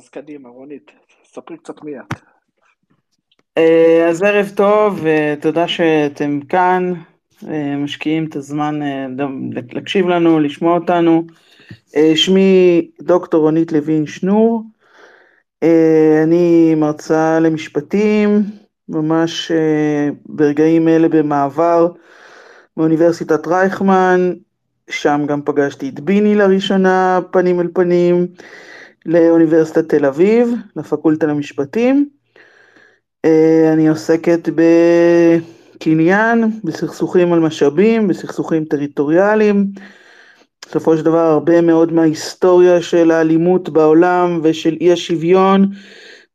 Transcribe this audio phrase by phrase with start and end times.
[0.00, 0.90] אז קדימה, רונית,
[1.24, 2.20] ספרי קצת מי את.
[3.58, 6.92] אה, אז ערב טוב, ותודה שאתם כאן,
[7.48, 9.06] אה, משקיעים את הזמן אה,
[9.72, 11.24] להקשיב לנו, לשמוע אותנו.
[12.14, 14.62] שמי דוקטור רונית לוין שנור,
[16.24, 18.42] אני מרצה למשפטים,
[18.88, 19.52] ממש
[20.26, 21.88] ברגעים אלה במעבר
[22.76, 24.32] מאוניברסיטת רייכמן,
[24.90, 28.26] שם גם פגשתי את ביני לראשונה, פנים אל פנים,
[29.06, 32.08] לאוניברסיטת תל אביב, לפקולטה למשפטים.
[33.24, 34.48] אה, אני עוסקת
[35.74, 39.66] בקניין, בסכסוכים על משאבים, בסכסוכים טריטוריאליים.
[40.66, 45.68] בסופו של דבר הרבה מאוד מההיסטוריה של האלימות בעולם ושל אי השוויון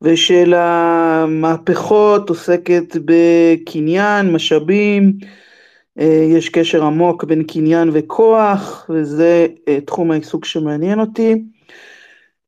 [0.02, 5.18] ושל המהפכות עוסקת בקניין, משאבים,
[6.00, 11.44] אה, יש קשר עמוק בין קניין וכוח וזה אה, תחום העיסוק שמעניין אותי.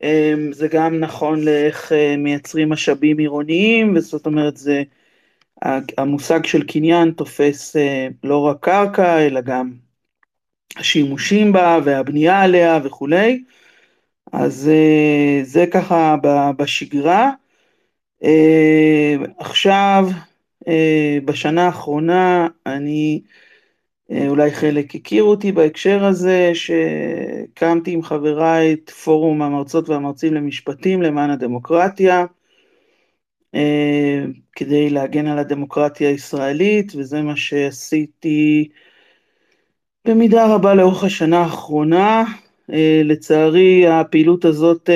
[0.04, 4.84] אמ, זה גם נכון לאיך אה, מייצרים משאבים עירוניים, וזאת אומרת זה
[5.98, 9.72] המושג של קניין תופס אה, לא רק קרקע, אלא גם
[10.78, 13.44] השימושים בה והבנייה עליה וכולי.
[14.34, 16.16] אז אה, זה ככה
[16.58, 17.32] בשגרה.
[19.38, 20.08] עכשיו,
[21.26, 23.22] בשנה האחרונה אני
[24.12, 31.30] אולי חלק הכירו אותי בהקשר הזה, שקמתי עם חבריי את פורום המרצות והמרצים למשפטים למען
[31.30, 32.26] הדמוקרטיה,
[33.56, 38.70] אה, כדי להגן על הדמוקרטיה הישראלית, וזה מה שעשיתי
[40.06, 42.24] במידה רבה לאורך השנה האחרונה.
[42.72, 44.90] אה, לצערי הפעילות הזאת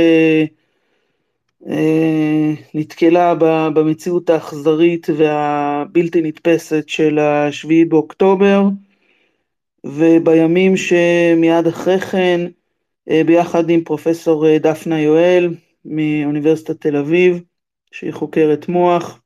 [2.73, 3.35] נתקלה
[3.73, 8.63] במציאות האכזרית והבלתי נתפסת של השביעי באוקטובר,
[9.83, 12.41] ובימים שמיד אחרי כן,
[13.09, 17.43] אה, ביחד עם פרופסור אה, דפנה יואל מאוניברסיטת תל אביב,
[17.91, 19.21] שהיא חוקרת מוח,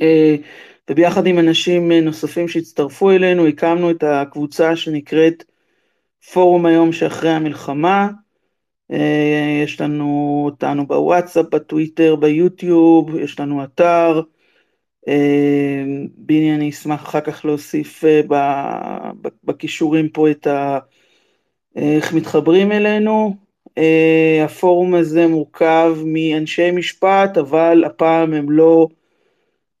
[0.00, 0.36] אה,
[0.90, 5.44] וביחד עם אנשים נוספים שהצטרפו אלינו, הקמנו את הקבוצה שנקראת
[6.32, 8.08] פורום היום שאחרי המלחמה.
[9.64, 14.22] יש לנו אותנו בוואטסאפ, בטוויטר, ביוטיוב, יש לנו אתר,
[16.16, 18.20] ביני אני אשמח אחר כך להוסיף אה,
[19.44, 20.78] בכישורים פה את ה...
[21.76, 23.36] איך מתחברים אלינו.
[23.78, 28.88] אה, הפורום הזה מורכב מאנשי משפט, אבל הפעם הם לא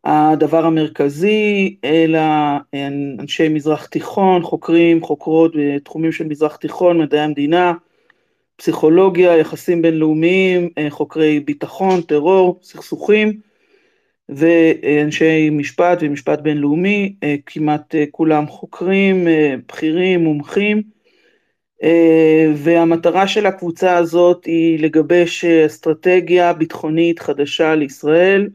[0.04, 2.20] הדבר המרכזי, אלא
[3.18, 7.72] אנשי מזרח תיכון, חוקרים, חוקרות בתחומים של מזרח תיכון, מדעי המדינה,
[8.56, 13.51] פסיכולוגיה, יחסים בינלאומיים, חוקרי ביטחון, טרור, סכסוכים.
[14.36, 20.82] ואנשי משפט ומשפט בינלאומי, אה, כמעט אה, כולם חוקרים, אה, בכירים, מומחים,
[22.56, 28.48] והמטרה של הקבוצה הזאת היא לגבש אסטרטגיה ביטחונית חדשה לישראל,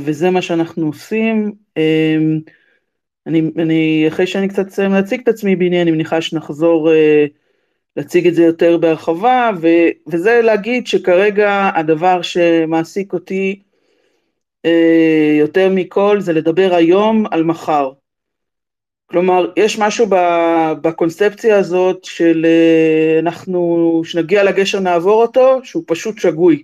[0.00, 1.52] וזה מה שאנחנו עושים.
[3.26, 6.90] אני, אני אחרי שאני קצת אסיים להציג את עצמי ביני, אני מניחה שנחזור
[7.96, 9.68] להציג את זה יותר בהרחבה, ו,
[10.06, 13.62] וזה להגיד שכרגע הדבר שמעסיק אותי
[15.40, 17.90] יותר מכל זה לדבר היום על מחר.
[19.06, 20.06] כלומר, יש משהו
[20.82, 26.62] בקונספציה הזאת של אה, אנחנו, שנגיע לגשר נעבור אותו, שהוא פשוט שגוי.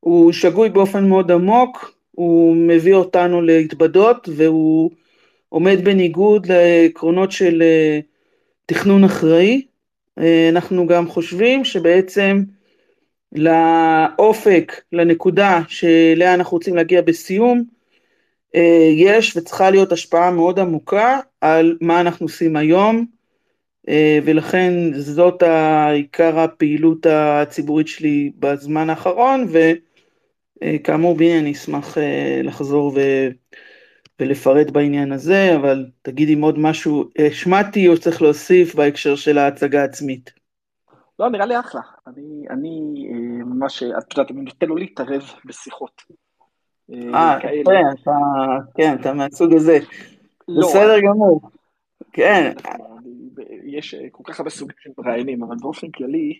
[0.00, 4.90] הוא שגוי באופן מאוד עמוק, הוא מביא אותנו להתבדות והוא
[5.48, 8.00] עומד בניגוד לעקרונות של אה,
[8.66, 9.66] תכנון אחראי.
[10.48, 12.42] אנחנו גם חושבים שבעצם
[13.34, 17.64] לאופק, לנקודה שאליה אנחנו רוצים להגיע בסיום,
[18.54, 23.06] אה, יש וצריכה להיות השפעה מאוד עמוקה על מה אנחנו עושים היום,
[23.88, 25.42] אה, ולכן זאת
[25.92, 29.46] עיקר הפעילות הציבורית שלי בזמן האחרון,
[30.62, 33.00] וכאמור ביני אני אשמח אה, לחזור ו...
[34.20, 39.80] ולפרט בעניין הזה, אבל תגידי אם עוד משהו השמעתי או צריך להוסיף בהקשר של ההצגה
[39.80, 40.43] העצמית.
[41.18, 41.80] לא, נראה לי אחלה.
[42.06, 46.02] אני, אני אה, ממש, את יודעת, אני נותן לו להתערב בשיחות.
[46.92, 48.10] אה, אה כן, אתה,
[48.74, 49.78] כן, אתה מהסוג הזה.
[50.48, 51.40] לא, בסדר גמור.
[52.12, 52.52] כן.
[53.64, 56.38] יש אה, כל כך הרבה סוגים של מראיינים, אבל באופן כללי,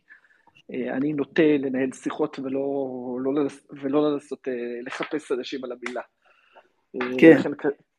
[0.71, 3.33] אני נוטה לנהל שיחות ולא, לא,
[3.71, 4.49] ולא לנסות
[4.87, 6.01] לחפש אנשים על המילה.
[7.19, 7.39] כן.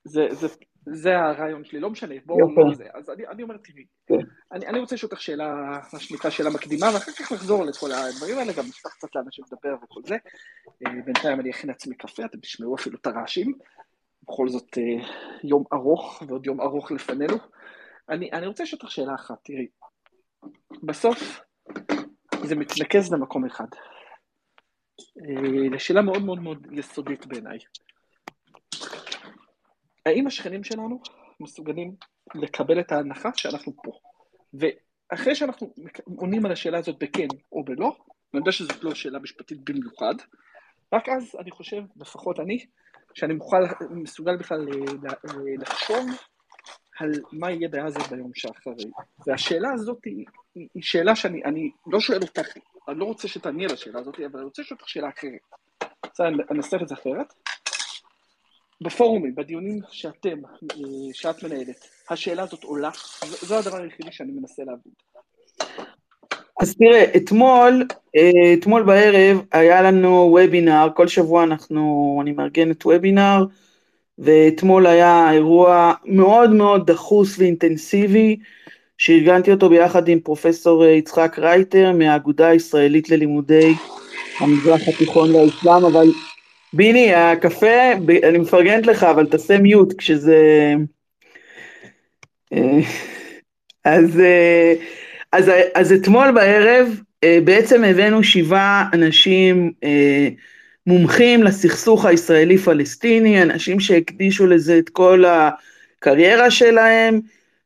[0.03, 0.47] זה, זה,
[0.85, 2.85] זה הרעיון שלי, לא משנה, בואו לא זה.
[2.93, 4.15] אז אני, אני אומר, תראי, כן.
[4.51, 8.37] אני, אני רוצה לשאול אותך שאלה, מה שנקרא שאלה מקדימה, ואחר כך נחזור לכל הדברים
[8.37, 10.15] האלה, גם נפתח קצת לאנשים לדבר וכל זה.
[10.85, 13.53] אה, בינתיים אני אכין לעצמי קפה, אתם תשמעו אפילו את הרעשים.
[14.23, 15.07] בכל זאת אה,
[15.43, 17.37] יום ארוך, ועוד יום ארוך לפנינו.
[18.09, 19.67] אני, אני רוצה לשאול אותך שאלה אחת, תראי,
[20.83, 21.41] בסוף,
[22.43, 23.67] זה מתנקז למקום אחד.
[25.71, 27.57] לשאלה מאוד מאוד מאוד יסודית בעיניי.
[30.05, 30.99] האם השכנים שלנו
[31.39, 31.95] מסוגלים
[32.35, 33.91] לקבל את ההנחה שאנחנו פה?
[34.53, 35.73] ואחרי שאנחנו
[36.05, 37.97] עונים על השאלה הזאת בכן או בלא,
[38.33, 40.15] ואני יודע שזאת לא שאלה משפטית במיוחד,
[40.93, 42.65] רק אז אני חושב, לפחות אני,
[43.13, 44.67] שאני מוכל, מסוגל בכלל
[45.59, 46.05] לחשוב
[46.99, 48.91] על מה יהיה בעזה ביום שאחרי.
[49.27, 50.25] והשאלה הזאת היא,
[50.55, 52.47] היא שאלה שאני לא שואל אותך,
[52.87, 55.39] אני לא רוצה שתעני על השאלה הזאת, אבל אני רוצה לשאול אותך שאלה אחרת.
[56.19, 57.33] אני אנסח את זה אחרת.
[58.85, 60.37] בפורומים, בדיונים שאתם,
[61.13, 62.89] שאת מנהלת, השאלה הזאת עולה,
[63.41, 64.91] זה הדבר היחידי שאני מנסה להבין.
[66.61, 67.85] אז תראה, אתמול,
[68.53, 73.45] אתמול בערב היה לנו וובינר, כל שבוע אנחנו, אני מארגנת וובינר,
[74.19, 78.37] ואתמול היה אירוע מאוד מאוד דחוס ואינטנסיבי,
[78.97, 83.73] שארגנתי אותו ביחד עם פרופסור יצחק רייטר מהאגודה הישראלית ללימודי
[84.39, 86.07] המזרח התיכון והאסלאם, אבל
[86.75, 87.93] ביני, הקפה,
[88.23, 90.73] אני מפרגנת לך, אבל תעשה מיוט כשזה...
[93.85, 94.21] אז,
[95.31, 97.01] אז, אז אתמול בערב
[97.43, 99.71] בעצם הבאנו שבעה אנשים
[100.87, 107.19] מומחים לסכסוך הישראלי-פלסטיני, אנשים שהקדישו לזה את כל הקריירה שלהם,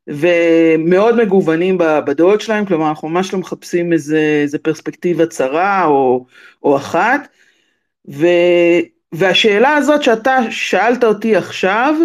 [0.08, 6.26] ומאוד מגוונים בדעות שלהם, כלומר אנחנו ממש לא מחפשים איזה, איזה פרספקטיבה צרה או,
[6.64, 7.28] או אחת,
[8.10, 8.28] ו,
[9.12, 11.96] והשאלה הזאת שאתה שאלת אותי עכשיו,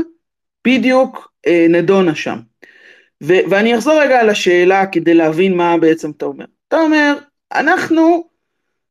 [0.66, 2.38] בדיוק אה, נדונה שם.
[3.22, 6.44] ו, ואני אחזור רגע על השאלה כדי להבין מה בעצם אתה אומר.
[6.68, 7.14] אתה אומר,
[7.52, 8.28] אנחנו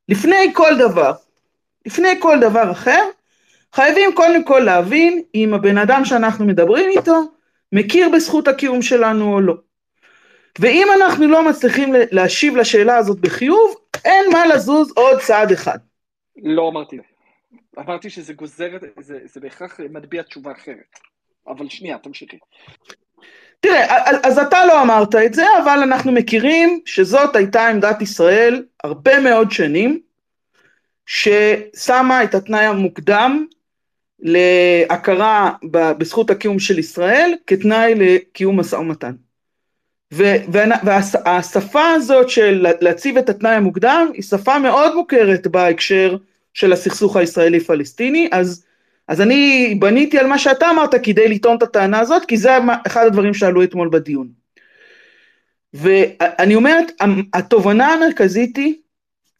[0.09, 1.11] לפני כל דבר,
[1.85, 3.09] לפני כל דבר אחר,
[3.73, 7.21] חייבים קודם כל להבין אם הבן אדם שאנחנו מדברים איתו
[7.71, 9.55] מכיר בזכות הקיום שלנו או לא.
[10.59, 13.75] ואם אנחנו לא מצליחים להשיב לשאלה הזאת בחיוב,
[14.05, 15.77] אין מה לזוז עוד צעד אחד.
[16.43, 17.12] לא אמרתי.
[17.79, 20.99] אמרתי שזה גוזר, זה, זה בהכרח מטביע תשובה אחרת.
[21.47, 22.37] אבל שנייה, תמשיכי.
[23.59, 29.19] תראה, אז אתה לא אמרת את זה, אבל אנחנו מכירים שזאת הייתה עמדת ישראל הרבה
[29.19, 29.99] מאוד שנים,
[31.05, 33.45] ששמה את התנאי המוקדם
[34.19, 39.13] להכרה בזכות הקיום של ישראל כתנאי לקיום משא ומתן.
[40.11, 46.17] והשפה הזאת של להציב את התנאי המוקדם היא שפה מאוד מוכרת בהקשר
[46.53, 48.65] של הסכסוך הישראלי-פלסטיני, אז,
[49.07, 52.49] אז אני בניתי על מה שאתה אמרת כדי לטעון את הטענה הזאת, כי זה
[52.87, 54.27] אחד הדברים שעלו אתמול בדיון.
[55.73, 56.91] ואני אומרת,
[57.33, 58.75] התובנה המרכזית היא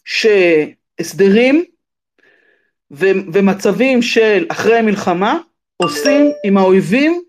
[0.06, 1.64] שהסדרים
[2.92, 5.40] ומצבים של אחרי מלחמה
[5.78, 7.24] עושים עם האויבים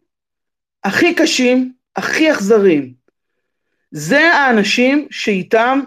[0.85, 2.93] הכי קשים, הכי אכזריים.
[3.91, 5.81] זה האנשים שאיתם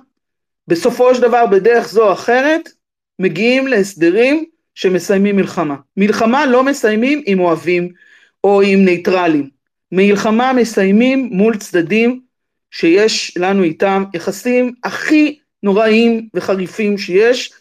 [0.67, 2.69] בסופו של דבר בדרך זו או אחרת
[3.19, 5.75] מגיעים להסדרים שמסיימים מלחמה.
[5.97, 7.89] מלחמה לא מסיימים עם אוהבים
[8.43, 9.49] או עם נייטרלים.
[9.91, 12.21] מלחמה מסיימים מול צדדים
[12.71, 17.53] שיש לנו איתם יחסים הכי נוראים וחריפים שיש,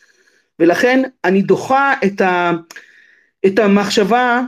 [0.58, 2.52] ולכן אני דוחה את, ה,
[3.46, 4.42] את המחשבה,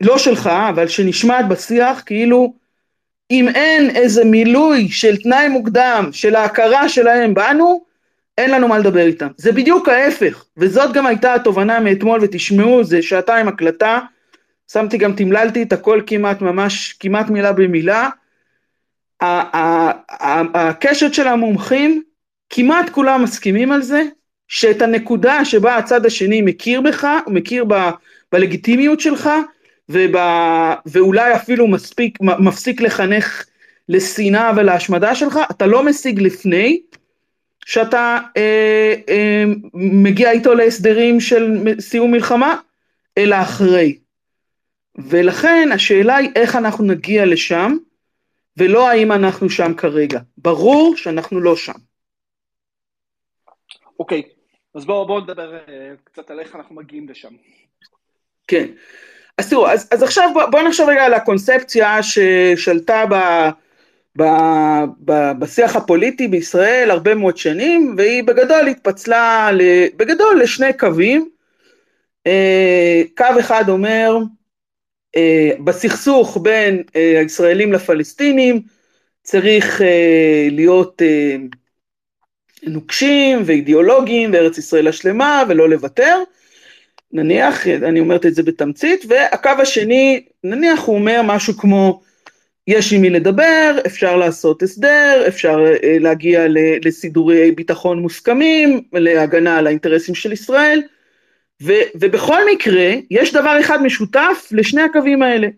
[0.00, 2.54] לא שלך, אבל שנשמעת בשיח, כאילו
[3.30, 7.84] אם אין איזה מילוי של תנאי מוקדם של ההכרה שלהם בנו,
[8.40, 9.28] אין לנו מה לדבר איתם.
[9.36, 13.98] זה בדיוק ההפך, וזאת גם הייתה התובנה מאתמול, ותשמעו, זה שעתיים הקלטה,
[14.72, 18.08] שמתי גם, תמללתי את הכל כמעט ממש, כמעט מילה במילה.
[20.54, 22.02] הקשת של המומחים,
[22.50, 24.02] כמעט כולם מסכימים על זה,
[24.48, 27.74] שאת הנקודה שבה הצד השני מכיר בך, הוא מכיר ב,
[28.32, 29.30] בלגיטימיות שלך,
[29.88, 30.16] וב,
[30.86, 33.44] ואולי אפילו מספיק, מפסיק לחנך
[33.88, 36.80] לשנאה ולהשמדה שלך, אתה לא משיג לפני
[37.66, 42.56] שאתה אה, אה, מגיע איתו להסדרים של סיום מלחמה,
[43.18, 43.98] אלא אחרי.
[44.98, 47.76] ולכן השאלה היא איך אנחנו נגיע לשם,
[48.56, 50.20] ולא האם אנחנו שם כרגע.
[50.36, 51.72] ברור שאנחנו לא שם.
[53.98, 54.40] אוקיי, okay.
[54.74, 55.70] אז בואו בוא נדבר uh,
[56.04, 57.32] קצת על איך אנחנו מגיעים לשם.
[58.46, 58.66] כן,
[59.38, 63.14] אז תראו, אז, אז עכשיו בואו בוא נחשוב רגע על הקונספציה ששלטה ב,
[64.18, 64.22] ב,
[65.04, 69.50] ב, בשיח הפוליטי בישראל הרבה מאוד שנים, והיא בגדול התפצלה,
[69.96, 71.30] בגדול לשני קווים.
[72.28, 74.18] Uh, קו אחד אומר,
[75.16, 78.62] uh, בסכסוך בין uh, הישראלים לפלסטינים
[79.22, 79.84] צריך uh,
[80.50, 81.56] להיות uh,
[82.62, 86.22] נוקשים ואידיאולוגיים וארץ ישראל השלמה ולא לוותר,
[87.12, 92.00] נניח, אני אומרת את זה בתמצית, והקו השני, נניח הוא אומר משהו כמו
[92.66, 96.44] יש עם מי לדבר, אפשר לעשות הסדר, אפשר אה, להגיע
[96.84, 100.82] לסידורי ביטחון מוסכמים, להגנה על האינטרסים של ישראל,
[101.62, 105.48] ו, ובכל מקרה, יש דבר אחד משותף לשני הקווים האלה,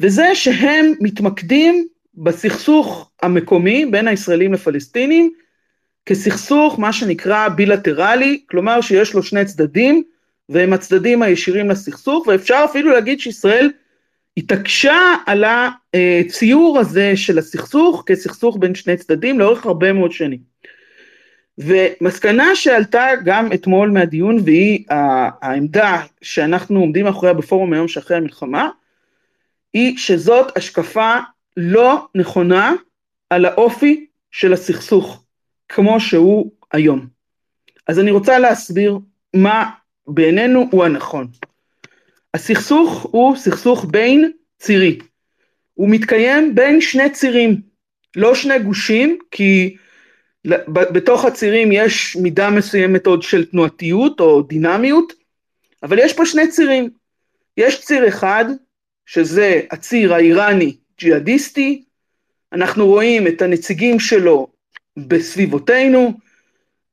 [0.00, 5.32] וזה שהם מתמקדים בסכסוך המקומי בין הישראלים לפלסטינים,
[6.06, 10.02] כסכסוך מה שנקרא בילטרלי, כלומר שיש לו שני צדדים,
[10.48, 13.70] והם הצדדים הישירים לסכסוך, ואפשר אפילו להגיד שישראל
[14.36, 20.52] התעקשה על הציור הזה של הסכסוך כסכסוך בין שני צדדים לאורך הרבה מאוד שנים.
[21.58, 28.68] ומסקנה שעלתה גם אתמול מהדיון והיא העמדה שאנחנו עומדים מאחוריה בפורום היום שאחרי המלחמה,
[29.72, 31.16] היא שזאת השקפה
[31.56, 32.74] לא נכונה
[33.30, 35.24] על האופי של הסכסוך
[35.68, 37.06] כמו שהוא היום.
[37.88, 38.98] אז אני רוצה להסביר
[39.34, 39.70] מה
[40.06, 41.28] בעינינו הוא הנכון.
[42.34, 44.98] הסכסוך הוא סכסוך בין צירי.
[45.74, 47.60] הוא מתקיים בין שני צירים,
[48.16, 49.76] לא שני גושים, כי
[50.66, 55.12] בתוך הצירים יש מידה מסוימת עוד של תנועתיות או דינמיות,
[55.82, 56.90] אבל יש פה שני צירים.
[57.56, 58.44] יש ציר אחד,
[59.06, 61.84] שזה הציר האיראני ג'יהאדיסטי,
[62.52, 64.48] אנחנו רואים את הנציגים שלו
[64.96, 66.12] בסביבותינו,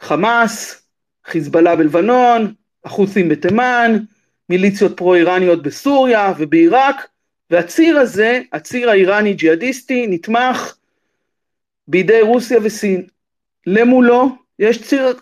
[0.02, 0.84] חמאס,
[1.26, 2.54] חיזבאללה בלבנון,
[2.84, 3.98] החות'ים בתימן,
[4.50, 7.08] מיליציות פרו-איראניות בסוריה ובעיראק,
[7.50, 10.76] והציר הזה, הציר האיראני ג'יהאדיסטי, נתמך
[11.88, 13.04] בידי רוסיה וסין.
[13.68, 14.30] למולו
[14.60, 15.14] יש ציר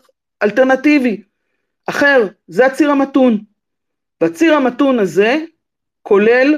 [0.44, 1.22] אלטרנטיבי,
[1.86, 3.38] אחר, זה הציר המתון.
[4.22, 5.38] והציר המתון הזה
[6.02, 6.58] כולל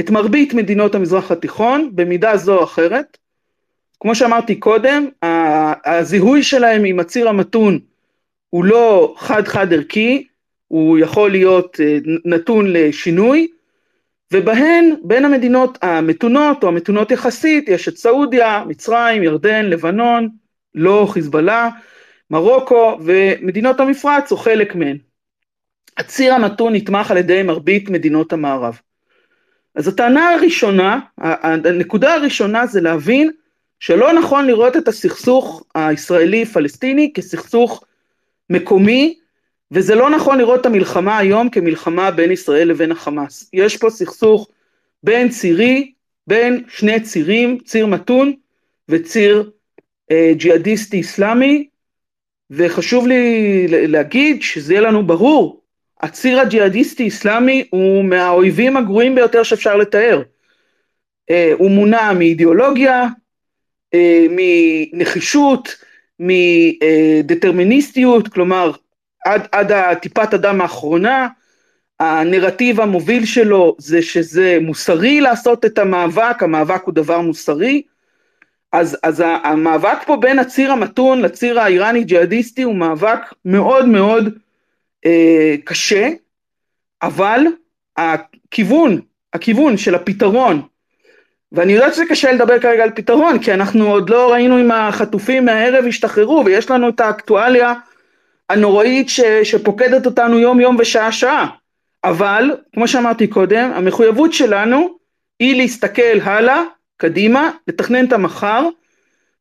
[0.00, 3.18] את מרבית מדינות המזרח התיכון במידה זו או אחרת.
[4.00, 5.08] כמו שאמרתי קודם,
[5.84, 7.78] הזיהוי שלהם עם הציר המתון
[8.50, 10.26] הוא לא חד חד ערכי,
[10.72, 13.48] הוא יכול להיות אה, נתון לשינוי,
[14.32, 20.28] ובהן בין המדינות המתונות או המתונות יחסית יש את סעודיה, מצרים, ירדן, לבנון,
[20.74, 21.68] לא חיזבאללה,
[22.30, 24.96] מרוקו ומדינות המפרץ או חלק מהן.
[25.96, 28.80] הציר המתון נתמך על ידי מרבית מדינות המערב.
[29.74, 33.30] אז הטענה הראשונה, הנקודה הראשונה זה להבין
[33.80, 37.84] שלא נכון לראות את הסכסוך הישראלי-פלסטיני כסכסוך
[38.50, 39.21] מקומי
[39.72, 43.50] וזה לא נכון לראות את המלחמה היום כמלחמה בין ישראל לבין החמאס.
[43.52, 44.48] יש פה סכסוך
[45.02, 45.92] בין צירי,
[46.26, 48.32] בין שני צירים, ציר מתון
[48.88, 49.50] וציר
[50.10, 51.68] אה, ג'יהאדיסטי אסלאמי,
[52.50, 55.62] וחשוב לי להגיד שזה יהיה לנו ברור,
[56.00, 60.22] הציר הג'יהאדיסטי אסלאמי הוא מהאויבים הגרועים ביותר שאפשר לתאר.
[61.30, 63.06] אה, הוא מונע מאידיאולוגיה,
[63.94, 65.76] אה, מנחישות,
[66.18, 68.72] מדטרמיניסטיות, כלומר
[69.24, 71.28] עד, עד הטיפת הדם האחרונה,
[72.00, 77.82] הנרטיב המוביל שלו זה שזה מוסרי לעשות את המאבק, המאבק הוא דבר מוסרי,
[78.72, 84.38] אז, אז המאבק פה בין הציר המתון לציר האיראני ג'יהאדיסטי הוא מאבק מאוד מאוד
[85.06, 86.08] אה, קשה,
[87.02, 87.40] אבל
[87.96, 89.00] הכיוון,
[89.32, 90.62] הכיוון של הפתרון,
[91.52, 95.44] ואני יודעת שזה קשה לדבר כרגע על פתרון, כי אנחנו עוד לא ראינו אם החטופים
[95.44, 97.74] מהערב השתחררו, ויש לנו את האקטואליה
[98.52, 101.48] הנוראית ש, שפוקדת אותנו יום יום ושעה שעה.
[102.04, 104.98] אבל, כמו שאמרתי קודם, המחויבות שלנו
[105.38, 106.62] היא להסתכל הלאה,
[106.96, 108.68] קדימה, לתכנן את המחר,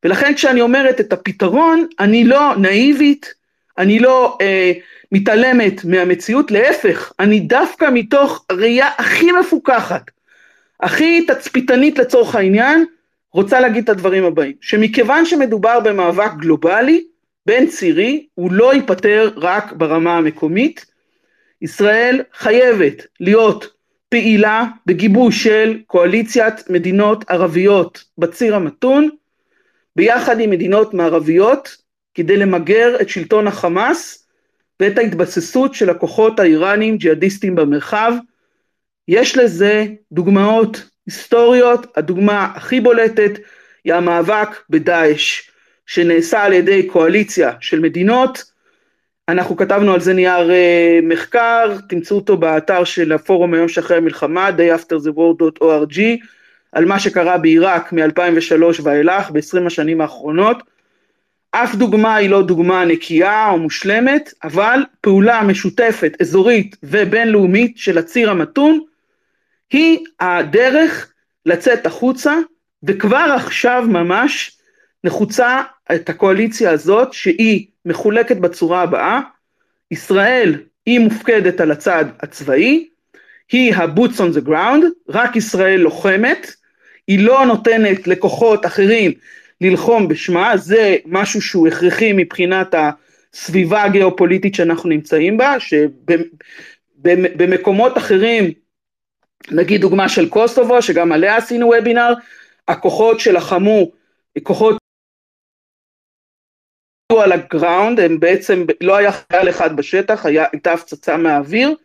[0.03, 3.33] ולכן כשאני אומרת את הפתרון, אני לא נאיבית,
[3.77, 4.71] אני לא אה,
[5.11, 10.11] מתעלמת מהמציאות, להפך, אני דווקא מתוך ראייה הכי מפוקחת,
[10.79, 12.85] הכי תצפיתנית לצורך העניין,
[13.33, 17.03] רוצה להגיד את הדברים הבאים, שמכיוון שמדובר במאבק גלובלי,
[17.45, 20.85] בין צירי הוא לא ייפתר רק ברמה המקומית.
[21.61, 23.73] ישראל חייבת להיות
[24.09, 29.09] פעילה בגיבוש של קואליציית מדינות ערביות בציר המתון,
[29.95, 31.77] ביחד עם מדינות מערביות,
[32.13, 34.27] כדי למגר את שלטון החמאס
[34.79, 38.13] ואת ההתבססות של הכוחות האיראנים ג'יהאדיסטים במרחב.
[39.07, 43.31] יש לזה דוגמאות היסטוריות, הדוגמה הכי בולטת
[43.83, 45.50] היא המאבק בדאעש.
[45.91, 48.43] שנעשה על ידי קואליציה של מדינות,
[49.29, 54.49] אנחנו כתבנו על זה נייר uh, מחקר, תמצאו אותו באתר של הפורום היום שאחרי המלחמה,
[54.49, 55.99] dayafterthewar.org,
[56.71, 60.63] על מה שקרה בעיראק מ-2003 ואילך, ב-20 השנים האחרונות.
[61.51, 68.31] אף דוגמה היא לא דוגמה נקייה או מושלמת, אבל פעולה משותפת, אזורית ובינלאומית של הציר
[68.31, 68.79] המתון,
[69.71, 71.11] היא הדרך
[71.45, 72.35] לצאת החוצה,
[72.83, 74.60] וכבר עכשיו ממש
[75.03, 75.61] נחוצה
[75.95, 79.19] את הקואליציה הזאת שהיא מחולקת בצורה הבאה,
[79.91, 80.55] ישראל
[80.85, 82.87] היא מופקדת על הצד הצבאי,
[83.51, 86.55] היא ה-boots on the ground, רק ישראל לוחמת,
[87.07, 89.11] היא לא נותנת לכוחות אחרים
[89.61, 92.75] ללחום בשמה, זה משהו שהוא הכרחי מבחינת
[93.33, 95.55] הסביבה הגיאופוליטית שאנחנו נמצאים בה,
[96.99, 98.51] שבמקומות אחרים,
[99.51, 102.13] נגיד דוגמה של קוסובו, שגם עליה עשינו וובינר,
[102.67, 103.91] הכוחות שלחמו,
[104.43, 104.80] כוחות
[107.19, 111.75] על הגראונד, הם בעצם, לא היה חייל אחד בשטח, היה, הייתה הפצצה מהאוויר.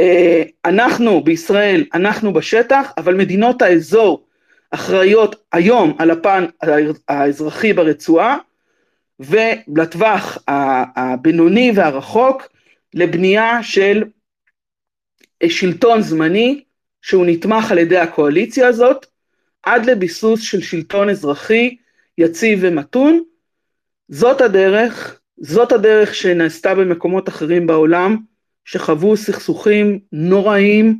[0.00, 4.26] אה, אנחנו בישראל, אנחנו בשטח, אבל מדינות האזור
[4.70, 6.44] אחראיות היום על הפן
[7.08, 8.38] האזרחי ברצועה,
[9.20, 10.38] ולטווח
[10.96, 12.48] הבינוני והרחוק
[12.94, 14.04] לבנייה של
[15.48, 16.62] שלטון זמני
[17.02, 19.06] שהוא נתמך על ידי הקואליציה הזאת,
[19.62, 21.76] עד לביסוס של שלטון אזרחי
[22.18, 23.22] יציב ומתון,
[24.08, 28.16] זאת הדרך, זאת הדרך שנעשתה במקומות אחרים בעולם,
[28.64, 30.98] שחוו סכסוכים נוראים,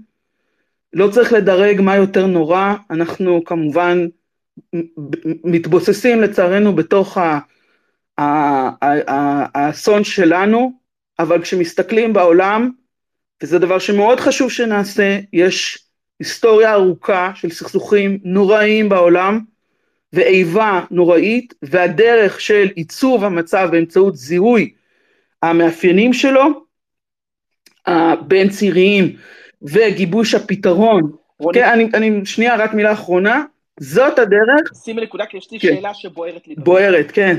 [0.92, 4.06] לא צריך לדרג מה יותר נורא, אנחנו כמובן
[5.44, 7.18] מתבוססים לצערנו בתוך
[8.18, 10.72] האסון שלנו,
[11.18, 12.70] אבל כשמסתכלים בעולם,
[13.42, 15.84] וזה דבר שמאוד חשוב שנעשה, יש
[16.20, 19.40] היסטוריה ארוכה של סכסוכים נוראים בעולם,
[20.14, 24.74] ואיבה נוראית, והדרך של עיצוב המצב באמצעות זיהוי
[25.42, 26.64] המאפיינים שלו,
[27.86, 29.16] הבין ציריים
[29.62, 33.44] וגיבוש הפתרון, רוני, כן, אני, אני, שנייה, רק מילה אחרונה,
[33.80, 34.84] זאת הדרך...
[34.84, 35.68] שימי נקודה, כי יש לי כן.
[35.68, 36.54] שאלה שבוערת לי.
[36.54, 37.36] בוערת, כן.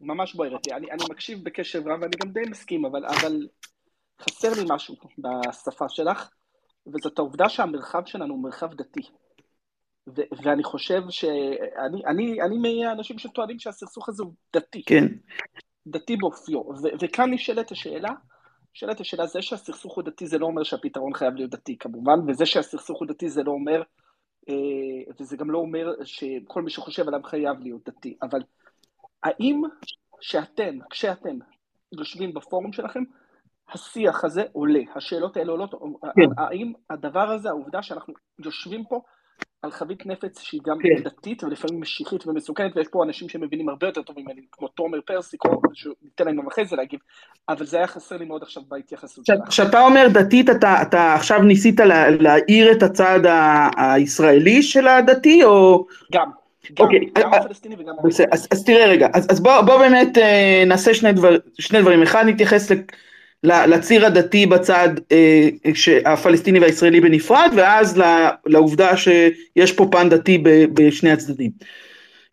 [0.00, 0.74] ממש בוערת לי.
[0.74, 3.46] אני, אני מקשיב בקשב רב, ואני גם די מסכים, אבל, אבל
[4.20, 6.28] חסר לי משהו בשפה שלך,
[6.86, 9.02] וזאת העובדה שהמרחב שלנו הוא מרחב דתי.
[10.08, 14.82] ו- ואני חושב שאני אני, אני מהאנשים שטוענים שהסכסוך הזה הוא דתי.
[14.86, 15.06] כן.
[15.86, 16.58] דתי באופיו.
[16.58, 18.10] ו- וכאן נשאלת השאלה,
[18.74, 22.46] נשאלת השאלה, זה שהסכסוך הוא דתי זה לא אומר שהפתרון חייב להיות דתי כמובן, וזה
[22.46, 23.82] שהסכסוך הוא דתי זה לא אומר,
[24.48, 28.40] אה, וזה גם לא אומר שכל מי שחושב עליו חייב להיות דתי, אבל
[29.22, 29.62] האם
[30.20, 31.38] שאתם, כשאתם
[31.92, 33.02] יושבים בפורום שלכם,
[33.68, 35.74] השיח הזה עולה, השאלות האלה עולות,
[36.16, 36.42] כן.
[36.42, 39.00] האם הדבר הזה, העובדה שאנחנו יושבים פה,
[39.64, 41.02] על חבית נפץ שהיא גם כן.
[41.02, 45.44] דתית ולפעמים משיחית ומסוכנת, ויש פה אנשים שמבינים הרבה יותר טוב ממני, כמו תומר פרסיק,
[45.44, 47.00] או שניתן להם גם אחרי זה להגיב,
[47.48, 49.48] אבל זה היה חסר לי מאוד עכשיו בהתייחסות שלך.
[49.48, 53.20] כשאתה אומר דתית, אתה, אתה עכשיו ניסית לה, להאיר את הצד
[53.76, 55.86] הישראלי של הדתי, או...
[56.12, 56.30] גם.
[56.72, 57.94] גם, אוקיי, גם אה, הפלסטיני וגם...
[58.04, 61.80] בסדר, אז, אז תראה רגע, אז, אז בוא, בוא באמת אה, נעשה שני, דבר, שני
[61.80, 62.02] דברים.
[62.02, 62.70] אחד, נתייחס
[63.44, 65.48] לציר הדתי בצד אה,
[66.04, 68.02] הפלסטיני והישראלי בנפרד, ואז
[68.46, 70.38] לעובדה שיש פה פן דתי
[70.74, 71.50] בשני הצדדים.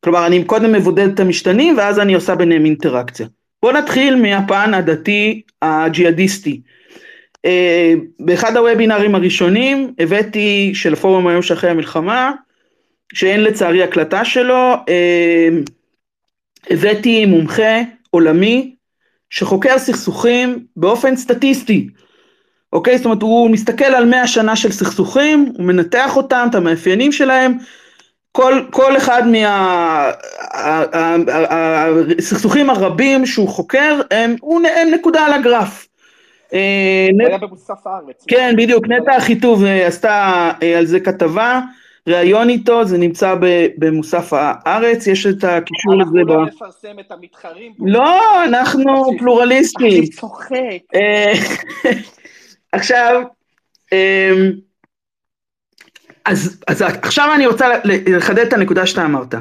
[0.04, 3.28] כלומר, אני קודם מבודד את המשתנים, ואז אני עושה ביניהם אינטראקציה.
[3.63, 6.62] בואו נתחיל מהפן הדתי הג'יהאדיסטי.
[7.45, 12.32] אה, באחד הוובינרים הראשונים הבאתי, של הפורום היום שאחרי המלחמה,
[13.13, 15.50] שאין לצערי הקלטה שלו, אה,
[16.69, 18.76] הבאתי מומחה עולמי
[19.32, 21.89] שחוקר סכסוכים באופן סטטיסטי,
[22.74, 22.98] אוקיי?
[22.98, 27.58] זאת אומרת, הוא מסתכל על מאה שנה של סכסוכים, הוא מנתח אותם, את המאפיינים שלהם,
[28.32, 29.24] כל, כל אחד
[32.17, 34.36] מהסכסוכים הרבים שהוא חוקר, הם,
[34.78, 35.88] הם נקודה על הגרף.
[36.54, 38.26] אה, הוא היה במוסף הארץ.
[38.28, 41.62] כן, בדיוק, נטע אחיטוב אה, עשתה אה, על זה כתבה.
[42.07, 43.35] ראיון איתו, זה נמצא
[43.77, 46.11] במוסף הארץ, יש את הקישור לזה.
[46.19, 47.73] אנחנו לא נפרסם את המתחרים.
[47.79, 49.99] לא, אנחנו פלורליסטים.
[49.99, 50.95] אני צוחק.
[50.95, 51.33] אה,
[52.71, 53.21] עכשיו,
[53.93, 54.31] אה,
[56.25, 59.35] אז, אז עכשיו אני רוצה לחדד את הנקודה שאתה אמרת.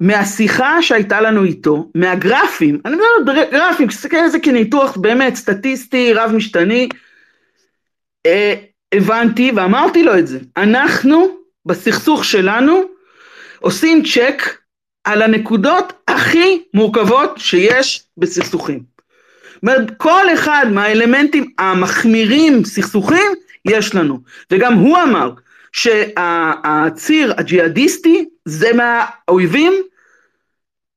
[0.00, 6.12] מהשיחה שהייתה לנו איתו, מהגרפים, אני מדבר על גרפים, תסתכל על זה כניתוח באמת סטטיסטי,
[6.12, 6.88] רב משתני,
[8.26, 8.54] אה,
[8.94, 11.39] הבנתי ואמרתי לו את זה, אנחנו
[11.70, 12.82] בסכסוך שלנו
[13.58, 14.42] עושים צ'ק
[15.04, 18.82] על הנקודות הכי מורכבות שיש בסכסוכים.
[19.54, 23.32] זאת אומרת, כל אחד מהאלמנטים המחמירים סכסוכים
[23.64, 24.20] יש לנו.
[24.50, 25.30] וגם הוא אמר
[25.72, 29.72] שהציר הג'יהאדיסטי זה מהאויבים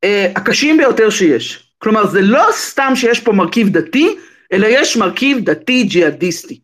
[0.04, 1.74] אה, הקשים ביותר שיש.
[1.78, 4.16] כלומר, זה לא סתם שיש פה מרכיב דתי,
[4.54, 6.60] אלא יש מרכיב דתי ג'יהאדיסטי.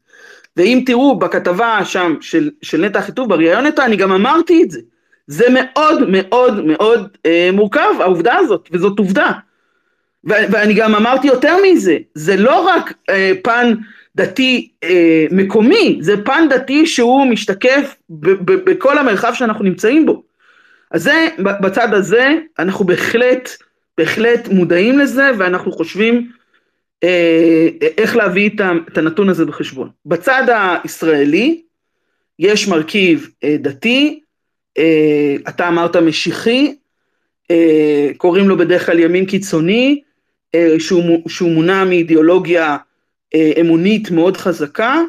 [0.59, 4.79] ואם תראו בכתבה שם של, של נטע אחיטוב, בריאיון איתו, אני גם אמרתי את זה.
[5.27, 9.31] זה מאוד מאוד מאוד אה, מורכב, העובדה הזאת, וזאת עובדה.
[10.29, 13.73] ו- ואני גם אמרתי יותר מזה, זה לא רק אה, פן
[14.15, 20.23] דתי אה, מקומי, זה פן דתי שהוא משתקף ב- ב- בכל המרחב שאנחנו נמצאים בו.
[20.91, 23.49] אז זה, בצד הזה, אנחנו בהחלט,
[23.97, 26.31] בהחלט מודעים לזה, ואנחנו חושבים
[27.97, 28.49] איך להביא
[28.91, 29.89] את הנתון הזה בחשבון.
[30.05, 30.43] בצד
[30.83, 31.61] הישראלי,
[32.39, 34.19] יש מרכיב אה, דתי,
[34.77, 36.75] אה, אתה אמרת משיחי,
[37.51, 40.01] אה, קוראים לו בדרך כלל ימין קיצוני,
[40.79, 42.77] שהוא, שהוא מונע מאידיאולוגיה
[43.35, 45.01] אמונית מאוד חזקה,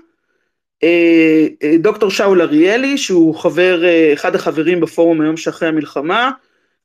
[1.79, 6.31] דוקטור שאול אריאלי שהוא חבר, אחד החברים בפורום היום שאחרי המלחמה,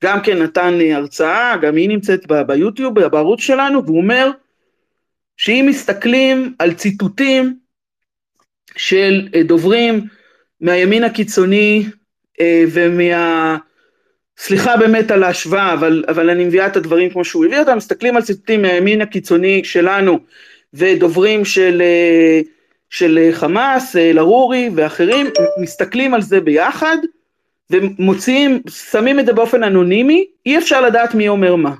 [0.04, 4.32] גם כן נתן הרצאה, גם היא נמצאת ביוטיוב, בערוץ שלנו, והוא אומר
[5.38, 7.58] שאם מסתכלים על ציטוטים
[8.76, 10.08] של דוברים
[10.62, 11.86] מהימין הקיצוני
[12.72, 13.58] ומה...
[14.38, 18.16] סליחה באמת על ההשוואה, אבל, אבל אני מביאה את הדברים כמו שהוא הביא אותם, מסתכלים
[18.16, 20.20] על ציטוטים מהימין הקיצוני שלנו
[20.74, 21.82] ודוברים של
[22.90, 25.28] של אה, חמאס, אה, לרורי ואחרים,
[25.62, 26.98] מסתכלים על זה ביחד
[27.70, 31.72] ומוציאים, שמים את זה באופן אנונימי, אי אפשר לדעת מי אומר מה.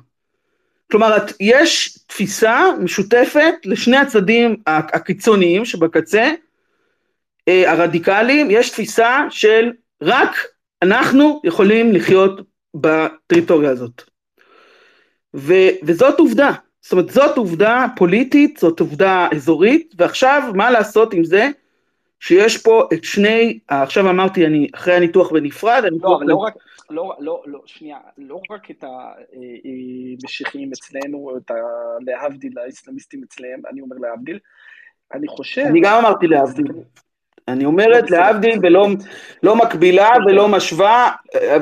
[0.90, 6.32] כלומר, יש תפיסה משותפת לשני הצדדים הקיצוניים שבקצה,
[7.48, 9.72] אה, הרדיקליים, יש תפיסה של
[10.02, 10.36] רק
[10.82, 12.40] אנחנו יכולים לחיות
[12.74, 14.02] בטריטוריה הזאת.
[15.36, 16.52] ו, וזאת עובדה.
[16.80, 21.50] זאת אומרת, זאת עובדה פוליטית, זאת עובדה אזורית, ועכשיו מה לעשות עם זה
[22.20, 26.54] שיש פה את שני, עכשיו אמרתי, אני אחרי הניתוח בנפרד, אני לא, לא רק,
[26.90, 31.54] לא, לא, לא, שנייה, לא רק את המשיחיים אצלנו, את ה...
[32.00, 34.38] להבדיל, האסלאמיסטים אצלם, אני אומר להבדיל,
[35.14, 35.62] אני חושב...
[35.62, 36.66] אני גם אמרתי להבדיל.
[37.48, 38.86] אני אומרת להבדיל ולא
[39.42, 41.10] לא מקבילה ולא משווה,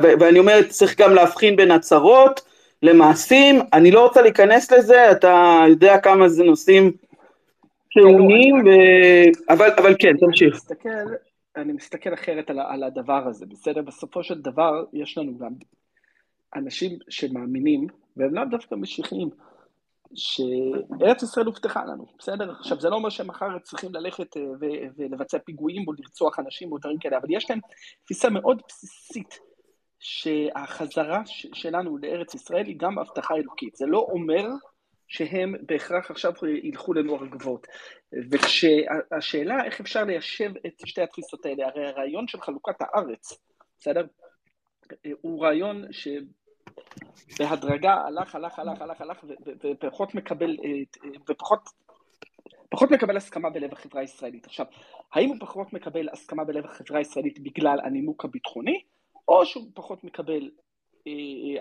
[0.01, 2.41] ואני אומרת צריך גם להבחין בין הצהרות,
[2.83, 6.91] למעשים, אני לא רוצה להיכנס לזה, אתה יודע כמה זה נושאים
[7.93, 8.69] טעונים, ו...
[9.53, 10.47] אבל, אבל כן, תמשיך.
[10.47, 11.13] אני מסתכל,
[11.57, 13.81] אני מסתכל אחרת על, על הדבר הזה, בסדר?
[13.81, 15.53] בסופו של דבר יש לנו גם
[16.55, 17.87] אנשים שמאמינים,
[18.17, 19.29] והם לאו דווקא משיחיים,
[20.13, 22.51] שארץ ישראל הובטחה לנו, בסדר?
[22.51, 26.77] עכשיו, זה לא אומר שמחר צריכים ללכת אה, ו- ולבצע פיגועים או לרצוח אנשים או
[26.77, 27.59] דברים כאלה, אבל יש להם
[28.03, 29.39] תפיסה מאוד בסיסית
[29.99, 31.21] שהחזרה
[31.53, 33.75] שלנו לארץ ישראל היא גם הבטחה אלוקית.
[33.75, 34.45] זה לא אומר
[35.07, 36.31] שהם בהכרח עכשיו
[36.63, 37.67] ילכו לנוער גבוהות.
[38.31, 43.33] וכשהשאלה איך אפשר ליישב את שתי התפיסות האלה, הרי הרעיון של חלוקת הארץ,
[43.79, 44.05] בסדר?
[45.21, 45.85] הוא רעיון
[47.31, 49.25] שבהדרגה הלך, הלך, הלך, הלך, הלך,
[49.63, 50.57] ופחות מקבל,
[51.29, 51.59] ופחות
[52.69, 54.45] פחות מקבל הסכמה בלב החברה הישראלית.
[54.45, 54.65] עכשיו,
[55.13, 58.83] האם הוא פחות מקבל הסכמה בלב החברה הישראלית בגלל הנימוק הביטחוני,
[59.27, 60.64] או שהוא פחות מקבל אה, אה,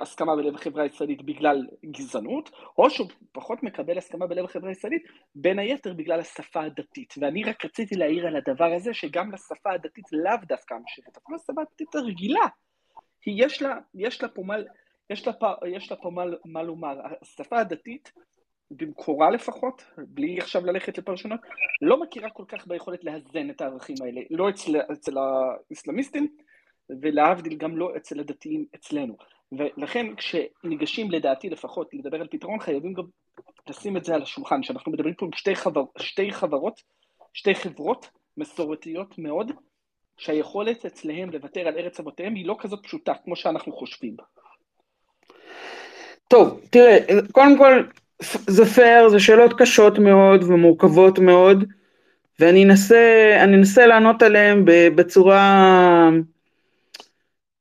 [0.01, 5.03] הסכמה בלב החברה הישראלית בגלל גזענות, או שהוא פחות מקבל הסכמה בלב החברה הישראלית
[5.35, 7.15] בין היתר בגלל השפה הדתית.
[7.21, 11.63] ואני רק רציתי להעיר על הדבר הזה שגם לשפה הדתית לאו דווקא המשכת, אפילו לשפה
[11.63, 12.47] הדתית הרגילה,
[13.27, 14.55] היא יש לה, יש לה פה מה,
[15.11, 15.33] יש לה,
[15.67, 17.01] יש לה פה מה, מה לומר.
[17.23, 18.13] השפה הדתית
[18.71, 21.41] במקורה לפחות, בלי עכשיו ללכת לפרשנות,
[21.83, 26.37] לא מכירה כל כך ביכולת לאזן את הערכים האלה, לא אצל, אצל האסלאמיסטים
[27.03, 29.17] ולהבדיל גם לא אצל הדתיים אצלנו.
[29.53, 33.05] ולכן כשניגשים לדעתי לפחות לדבר על פתרון חייבים גם
[33.69, 36.81] לשים את זה על השולחן, שאנחנו מדברים פה עם שתי, חבר, שתי חברות,
[37.33, 39.53] שתי חברות מסורתיות מאוד,
[40.17, 44.17] שהיכולת אצלהם לוותר על ארץ אבותיהם היא לא כזאת פשוטה כמו שאנחנו חושבים.
[46.29, 46.99] טוב, תראה,
[47.33, 47.83] קודם כל
[48.47, 51.65] זה פייר, זה שאלות קשות מאוד ומורכבות מאוד,
[52.41, 56.11] ואני אנסה, אנסה לענות עליהן בצורה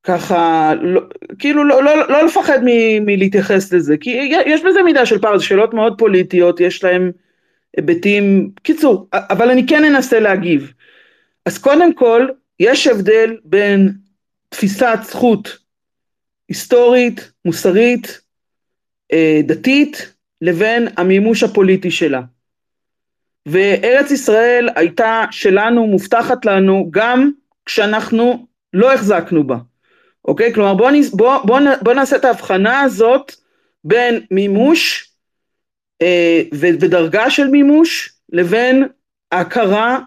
[0.03, 1.01] ככה, לא,
[1.39, 2.67] כאילו לא, לא, לא לפחד מ,
[3.05, 4.09] מלהתייחס לזה, כי
[4.45, 7.11] יש בזה מידה של פער, זה שאלות מאוד פוליטיות, יש להם
[7.77, 10.73] היבטים, קיצור, אבל אני כן אנסה להגיב.
[11.45, 12.27] אז קודם כל,
[12.59, 13.91] יש הבדל בין
[14.49, 15.57] תפיסת זכות
[16.49, 18.21] היסטורית, מוסרית,
[19.13, 22.21] אה, דתית, לבין המימוש הפוליטי שלה.
[23.45, 27.31] וארץ ישראל הייתה שלנו, מובטחת לנו, גם
[27.65, 29.57] כשאנחנו לא החזקנו בה.
[30.25, 30.53] אוקיי?
[30.53, 33.31] כלומר בוא, בוא, בוא, בוא נעשה את ההבחנה הזאת
[33.83, 35.11] בין מימוש
[36.01, 38.87] אה, ודרגה של מימוש לבין
[39.31, 39.99] הכרה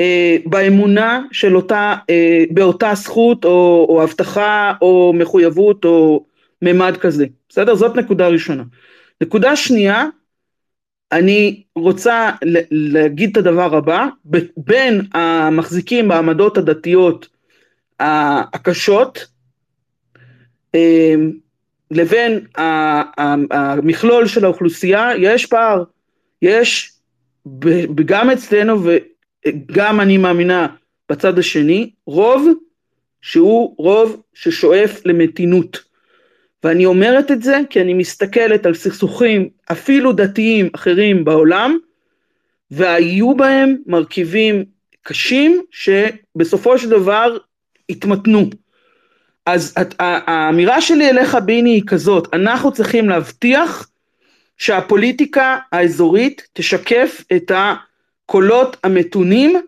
[0.00, 6.26] אה, באמונה של אותה, אה, באותה זכות או, או הבטחה או מחויבות או
[6.62, 7.74] ממד כזה, בסדר?
[7.74, 8.62] זאת נקודה ראשונה.
[9.20, 10.06] נקודה שנייה,
[11.12, 12.30] אני רוצה
[12.70, 14.06] להגיד את הדבר הבא,
[14.56, 17.28] בין המחזיקים בעמדות הדתיות
[18.00, 19.31] הקשות
[21.90, 22.46] לבין
[23.50, 25.84] המכלול של האוכלוסייה יש פער,
[26.42, 26.92] יש
[28.04, 30.66] גם אצלנו וגם אני מאמינה
[31.10, 32.48] בצד השני רוב
[33.22, 35.82] שהוא רוב ששואף למתינות
[36.64, 41.78] ואני אומרת את זה כי אני מסתכלת על סכסוכים אפילו דתיים אחרים בעולם
[42.70, 44.64] והיו בהם מרכיבים
[45.02, 47.36] קשים שבסופו של דבר
[47.88, 48.50] התמתנו.
[49.46, 53.88] אז האמירה שלי אליך ביני היא כזאת, אנחנו צריכים להבטיח
[54.56, 59.60] שהפוליטיקה האזורית תשקף את הקולות המתונים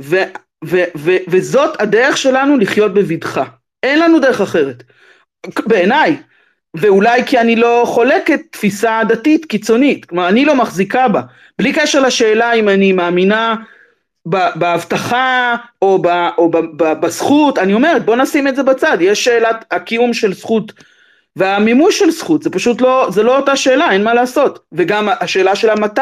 [0.00, 0.16] ו,
[0.64, 3.44] ו, ו, וזאת הדרך שלנו לחיות בבטחה.
[3.82, 4.82] אין לנו דרך אחרת.
[5.66, 6.16] בעיניי,
[6.74, 11.20] ואולי כי אני לא חולקת תפיסה דתית קיצונית, כלומר אני לא מחזיקה בה,
[11.58, 13.54] בלי קשר לשאלה אם אני מאמינה
[14.26, 16.06] בהבטחה או, ב,
[16.38, 20.34] או ב, ב, בזכות, אני אומרת בוא נשים את זה בצד, יש שאלת הקיום של
[20.34, 20.72] זכות
[21.36, 25.56] והמימוש של זכות, זה פשוט לא, זה לא אותה שאלה, אין מה לעשות, וגם השאלה
[25.56, 26.00] של המתי,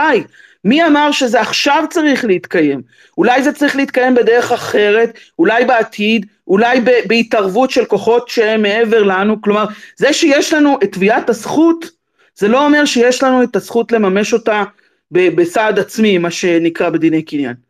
[0.64, 2.82] מי אמר שזה עכשיו צריך להתקיים?
[3.18, 9.42] אולי זה צריך להתקיים בדרך אחרת, אולי בעתיד, אולי בהתערבות של כוחות שהם מעבר לנו,
[9.42, 9.64] כלומר
[9.96, 12.00] זה שיש לנו את תביעת הזכות
[12.34, 14.64] זה לא אומר שיש לנו את הזכות לממש אותה
[15.10, 17.69] בסעד עצמי, מה שנקרא בדיני קניין.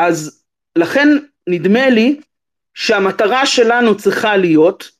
[0.00, 0.42] אז
[0.76, 1.08] לכן
[1.46, 2.20] נדמה לי
[2.74, 4.90] שהמטרה שלנו צריכה להיות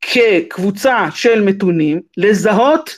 [0.00, 2.96] כקבוצה של מתונים לזהות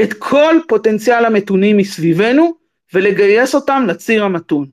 [0.00, 2.54] את כל פוטנציאל המתונים מסביבנו
[2.94, 4.66] ולגייס אותם לציר המתון.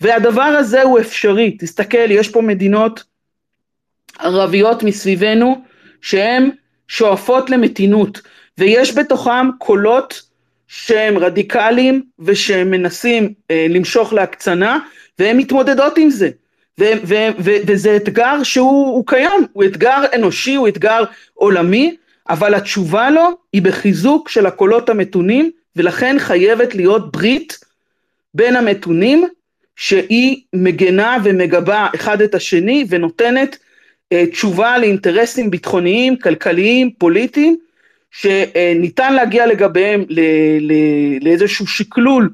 [0.00, 3.04] והדבר הזה הוא אפשרי, תסתכל, יש פה מדינות
[4.18, 5.64] ערביות מסביבנו
[6.00, 6.50] שהן
[6.88, 8.20] שואפות למתינות
[8.58, 10.22] ויש בתוכם קולות
[10.68, 14.78] שהם רדיקליים ושהם מנסים אה, למשוך להקצנה
[15.18, 16.30] והן מתמודדות עם זה.
[16.80, 21.96] ו- ו- ו- וזה אתגר שהוא קיים, הוא אתגר אנושי, הוא אתגר עולמי
[22.28, 27.58] אבל התשובה לו היא בחיזוק של הקולות המתונים ולכן חייבת להיות ברית
[28.34, 29.28] בין המתונים
[29.76, 33.56] שהיא מגנה ומגבה אחד את השני ונותנת
[34.12, 37.56] אה, תשובה לאינטרסים ביטחוניים, כלכליים, פוליטיים,
[38.10, 40.20] שניתן להגיע לגביהם ל,
[40.60, 40.72] ל,
[41.22, 42.30] לאיזשהו שקלול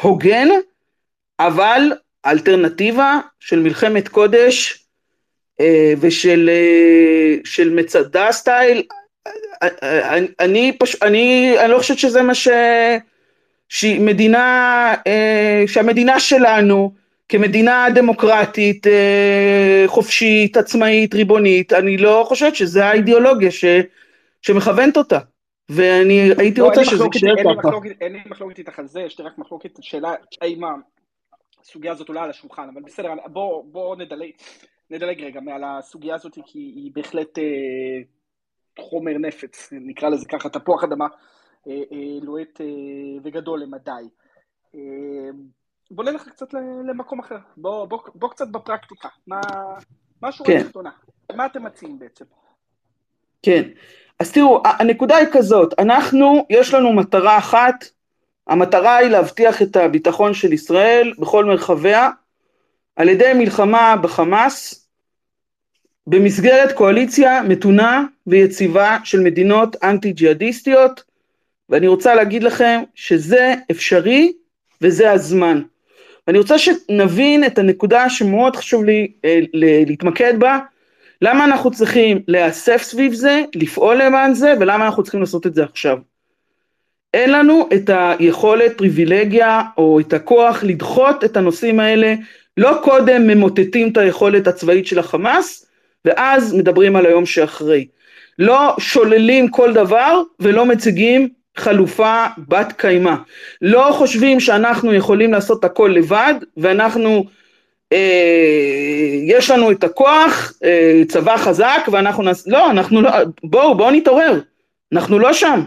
[0.00, 0.48] הוגן,
[1.46, 1.92] אבל
[2.26, 4.86] אלטרנטיבה של מלחמת קודש
[5.60, 8.82] אה, ושל אה, של מצדה סטייל,
[9.82, 12.48] אני, אני, פש, אני, אני לא חושבת שזה מה ש...
[13.68, 14.94] שמדינה,
[15.66, 16.92] שהמדינה שלנו
[17.28, 23.64] כמדינה דמוקרטית, אה, חופשית, עצמאית, ריבונית, אני לא חושבת שזה האידיאולוגיה ש,
[24.42, 25.18] שמכוונת אותה.
[25.68, 27.68] ואני הייתי לא, רוצה שזה יישאר ככה.
[28.00, 30.60] אין לי מחלוקת איתך על זה, יש לי רק מחלוקת, שאלה האם
[31.62, 34.30] הסוגיה הזאת עולה על השולחן, אבל בסדר, בוא, בוא נדלג,
[34.90, 37.44] נדלג רגע מעל הסוגיה הזאת, כי היא בהחלט אה,
[38.78, 41.06] חומר נפץ, נקרא לזה ככה, תפוח אדמה
[41.68, 42.66] אה, אה, לוהט אה,
[43.24, 43.90] וגדול למדי.
[44.74, 44.80] אה,
[45.90, 46.54] בוא נלך קצת
[46.88, 49.40] למקום אחר, בוא, בוא, בוא קצת בפרקטיקה, מה,
[50.22, 50.60] מה השורה כן.
[50.60, 50.90] התחתונה,
[51.36, 52.24] מה אתם מציעים בעצם?
[53.42, 53.62] כן,
[54.18, 57.84] אז תראו, הנקודה היא כזאת, אנחנו, יש לנו מטרה אחת,
[58.46, 62.10] המטרה היא להבטיח את הביטחון של ישראל בכל מרחביה,
[62.96, 64.88] על ידי מלחמה בחמאס,
[66.06, 71.02] במסגרת קואליציה מתונה ויציבה של מדינות אנטי ג'יהאדיסטיות,
[71.68, 74.32] ואני רוצה להגיד לכם שזה אפשרי
[74.80, 75.62] וזה הזמן.
[76.26, 80.58] ואני רוצה שנבין את הנקודה שמאוד חשוב לי אה, להתמקד בה,
[81.22, 85.64] למה אנחנו צריכים להיאסף סביב זה, לפעול למען זה, ולמה אנחנו צריכים לעשות את זה
[85.64, 85.98] עכשיו.
[87.14, 92.14] אין לנו את היכולת, פריבילגיה, או את הכוח לדחות את הנושאים האלה,
[92.56, 95.66] לא קודם ממוטטים את היכולת הצבאית של החמאס,
[96.04, 97.86] ואז מדברים על היום שאחרי.
[98.38, 103.14] לא שוללים כל דבר ולא מציגים חלופה בת קיימא.
[103.62, 107.24] לא חושבים שאנחנו יכולים לעשות הכל לבד ואנחנו
[107.92, 112.46] אה, יש לנו את הכוח, אה, צבא חזק ואנחנו נס...
[112.46, 113.10] לא, אנחנו לא,
[113.44, 114.40] בואו בואו נתעורר,
[114.92, 115.60] אנחנו לא שם.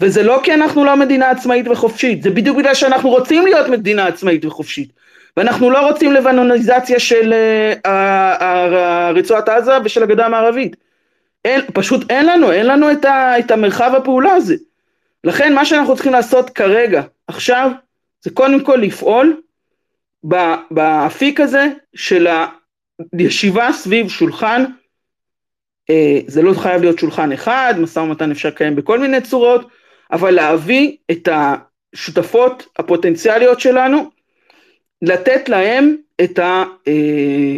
[0.00, 4.06] וזה לא כי אנחנו לא מדינה עצמאית וחופשית, זה בדיוק בגלל שאנחנו רוצים להיות מדינה
[4.06, 4.92] עצמאית וחופשית.
[5.36, 7.32] ואנחנו לא רוצים לבנוניזציה של
[7.86, 10.76] אה, רצועת עזה ושל הגדה המערבית.
[11.44, 14.54] אין, פשוט אין לנו, אין לנו את, ה, את המרחב הפעולה הזה.
[15.24, 17.70] לכן מה שאנחנו צריכים לעשות כרגע, עכשיו,
[18.22, 19.40] זה קודם כל לפעול
[20.70, 22.26] באפיק הזה של
[23.18, 24.64] הישיבה סביב שולחן,
[25.90, 29.68] אה, זה לא חייב להיות שולחן אחד, משא ומתן אפשר לקיים בכל מיני צורות,
[30.12, 34.10] אבל להביא את השותפות הפוטנציאליות שלנו,
[35.02, 37.56] לתת להם את, ה, אה,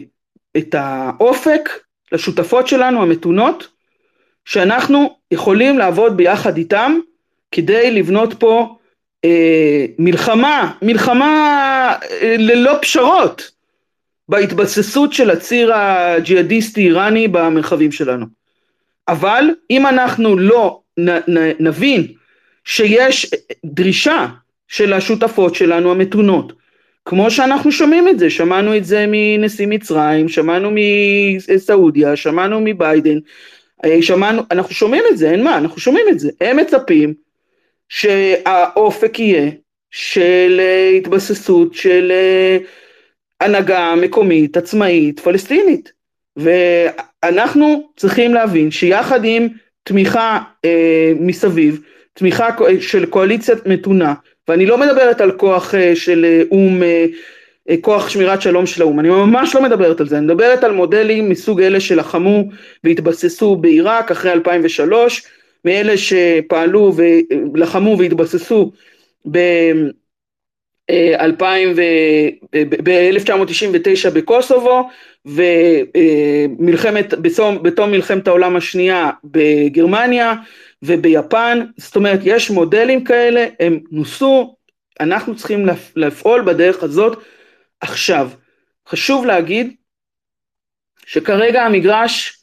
[0.57, 1.69] את האופק
[2.13, 3.69] לשותפות שלנו המתונות,
[4.45, 6.99] שאנחנו יכולים לעבוד ביחד איתם
[7.53, 8.77] כדי לבנות פה
[9.25, 13.51] אה, מלחמה, מלחמה אה, ללא פשרות
[14.29, 18.27] בהתבססות של הציר הג'יהאדיסטי איראני במרחבים שלנו.
[19.09, 22.07] אבל אם אנחנו לא נ, נ, נבין
[22.67, 23.31] שיש
[23.65, 24.27] דרישה
[24.69, 26.53] של השותפות שלנו המתונות.
[27.05, 33.19] כמו שאנחנו שומעים את זה, שמענו את זה מנשיא מצרים, שמענו מסעודיה, שמענו מביידן,
[33.85, 37.15] אה, שמענו, אנחנו שומעים את זה, אין מה, אנחנו שומעים את זה, הם מצפים
[37.89, 39.51] שהאופק יהיה
[39.91, 42.59] של אה, התבססות של אה,
[43.41, 45.93] הנהגה מקומית, עצמאית, פלסטינית,
[46.37, 49.49] ואנחנו צריכים להבין שיחד עם
[49.83, 51.81] תמיכה אה, מסביב,
[52.17, 52.49] תמיכה
[52.81, 54.15] של קואליציה מתונה,
[54.49, 57.07] ואני לא מדברת על כוח אה, של אה, או"ם, אה,
[57.81, 61.29] כוח שמירת שלום של האו"ם, אני ממש לא מדברת על זה, אני מדברת על מודלים
[61.29, 62.45] מסוג אלה שלחמו
[62.85, 65.23] והתבססו בעיראק אחרי 2003,
[65.65, 66.93] מאלה שפעלו
[67.55, 68.73] ולחמו והתבססו
[69.31, 69.39] ב...
[72.83, 74.89] ב-1999 בקוסובו
[76.59, 77.15] ומלחמת,
[77.63, 80.35] בתום מלחמת העולם השנייה בגרמניה
[80.87, 84.57] וביפן, זאת אומרת יש מודלים כאלה, הם נוסו,
[85.01, 87.19] אנחנו צריכים לפעול בדרך הזאת
[87.81, 88.31] עכשיו.
[88.89, 89.75] חשוב להגיד
[91.07, 92.39] שכרגע המגרש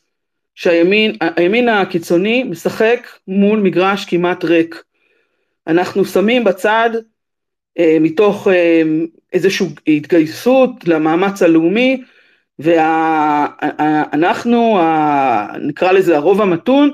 [0.55, 4.83] שהימין הימין הקיצוני משחק מול מגרש כמעט ריק.
[5.67, 6.89] אנחנו שמים בצד
[7.79, 8.81] אה, מתוך אה,
[9.33, 12.03] איזושהי התגייסות למאמץ הלאומי
[12.59, 13.59] ואנחנו,
[15.61, 16.91] נקרא לזה הרוב המתון,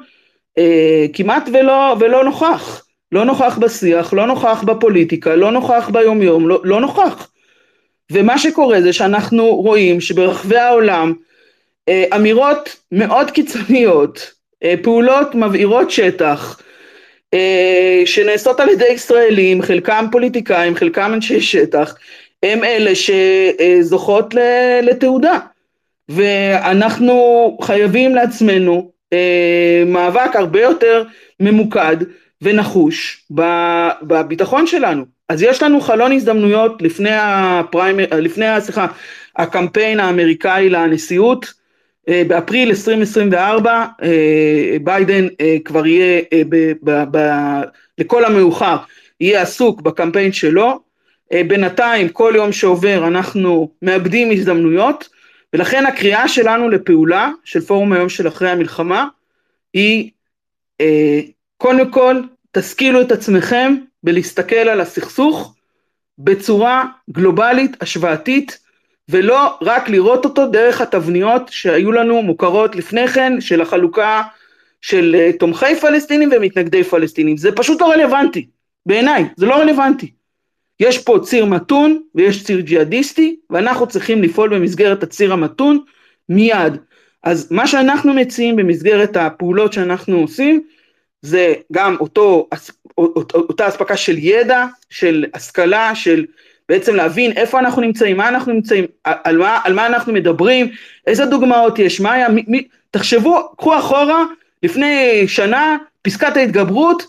[0.57, 6.61] אה, כמעט ולא, ולא נוכח, לא נוכח בשיח, לא נוכח בפוליטיקה, לא נוכח ביומיום, לא,
[6.63, 7.31] לא נוכח.
[8.11, 11.13] ומה שקורה זה שאנחנו רואים שברחבי העולם
[11.89, 14.31] אה, אמירות מאוד קיצוניות,
[14.63, 16.61] אה, פעולות מבעירות שטח,
[18.05, 21.95] שנעשות על ידי ישראלים, חלקם פוליטיקאים, חלקם אנשי שטח,
[22.43, 24.33] הם אלה שזוכות
[24.83, 25.39] לתהודה.
[26.09, 31.03] ואנחנו חייבים לעצמנו אה, מאבק הרבה יותר
[31.39, 31.97] ממוקד
[32.41, 33.25] ונחוש
[34.01, 35.05] בביטחון שלנו.
[35.29, 38.87] אז יש לנו חלון הזדמנויות לפני הפריימר, לפני, סליחה,
[39.35, 41.53] הקמפיין האמריקאי לנשיאות,
[42.09, 45.27] אה, באפריל 2024 אה, ביידן
[45.65, 47.17] כבר יהיה ב, ב, ב,
[47.97, 48.77] לכל המאוחר
[49.21, 50.89] יהיה עסוק בקמפיין שלו,
[51.47, 55.09] בינתיים כל יום שעובר אנחנו מאבדים הזדמנויות
[55.53, 59.07] ולכן הקריאה שלנו לפעולה של פורום היום של אחרי המלחמה
[59.73, 60.11] היא
[60.81, 61.19] אה,
[61.57, 65.55] קודם כל תשכילו את עצמכם בלהסתכל על הסכסוך
[66.19, 68.59] בצורה גלובלית השוואתית
[69.09, 74.23] ולא רק לראות אותו דרך התבניות שהיו לנו מוכרות לפני כן של החלוקה
[74.81, 77.37] של אה, תומכי פלסטינים ומתנגדי פלסטינים.
[77.37, 78.47] זה פשוט לא רלוונטי
[78.85, 80.11] בעיניי זה לא רלוונטי
[80.79, 85.79] יש פה ציר מתון ויש ציר ג'יהאדיסטי ואנחנו צריכים לפעול במסגרת הציר המתון
[86.29, 86.77] מיד.
[87.23, 90.63] אז מה שאנחנו מציעים במסגרת הפעולות שאנחנו עושים
[91.21, 92.49] זה גם אותו,
[93.33, 96.25] אותה אספקה של ידע, של השכלה, של
[96.69, 100.71] בעצם להבין איפה אנחנו נמצאים, מה אנחנו נמצאים, על מה, על מה אנחנו מדברים,
[101.07, 104.25] איזה דוגמאות יש, מה היה, מי, מי, תחשבו, קחו אחורה,
[104.63, 107.03] לפני שנה, פסקת ההתגברות,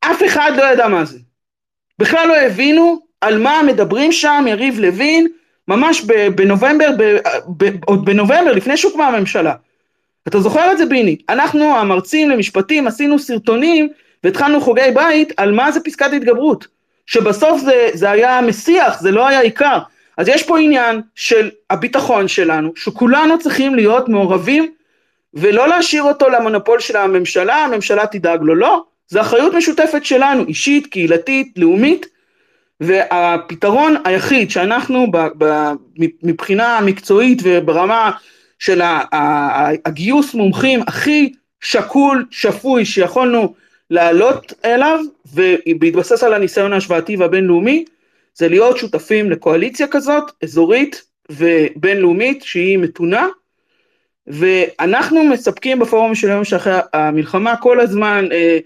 [0.00, 1.18] אף אחד לא ידע מה זה.
[2.02, 5.26] בכלל לא הבינו על מה מדברים שם יריב לוין,
[5.68, 6.88] ממש בנובמבר,
[7.84, 9.54] עוד בנובמבר, לפני שהוקמה הממשלה.
[10.28, 11.16] אתה זוכר את זה ביני?
[11.28, 13.88] אנחנו המרצים למשפטים עשינו סרטונים
[14.24, 16.66] והתחלנו חוגי בית על מה זה פסקת התגברות.
[17.06, 19.78] שבסוף זה, זה היה מסיח, זה לא היה עיקר.
[20.18, 24.72] אז יש פה עניין של הביטחון שלנו, שכולנו צריכים להיות מעורבים
[25.34, 28.84] ולא להשאיר אותו למונופול של הממשלה, הממשלה תדאג לו, לא.
[29.12, 32.06] זה אחריות משותפת שלנו, אישית, קהילתית, לאומית,
[32.80, 35.72] והפתרון היחיד שאנחנו ב, ב,
[36.22, 38.10] מבחינה מקצועית וברמה
[38.58, 38.80] של
[39.84, 43.54] הגיוס מומחים הכי שקול, שפוי, שיכולנו
[43.90, 45.00] לעלות אליו,
[45.34, 47.84] ובהתבסס על הניסיון ההשוואתי והבינלאומי,
[48.34, 53.28] זה להיות שותפים לקואליציה כזאת, אזורית ובינלאומית, שהיא מתונה,
[54.26, 58.58] ואנחנו מספקים בפורום של היום שאחרי המלחמה כל הזמן אה,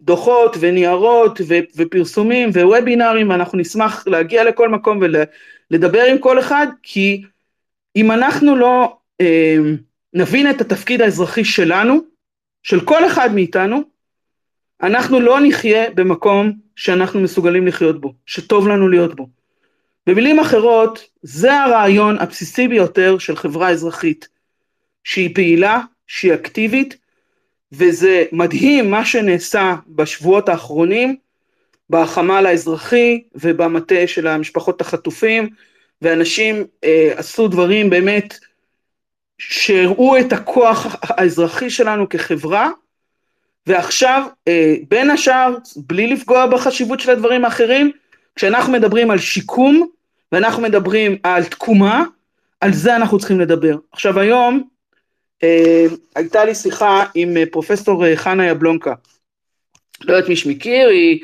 [0.00, 5.00] דוחות וניירות ו- ופרסומים ווובינארים ואנחנו נשמח להגיע לכל מקום
[5.70, 7.22] ולדבר עם כל אחד כי
[7.96, 9.56] אם אנחנו לא אה,
[10.14, 12.00] נבין את התפקיד האזרחי שלנו,
[12.62, 13.82] של כל אחד מאיתנו,
[14.82, 19.28] אנחנו לא נחיה במקום שאנחנו מסוגלים לחיות בו, שטוב לנו להיות בו.
[20.06, 24.28] במילים אחרות, זה הרעיון הבסיסי ביותר של חברה אזרחית,
[25.04, 26.96] שהיא פעילה, שהיא אקטיבית,
[27.72, 31.16] וזה מדהים מה שנעשה בשבועות האחרונים
[31.90, 35.48] בחמ"ל האזרחי ובמטה של המשפחות החטופים
[36.02, 38.38] ואנשים אה, עשו דברים באמת
[39.38, 42.70] שהראו את הכוח האזרחי שלנו כחברה
[43.66, 47.90] ועכשיו אה, בין השאר בלי לפגוע בחשיבות של הדברים האחרים
[48.36, 49.88] כשאנחנו מדברים על שיקום
[50.32, 52.04] ואנחנו מדברים על תקומה,
[52.60, 53.76] על זה אנחנו צריכים לדבר.
[53.92, 54.68] עכשיו היום
[56.14, 58.94] הייתה לי שיחה עם אה, פרופסור אה, חנה יבלונקה,
[60.04, 61.20] לא יודעת מי שמכיר, היא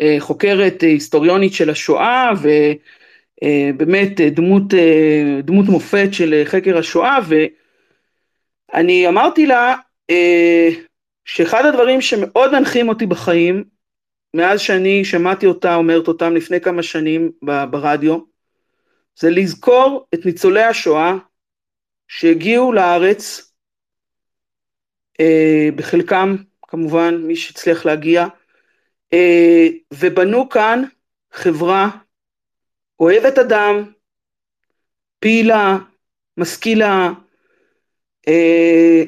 [0.00, 2.30] אה, חוקרת אה, היסטוריונית של השואה
[3.42, 4.62] ובאמת אה, דמות,
[5.42, 7.18] דמות מופת של חקר השואה
[8.72, 9.76] ואני אמרתי לה
[11.24, 13.64] שאחד הדברים שמאוד מנחים אותי בחיים
[14.34, 17.32] מאז שאני שמעתי אותה אומרת אותם לפני כמה שנים
[17.70, 18.18] ברדיו
[19.18, 21.14] זה לזכור את ניצולי השואה
[22.08, 23.52] שהגיעו לארץ
[25.76, 26.36] בחלקם
[26.68, 28.26] כמובן מי שהצליח להגיע.
[29.12, 30.82] אה, ובנו כאן
[31.32, 31.90] חברה
[33.00, 33.84] אוהבת אדם,
[35.20, 35.78] פעילה,
[36.36, 37.10] משכילה,
[38.28, 39.02] אה,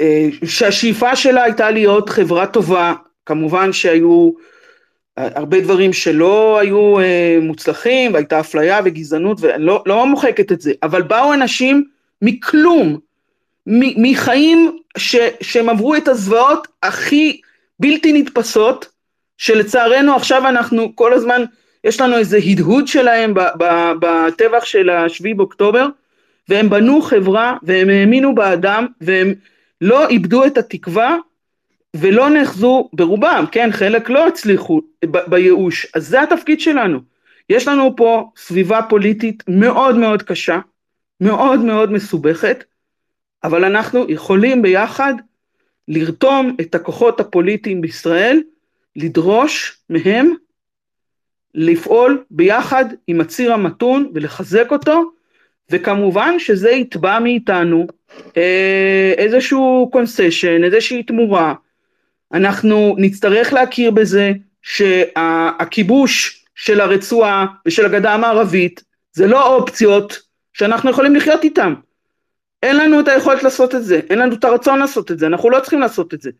[0.00, 2.94] אה, שהשאיפה שלה הייתה להיות חברה טובה,
[3.26, 4.30] כמובן שהיו
[5.16, 6.94] הרבה דברים שלא היו
[7.42, 11.84] מוצלחים והייתה אפליה וגזענות ואני לא, לא מוחקת את זה, אבל באו אנשים
[12.22, 12.98] מכלום,
[13.96, 17.40] מחיים ש, שהם עברו את הזוועות הכי
[17.80, 18.88] בלתי נתפסות
[19.38, 21.44] שלצערנו עכשיו אנחנו כל הזמן,
[21.84, 23.34] יש לנו איזה הדהוד שלהם
[24.00, 25.86] בטבח של השביעי באוקטובר,
[26.48, 29.34] והם בנו חברה והם האמינו באדם והם
[29.80, 31.16] לא איבדו את התקווה
[31.96, 36.98] ולא נאחזו ברובם, כן, חלק לא הצליחו בייאוש, אז זה התפקיד שלנו.
[37.50, 40.58] יש לנו פה סביבה פוליטית מאוד מאוד קשה,
[41.20, 42.64] מאוד מאוד מסובכת,
[43.44, 45.14] אבל אנחנו יכולים ביחד
[45.88, 48.42] לרתום את הכוחות הפוליטיים בישראל
[48.96, 50.34] לדרוש מהם
[51.54, 55.10] לפעול ביחד עם הציר המתון ולחזק אותו
[55.70, 57.86] וכמובן שזה יתבע מאיתנו
[58.36, 61.54] אה, איזשהו קונסשן, איזושהי תמורה.
[62.32, 64.32] אנחנו נצטרך להכיר בזה
[64.62, 70.18] שהכיבוש של הרצועה ושל הגדה המערבית זה לא אופציות
[70.52, 71.74] שאנחנו יכולים לחיות איתן
[72.66, 75.50] אין לנו את היכולת לעשות את זה, אין לנו את הרצון לעשות את זה, אנחנו
[75.50, 76.30] לא צריכים לעשות את זה.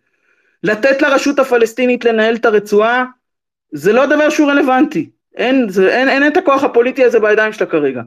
[0.63, 3.05] לתת לרשות הפלסטינית לנהל את הרצועה
[3.73, 7.67] זה לא דבר שהוא רלוונטי, אין, זה, אין, אין את הכוח הפוליטי הזה בידיים שלה
[7.67, 8.03] כרגע.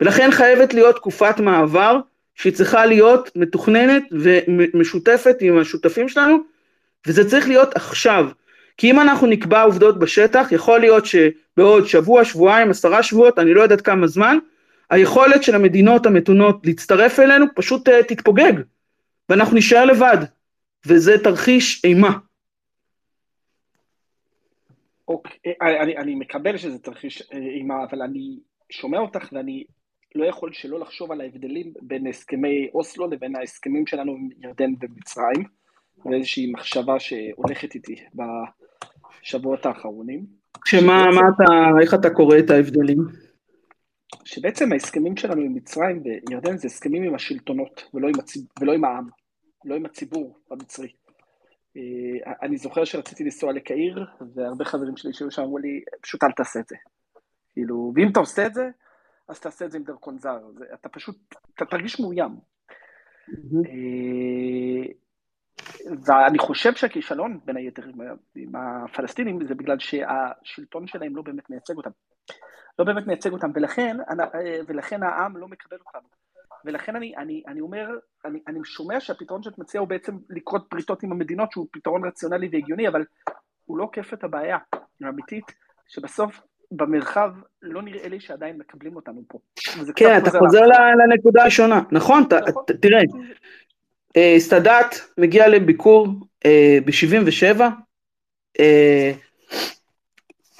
[0.00, 1.98] ולכן חייבת להיות תקופת מעבר
[2.34, 6.38] שהיא צריכה להיות מתוכננת ומשותפת עם השותפים שלנו
[7.06, 8.26] וזה צריך להיות עכשיו.
[8.76, 13.62] כי אם אנחנו נקבע עובדות בשטח יכול להיות שבעוד שבוע, שבועיים, עשרה שבועות, אני לא
[13.62, 14.38] יודעת כמה זמן
[14.90, 18.52] היכולת של המדינות המתונות להצטרף אלינו פשוט uh, תתפוגג
[19.28, 20.16] ואנחנו נשאר לבד
[20.86, 22.10] וזה תרחיש אימה.
[25.08, 28.38] אוקיי, אה, אני, אני מקבל שזה תרחיש אה, אימה, אבל אני
[28.70, 29.64] שומע אותך ואני
[30.14, 35.44] לא יכול שלא לחשוב על ההבדלים בין הסכמי אוסלו לבין ההסכמים שלנו עם ירדן ומצרים,
[36.04, 37.94] ואיזושהי מחשבה שהולכת איתי
[39.24, 40.26] בשבועות האחרונים.
[40.64, 43.29] שמה, מה אתה, איך אתה קורא את ההבדלים?
[44.24, 48.84] שבעצם ההסכמים שלנו עם מצרים וירדן זה הסכמים עם השלטונות ולא עם, הציב, ולא עם
[48.84, 49.08] העם.
[49.64, 50.92] לא עם הציבור המצרי.
[51.76, 56.32] אה, אני זוכר שרציתי לנסוע לקהיר, והרבה חברים שלי שהיו שם אמרו לי, פשוט אל
[56.32, 56.76] תעשה את זה.
[57.52, 58.68] כאילו, ואם אתה עושה את זה,
[59.28, 60.38] אז תעשה את זה עם דרכון זר.
[60.74, 61.16] אתה פשוט,
[61.54, 62.36] אתה תרגיש מאוים.
[63.66, 64.92] אה,
[66.06, 67.82] ואני חושב שהכישלון, בין היתר,
[68.36, 71.90] עם הפלסטינים, זה בגלל שהשלטון שלהם לא באמת מייצג אותם.
[72.80, 76.06] לא באמת מייצג אותם, ולכן, אה, ולכן העם לא מקבל אותם.
[76.64, 77.88] ולכן אני, אני, אני אומר,
[78.24, 82.48] אני, אני שומע שהפתרון שאת מציעה הוא בעצם לקרות בריתות עם המדינות, שהוא פתרון רציונלי
[82.52, 83.04] והגיוני, אבל
[83.64, 84.58] הוא לא עוקף את הבעיה
[85.02, 85.44] האמיתית,
[85.88, 87.30] שבסוף במרחב
[87.62, 89.38] לא נראה לי שעדיין מקבלים אותנו פה.
[89.96, 90.60] כן, אתה חוזר
[91.06, 92.64] לנקודה הראשונה, נכון, נכון.
[92.82, 93.00] תראה,
[94.16, 96.08] אה, סאדאת מגיע לביקור
[96.46, 97.60] אה, ב-77,
[98.60, 99.12] אה,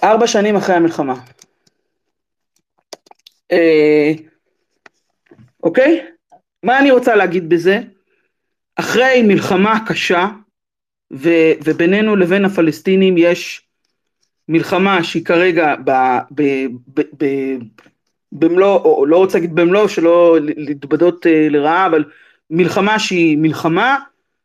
[0.05, 1.15] ארבע שנים אחרי המלחמה.
[5.63, 6.07] אוקיי?
[6.63, 7.81] מה אני רוצה להגיד בזה?
[8.77, 10.29] אחרי מלחמה קשה,
[11.13, 11.29] ו,
[11.65, 13.63] ובינינו לבין הפלסטינים יש
[14.49, 15.91] מלחמה שהיא כרגע ב,
[16.31, 16.43] ב,
[16.95, 17.27] ב, ב,
[18.33, 22.05] במלוא, או לא רוצה להגיד במלוא, שלא להתבדות אה, לרעה, אבל
[22.51, 23.97] מלחמה שהיא מלחמה,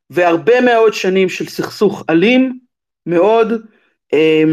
[0.10, 2.60] והרבה מאוד שנים של סכסוך אלים
[3.06, 3.54] מאוד,
[4.14, 4.44] אה,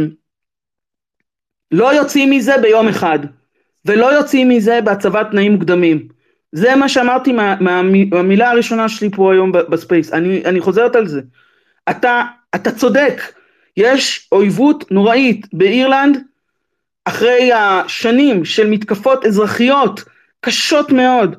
[1.71, 3.19] לא יוצאים מזה ביום אחד,
[3.85, 6.09] ולא יוצאים מזה בהצבת תנאים מוקדמים.
[6.53, 11.07] זה מה שאמרתי מה, מה, מהמילה הראשונה שלי פה היום בספייס, אני, אני חוזרת על
[11.07, 11.21] זה.
[11.91, 12.23] אתה,
[12.55, 13.23] אתה צודק,
[13.77, 16.19] יש אויבות נוראית באירלנד
[17.05, 20.05] אחרי השנים של מתקפות אזרחיות
[20.41, 21.37] קשות מאוד,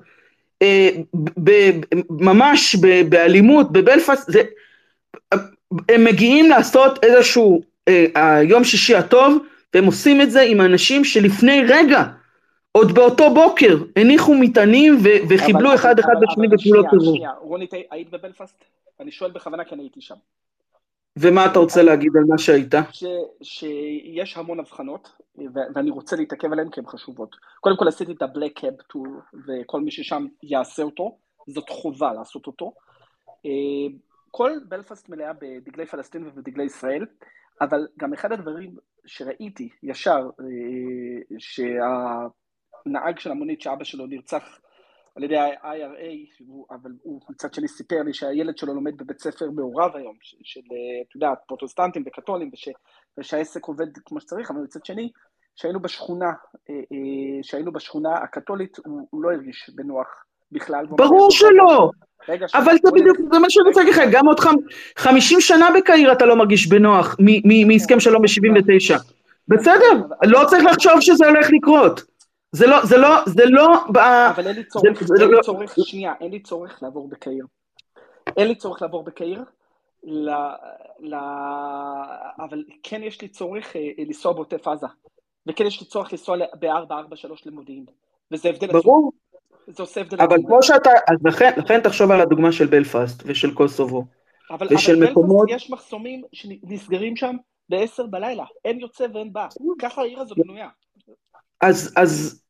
[0.61, 1.71] אה, ב, ב,
[2.09, 4.29] ממש ב, באלימות, בבלפאסט,
[5.89, 9.37] הם מגיעים לעשות איזשהו אה, היום שישי הטוב,
[9.73, 12.03] והם עושים את זה עם אנשים שלפני רגע
[12.77, 14.97] עוד באותו בוקר הניחו מטענים
[15.29, 17.17] וחיבלו אחד אחד בשני בפעולות טרור.
[17.41, 18.63] רוני, היית בבלפאסט?
[18.99, 20.15] אני שואל בכוונה כי אני הייתי שם.
[21.17, 22.73] ומה אתה רוצה להגיד על מה שהיית?
[22.91, 23.05] ש,
[23.41, 25.11] שיש המון הבחנות,
[25.75, 27.35] ואני רוצה להתעכב עליהן כי הן חשובות.
[27.59, 31.17] קודם כל עשיתי את ה-Black Cab Tour, וכל מי ששם יעשה אותו,
[31.47, 32.73] זאת חובה לעשות אותו.
[33.45, 33.51] אה,
[34.31, 37.05] כל בלפאסט מלאה בדגלי פלסטין ובדגלי ישראל,
[37.61, 42.27] אבל גם אחד הדברים שראיתי ישר, אה,
[42.83, 44.59] שהנהג של המונית שאבא שלו נרצח
[45.15, 49.95] על ידי ה-IRA, אבל הוא מצד שני סיפר לי שהילד שלו לומד בבית ספר מעורב
[49.95, 50.59] היום, של,
[51.09, 52.69] אתה יודע, פרוטוסטנטים וקתולים, וש,
[53.17, 55.11] ושהעסק עובד כמו שצריך, אבל מצד שני,
[55.55, 56.31] שהיינו בשכונה,
[56.69, 60.07] אה, אה, שהיינו בשכונה הקתולית, הוא, הוא לא הרגיש בנוח
[60.51, 60.85] בכלל.
[60.85, 61.89] ברור שלא.
[62.29, 64.39] רגע, אבל זה בדיוק, זה מה שאני רוצה להגיד לך, גם עוד
[64.97, 67.15] חמישים שנה בקהיר אתה לא מרגיש בנוח
[67.67, 68.99] מהסכם שלום ב-79.
[69.47, 72.12] בסדר, לא צריך לחשוב שזה הולך לקרות.
[72.53, 73.67] זה לא, זה לא, זה לא...
[74.29, 77.45] אבל אין לי צורך, אין לי לא- צורך, שנייה, אין לי צורך לעבור בקהיר.
[78.37, 79.43] אין לי צורך לעבור בקהיר,
[80.03, 80.29] ל,
[80.99, 81.15] ל,
[82.39, 84.87] אבל כן יש לי צורך אה, לנסוע בעוטף עזה,
[85.47, 87.85] וכן יש לי צורך לנסוע ב-443 למודיעין,
[88.31, 88.81] וזה הבדל עצמי.
[88.81, 89.11] ברור.
[89.67, 93.53] זה עושה הבדל אבל כמו שאתה, אז לכן, לכן תחשוב על הדוגמה של בלפאסט ושל
[93.53, 94.05] קוסובו.
[94.51, 95.47] אבל, ושל אבל מקומות...
[95.49, 97.35] יש מחסומים שנסגרים שם
[97.69, 99.47] ב-10 בלילה, אין יוצא ואין בא,
[99.79, 100.69] ככה העיר הזאת בנויה.
[101.61, 102.42] אז, אז אה, אה,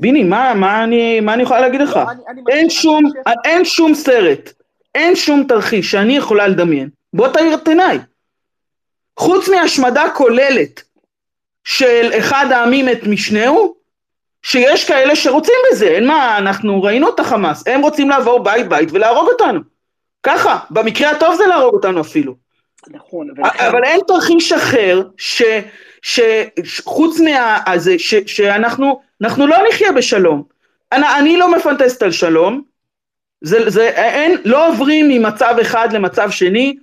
[0.00, 1.96] ביני, מה, מה, אני, מה אני יכולה להגיד לך?
[1.96, 3.04] לא, אין, שום,
[3.44, 4.52] אין שום סרט,
[4.94, 6.88] אין שום תרחיש שאני יכולה לדמיין.
[7.12, 7.98] בוא תאיר את עיניי.
[9.18, 10.82] חוץ מהשמדה כוללת
[11.64, 13.74] של אחד העמים את משנהו,
[14.42, 18.88] שיש כאלה שרוצים בזה, אין מה, אנחנו ראינו את החמאס, הם רוצים לעבור בית בית
[18.92, 19.60] ולהרוג אותנו.
[20.22, 22.34] ככה, במקרה הטוב זה להרוג אותנו אפילו.
[22.88, 23.64] נכון, ולכן...
[23.66, 25.42] אבל אין תרחיש אחר ש...
[26.02, 30.42] שחוץ מהזה, ש, שאנחנו אנחנו לא נחיה בשלום.
[30.92, 32.62] אני, אני לא מפנטסט על שלום,
[33.40, 36.76] זה, זה, אין, לא עוברים ממצב אחד למצב שני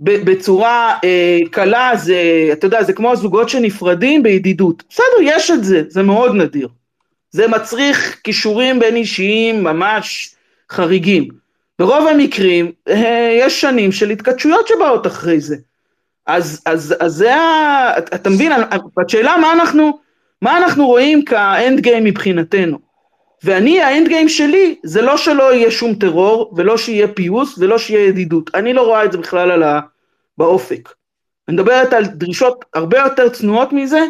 [0.00, 4.82] בצורה אה, קלה, זה, אתה יודע, זה כמו הזוגות שנפרדים בידידות.
[4.90, 6.68] בסדר, יש את זה, זה מאוד נדיר.
[7.30, 10.34] זה מצריך כישורים בין אישיים ממש
[10.70, 11.28] חריגים.
[11.78, 15.56] ברוב המקרים אה, יש שנים של התכתשויות שבאות אחרי זה.
[16.26, 17.98] אז, אז, אז זה ה...
[17.98, 18.52] אתה מבין,
[19.06, 19.98] השאלה מה אנחנו,
[20.42, 22.78] מה אנחנו רואים כאנד גיים מבחינתנו.
[23.44, 28.08] ואני, האנד גיים שלי, זה לא שלא יהיה שום טרור, ולא שיהיה פיוס, ולא שיהיה
[28.08, 28.54] ידידות.
[28.54, 29.80] אני לא רואה את זה בכלל על ה...
[30.38, 30.88] באופק.
[31.48, 34.00] אני מדברת על דרישות הרבה יותר צנועות מזה,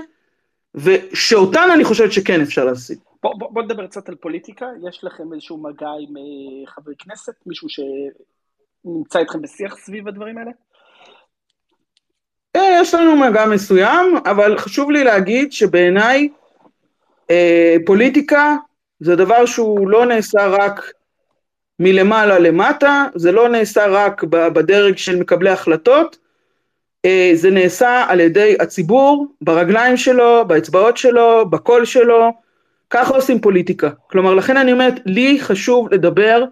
[0.75, 2.99] ושאותן אני חושבת שכן אפשר להשיג.
[3.23, 7.35] בוא, בוא, בוא נדבר קצת על פוליטיקה, יש לכם איזשהו מגע עם אה, חברי כנסת,
[7.47, 10.51] מישהו שנמצא איתכם בשיח סביב הדברים האלה?
[12.57, 16.29] אה, יש לנו מגע מסוים, אבל חשוב לי להגיד שבעיניי
[17.31, 18.57] אה, פוליטיקה
[19.01, 20.93] זה דבר שהוא לא נעשה רק
[21.81, 26.17] מלמעלה למטה, זה לא נעשה רק בדרג של מקבלי החלטות,
[27.05, 32.33] אה, זה נעשה על ידי הציבור, ברגליים שלו, באצבעות שלו, בקול שלו,
[32.91, 33.91] ככה עושים פוליטיקה.
[34.07, 36.45] כלומר, לכן אני אומרת, לי חשוב לדבר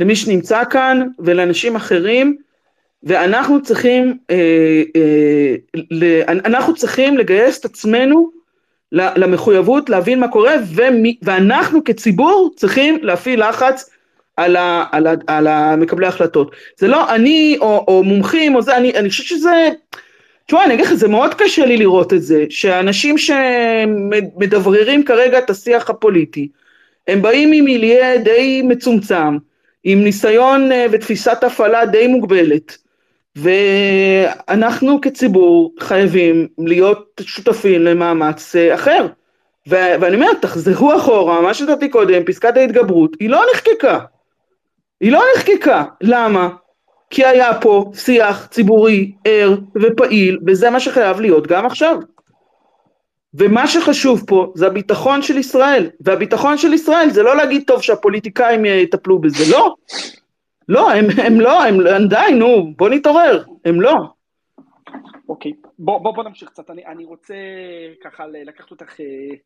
[0.00, 2.36] למי שנמצא כאן ולאנשים אחרים,
[3.02, 5.54] ואנחנו צריכים, אה, אה,
[5.90, 8.30] ל, אנחנו צריכים לגייס את עצמנו
[8.92, 13.90] למחויבות להבין מה קורה ומי, ואנחנו כציבור צריכים להפעיל לחץ
[14.36, 16.56] על, ה, על, ה, על המקבלי ההחלטות.
[16.76, 19.68] זה לא אני או, או מומחים או זה, אני, אני חושבת שזה,
[20.46, 25.50] תשמע אני אגיד לך זה מאוד קשה לי לראות את זה, שאנשים שמדבררים כרגע את
[25.50, 26.48] השיח הפוליטי,
[27.08, 29.36] הם באים עם מיליה די מצומצם,
[29.84, 32.78] עם ניסיון אה, ותפיסת הפעלה די מוגבלת,
[33.36, 39.06] ואנחנו כציבור חייבים להיות שותפים למאמץ אה, אחר.
[39.68, 43.98] ו- ואני אומר, תחזרו אחורה, מה שנתתי קודם, פסקת ההתגברות, היא לא נחקקה.
[45.00, 45.84] היא לא נחקקה.
[46.00, 46.48] למה?
[47.10, 51.98] כי היה פה שיח ציבורי ער ופעיל, וזה מה שחייב להיות גם עכשיו.
[53.34, 58.64] ומה שחשוב פה זה הביטחון של ישראל, והביטחון של ישראל זה לא להגיד טוב שהפוליטיקאים
[58.64, 59.74] יטפלו בזה, לא.
[60.68, 63.94] לא, הם, הם לא, הם, הם די, נו, בוא נתעורר, הם לא.
[65.28, 67.34] אוקיי, בוא, בוא, בוא נמשיך קצת, אני, אני רוצה
[68.04, 69.36] ככה לקחת אותך, אה,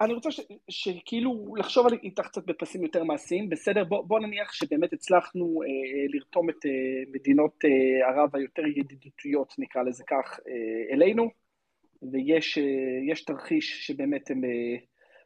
[0.00, 4.52] אני רוצה ש, שכאילו לחשוב על איתך קצת בפסים יותר מעשיים, בסדר, בוא, בוא נניח
[4.52, 5.68] שבאמת הצלחנו אה,
[6.14, 6.70] לרתום את אה,
[7.12, 11.30] מדינות אה, ערב היותר ידידותיות, נקרא לזה כך, אה, אלינו,
[12.12, 14.76] ויש אה, תרחיש שבאמת הם, אה,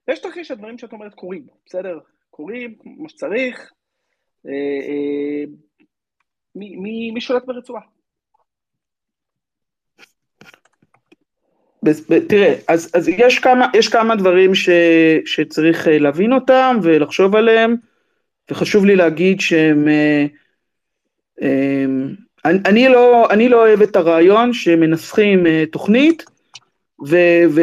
[0.09, 1.99] יש תרחיש שהדברים שאת אומרת קורים, בסדר?
[2.31, 3.73] קורים כמו שצריך,
[6.55, 7.82] מי שולט ברצועה?
[12.28, 14.68] תראה, אז, אז יש, כמה, יש כמה דברים ש,
[15.24, 17.76] שצריך אה, להבין אותם ולחשוב עליהם,
[18.51, 19.88] וחשוב לי להגיד שהם...
[19.88, 20.26] אה,
[22.45, 26.24] אני, אני, לא, אני לא אוהב את הרעיון שמנסחים תוכנית
[27.07, 27.16] ו,
[27.51, 27.61] ו,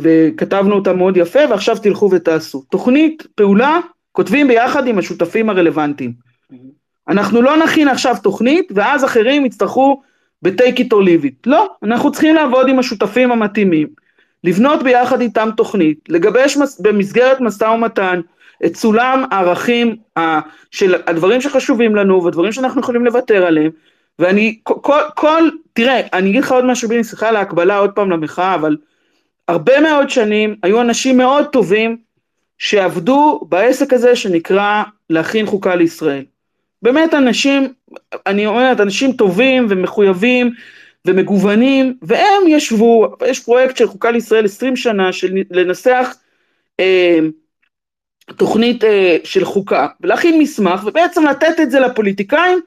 [0.00, 2.62] וכתבנו אותה מאוד יפה ועכשיו תלכו ותעשו.
[2.70, 3.80] תוכנית פעולה
[4.14, 6.12] כותבים ביחד עם השותפים הרלוונטיים.
[7.08, 10.02] אנחנו לא נכין עכשיו תוכנית ואז אחרים יצטרכו
[10.42, 11.36] ב-take it or leave it.
[11.46, 13.88] לא, אנחנו צריכים לעבוד עם השותפים המתאימים,
[14.44, 18.20] לבנות ביחד איתם תוכנית, לגבש מס, במסגרת משא ומתן
[18.66, 20.40] את סולם הערכים ה,
[20.70, 23.70] של הדברים שחשובים לנו והדברים שאנחנו יכולים לוותר עליהם,
[24.18, 28.10] ואני, כל, כל, תראה, אני אגיד לך עוד משהו, ביני, סליחה על ההקבלה עוד פעם
[28.10, 28.76] למחאה, אבל
[29.48, 31.96] הרבה מאוד שנים היו אנשים מאוד טובים
[32.64, 36.24] שעבדו בעסק הזה שנקרא להכין חוקה לישראל.
[36.82, 37.72] באמת אנשים,
[38.26, 40.50] אני אומרת, אנשים טובים ומחויבים
[41.04, 46.16] ומגוונים, והם ישבו, יש פרויקט של חוקה לישראל 20 שנה של לנסח
[46.80, 47.18] אה,
[48.36, 52.60] תוכנית אה, של חוקה, ולהכין מסמך, ובעצם לתת את זה לפוליטיקאים,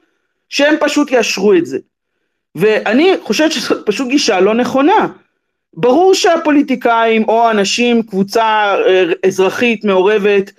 [0.48, 1.78] שהם פשוט יאשרו את זה.
[2.54, 5.08] ואני חושבת שזאת פשוט גישה לא נכונה.
[5.74, 10.50] ברור שהפוליטיקאים או אנשים, קבוצה אה, אזרחית מעורבת,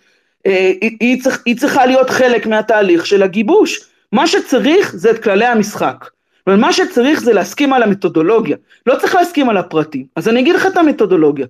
[0.46, 3.80] אה, היא, צריך, היא צריכה להיות חלק מהתהליך של הגיבוש.
[4.12, 6.10] מה שצריך זה את כללי המשחק.
[6.48, 8.58] אבל מה שצריך זה להסכים על המתודולוגיה.
[8.86, 10.06] לא צריך להסכים על הפרטים.
[10.16, 11.48] אז אני אגיד לך את המתודולוגיה.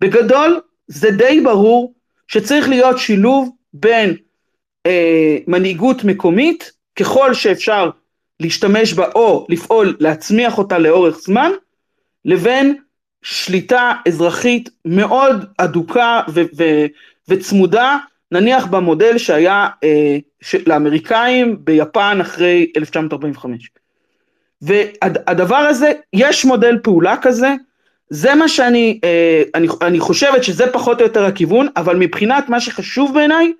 [0.00, 1.94] בגדול זה די ברור
[2.28, 4.16] שצריך להיות שילוב בין
[4.86, 7.90] אה, מנהיגות מקומית ככל שאפשר
[8.40, 11.50] להשתמש בה או לפעול להצמיח אותה לאורך זמן
[12.24, 12.76] לבין
[13.22, 16.86] שליטה אזרחית מאוד אדוקה ו- ו-
[17.28, 17.96] וצמודה
[18.32, 20.16] נניח במודל שהיה אה,
[20.66, 23.70] לאמריקאים ביפן אחרי 1945.
[24.62, 27.54] והדבר הזה, יש מודל פעולה כזה,
[28.10, 32.60] זה מה שאני, אה, אני, אני חושבת שזה פחות או יותר הכיוון, אבל מבחינת מה
[32.60, 33.52] שחשוב בעיניי,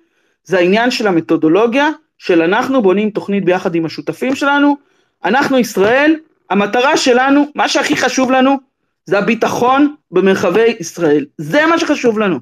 [0.43, 4.77] זה העניין של המתודולוגיה, של אנחנו בונים תוכנית ביחד עם השותפים שלנו,
[5.25, 6.15] אנחנו ישראל,
[6.49, 8.68] המטרה שלנו, מה שהכי חשוב לנו,
[9.09, 12.39] זה הביטחון במרחבי ישראל, זה מה שחשוב לנו.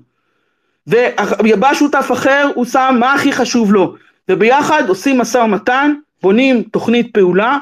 [0.88, 3.96] ובא שותף אחר, הוא שם מה הכי חשוב לו,
[4.30, 7.58] וביחד עושים משא ומתן, בונים תוכנית פעולה,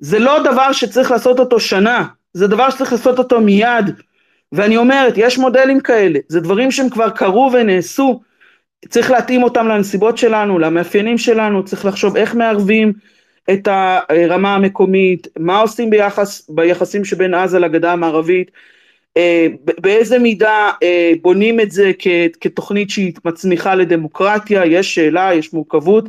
[0.00, 3.90] זה לא דבר שצריך לעשות אותו שנה, זה דבר שצריך לעשות אותו מיד,
[4.52, 8.20] ואני אומרת, יש מודלים כאלה, זה דברים שהם כבר קרו ונעשו,
[8.88, 12.92] צריך להתאים אותם לנסיבות שלנו, למאפיינים שלנו, צריך לחשוב איך מערבים
[13.50, 18.50] את הרמה המקומית, מה עושים ביחס, ביחסים שבין עזה לגדה המערבית,
[19.16, 19.46] אה,
[19.80, 21.90] באיזה מידה אה, בונים את זה
[22.40, 26.08] כתוכנית שהיא מצמיחה לדמוקרטיה, יש שאלה, יש מורכבות.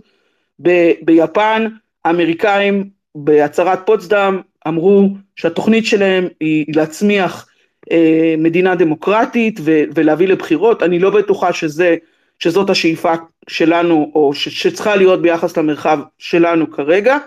[0.62, 1.68] ב- ביפן
[2.06, 7.50] האמריקאים בהצהרת פוצדם אמרו שהתוכנית שלהם היא להצמיח
[7.92, 11.96] אה, מדינה דמוקרטית ו- ולהביא לבחירות, אני לא בטוחה שזה,
[12.40, 13.14] שזאת השאיפה
[13.48, 17.18] שלנו או ש- שצריכה להיות ביחס למרחב שלנו כרגע,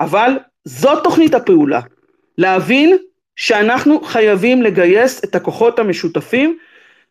[0.00, 0.32] אבל
[0.64, 1.80] זאת תוכנית הפעולה,
[2.38, 2.96] להבין
[3.36, 6.58] שאנחנו חייבים לגייס את הכוחות המשותפים,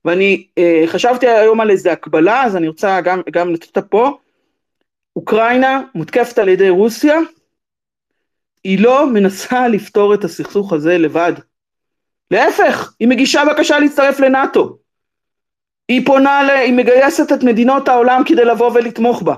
[0.06, 4.18] ואני אה, חשבתי היום על איזה הקבלה, אז אני רוצה גם, גם לתת אותה פה.
[5.16, 7.20] אוקראינה מותקפת על ידי רוסיה,
[8.64, 11.34] היא לא מנסה לפתור את הסכסוך הזה לבד.
[12.32, 14.78] להפך, היא מגישה בקשה להצטרף לנאטו.
[15.90, 16.50] היא פונה, ל...
[16.50, 19.36] היא מגייסת את מדינות העולם כדי לבוא ולתמוך בה.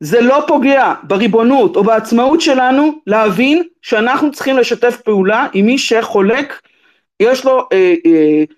[0.00, 6.60] זה לא פוגע בריבונות או בעצמאות שלנו להבין שאנחנו צריכים לשתף פעולה עם מי שחולק,
[7.20, 8.54] יש לו uh, uh,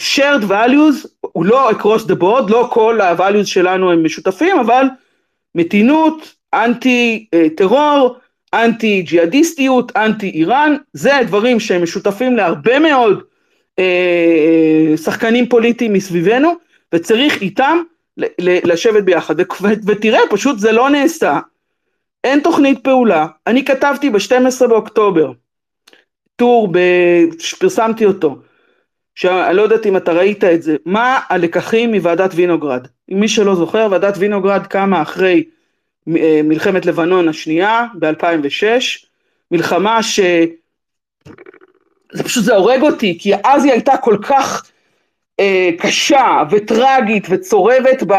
[0.00, 4.86] shared values, הוא לא across the board, לא כל ה-values שלנו הם משותפים, אבל
[5.54, 8.16] מתינות, אנטי uh, טרור,
[8.54, 13.22] אנטי ג'יהאדיסטיות, אנטי איראן, זה דברים שהם משותפים להרבה מאוד
[13.80, 16.54] uh, שחקנים פוליטיים מסביבנו,
[16.94, 17.78] וצריך איתם
[18.38, 19.34] לשבת ביחד,
[19.86, 21.38] ותראה, פשוט זה לא נעשה,
[22.24, 25.32] אין תוכנית פעולה, אני כתבתי ב-12 באוקטובר,
[26.36, 26.72] טור,
[27.58, 28.38] פרסמתי אותו,
[29.14, 33.88] שאני לא יודעת אם אתה ראית את זה, מה הלקחים מוועדת וינוגרד, מי שלא זוכר,
[33.90, 35.44] ועדת וינוגרד קמה אחרי
[36.16, 38.66] אה, מלחמת לבנון השנייה ב-2006,
[39.50, 40.20] מלחמה ש...
[42.14, 44.70] זה פשוט, זה הורג אותי, כי אז היא הייתה כל כך
[45.40, 48.12] אה, קשה וטרגית וצורבת ב,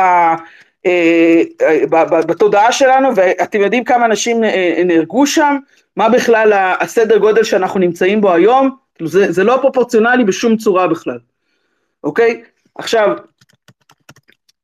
[0.85, 1.41] אה,
[1.89, 5.57] ב, ב, בתודעה שלנו ואתם יודעים כמה אנשים אה, נהרגו שם,
[5.95, 10.87] מה בכלל הסדר גודל שאנחנו נמצאים בו היום, כאילו זה, זה לא פרופורציונלי בשום צורה
[10.87, 11.19] בכלל,
[12.03, 12.41] אוקיי?
[12.75, 13.09] עכשיו,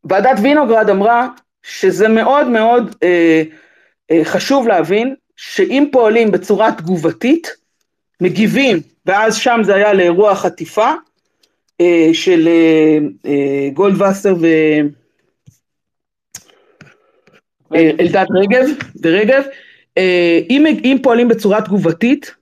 [0.04, 1.28] ועדת וינוגרד אמרה
[1.64, 3.44] שזה מאוד מאוד אה,
[4.12, 7.61] אה, חשוב להבין שאם פועלים בצורה תגובתית,
[8.22, 10.92] מגיבים, ואז שם זה היה לאירוע חטיפה
[11.82, 14.46] אה, של אה, אה, גולדווסר ו...
[17.76, 18.66] אה, אלדד רגב,
[19.04, 19.44] ורגב,
[19.98, 22.36] אה, אם, אם פועלים בצורה תגובתית,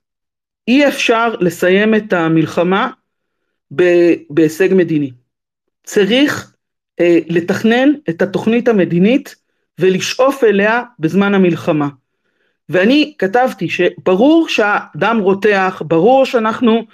[0.68, 2.92] אי אפשר לסיים את המלחמה
[4.30, 5.12] בהישג מדיני.
[5.84, 6.54] צריך
[7.00, 9.36] אה, לתכנן את התוכנית המדינית
[9.80, 11.88] ולשאוף אליה בזמן המלחמה.
[12.70, 16.86] ואני כתבתי שברור שהדם רותח, ברור שאנחנו,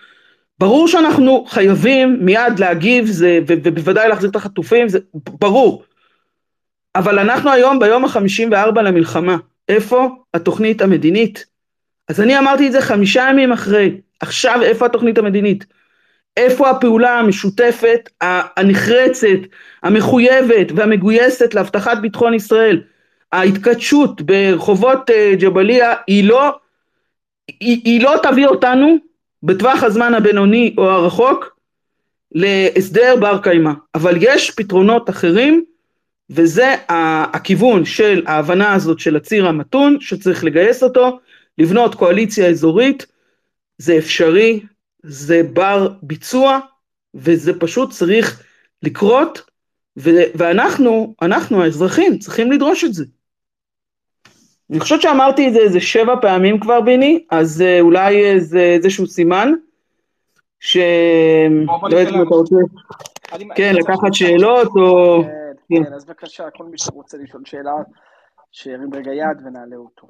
[0.59, 5.83] ברור שאנחנו חייבים מיד להגיב זה, ובוודאי להחזיר את החטופים, זה ברור.
[6.95, 9.37] אבל אנחנו היום ביום החמישים וארבע למלחמה,
[9.69, 11.45] איפה התוכנית המדינית?
[12.07, 15.65] אז אני אמרתי את זה חמישה ימים אחרי, עכשיו איפה התוכנית המדינית?
[16.37, 18.09] איפה הפעולה המשותפת,
[18.57, 19.39] הנחרצת,
[19.83, 22.81] המחויבת והמגויסת להבטחת ביטחון ישראל?
[23.35, 26.57] ההתכתשות ברחובות אה, ג'באליה היא לא,
[27.47, 28.97] היא, היא לא תביא אותנו
[29.43, 31.57] בטווח הזמן הבינוני או הרחוק
[32.31, 35.65] להסדר בר קיימא, אבל יש פתרונות אחרים
[36.29, 36.75] וזה
[37.33, 41.19] הכיוון של ההבנה הזאת של הציר המתון שצריך לגייס אותו,
[41.57, 43.05] לבנות קואליציה אזורית,
[43.77, 44.59] זה אפשרי,
[45.03, 46.59] זה בר ביצוע
[47.15, 48.43] וזה פשוט צריך
[48.83, 49.41] לקרות
[50.35, 53.05] ואנחנו, אנחנו האזרחים צריכים לדרוש את זה.
[54.69, 59.07] אני חושבת שאמרתי את זה איזה שבע פעמים כבר ביני, אז אה, אולי זה איזשהו
[59.07, 59.53] סימן,
[60.59, 60.77] ש...
[61.91, 62.55] לא יודעת אם אתה רוצה,
[63.55, 65.21] כן, לקחת שאלות או...
[65.69, 67.73] כן, כן, אז בבקשה, כל מי שרוצה לשאול שאלה,
[68.51, 70.07] שירים רגע יד ונעלה אותו.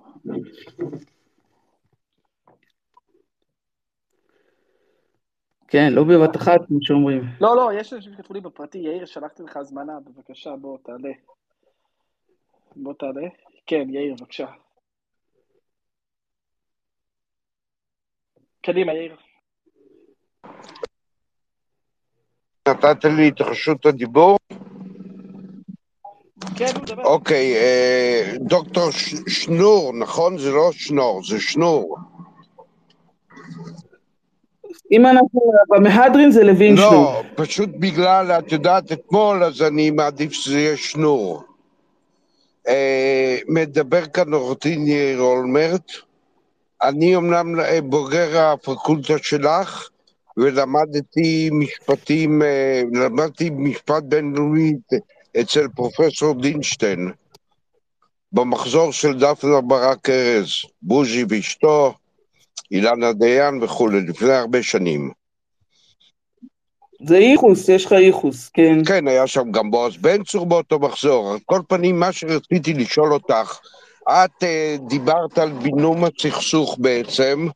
[5.68, 7.24] כן, לא בבת אחת, כמו שאומרים.
[7.42, 11.12] לא, לא, יש אנשים שכתבו לי בפרטי, יאיר, שלחתי לך הזמנה, בבקשה, בוא, תעלה.
[12.76, 13.28] בוא תעלה.
[13.68, 14.46] כן, יאיר, בבקשה.
[18.62, 19.16] קדימה, יאיר.
[22.68, 24.38] נתת לי את רשות הדיבור?
[26.56, 27.04] כן, הוא מדבר.
[27.04, 28.92] אוקיי, אה, דוקטור
[29.28, 30.38] שנור, נכון?
[30.38, 31.98] זה לא שנור, זה שנור.
[34.92, 36.92] אם אנחנו במהדרין זה לוינשטיין.
[36.92, 41.55] לא, פשוט בגלל, את יודעת, אתמול, אז אני מעדיף שזה יהיה שנור.
[42.68, 45.92] אה, מדבר כאן עורך דין יאיר אולמרט.
[46.84, 49.90] אני אמנם אה, בוגר הפקולטה שלך,
[50.38, 54.74] ולמדתי משפטים, אה, למדתי משפט בינלאומי
[55.42, 57.12] אצל פרופסור דינשטיין,
[58.32, 60.50] במחזור של דפנה ברק ארז,
[60.82, 61.94] בוז'י ואשתו,
[62.72, 65.12] אילנה דיין וכולי, לפני הרבה שנים.
[67.08, 68.86] זה ייחוס, יש לך ייחוס, כן.
[68.86, 71.32] כן, היה שם גם בועז בן צור באותו מחזור.
[71.32, 73.60] על כל פנים, מה שרציתי לשאול אותך,
[74.10, 77.48] את uh, דיברת על בינום הסכסוך בעצם,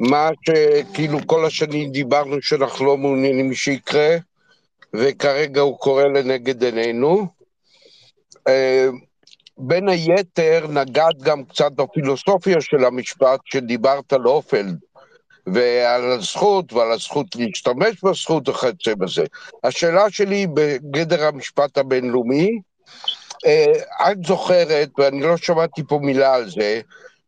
[0.00, 4.16] מה שכאילו כל השנים דיברנו שאנחנו לא מעוניינים שיקרה,
[4.94, 7.26] וכרגע הוא קורה לנגד עינינו.
[8.38, 8.52] Uh,
[9.58, 14.78] בין היתר נגעת גם קצת בפילוסופיה של המשפט שדיברת על אופלד.
[15.46, 19.24] ועל הזכות ועל הזכות להשתמש בזכות וכיוצא בזה.
[19.64, 22.60] השאלה שלי היא בגדר המשפט הבינלאומי.
[23.46, 26.80] אה, את זוכרת, ואני לא שמעתי פה מילה על זה,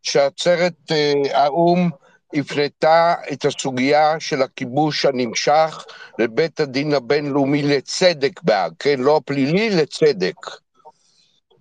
[0.03, 1.91] שעצרת אה, האו"ם
[2.35, 5.85] הפנתה את הסוגיה של הכיבוש הנמשך
[6.19, 9.01] לבית הדין הבינלאומי לצדק בהאג, כן?
[9.01, 10.37] לא הפלילי, לצדק.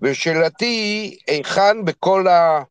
[0.01, 2.63] ושאלתי היא, היכן בכל ה...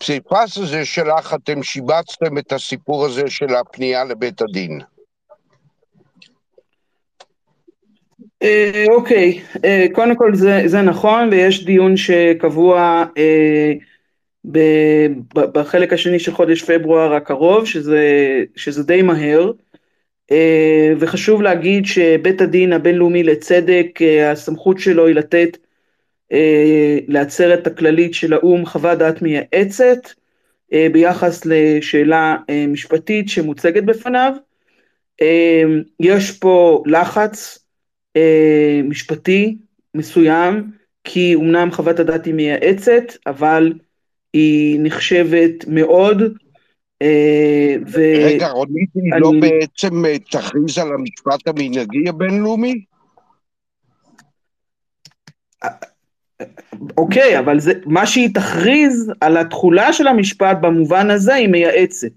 [0.00, 4.80] הפסיפס הזה שלך, אתם שיבצתם את הסיפור הזה של הפנייה לבית הדין.
[8.42, 13.72] אה, אוקיי, אה, קודם כל זה, זה נכון ויש דיון שקבוע אה,
[15.34, 18.04] בחלק השני של חודש פברואר הקרוב, שזה,
[18.56, 19.50] שזה די מהר,
[20.98, 23.98] וחשוב להגיד שבית הדין הבינלאומי לצדק,
[24.32, 25.69] הסמכות שלו היא לתת אה,
[27.08, 30.08] לעצרת הכללית של האו"ם חוות דעת מייעצת
[30.72, 34.32] אה, ביחס לשאלה אה, משפטית שמוצגת בפניו.
[36.00, 37.58] יש פה לחץ
[38.84, 39.56] משפטי
[39.94, 40.70] מסוים,
[41.04, 43.72] כי אמנם חוות הדעת היא מייעצת, אבל
[44.32, 46.22] היא נחשבת מאוד.
[47.86, 48.00] ו...
[48.24, 49.20] רגע, רונית, היא אני...
[49.20, 52.84] לא בעצם תכריז על המשפט המנהגי הבינלאומי?
[56.96, 62.12] אוקיי, אבל זה, מה שהיא תכריז על התכולה של המשפט במובן הזה היא מייעצת.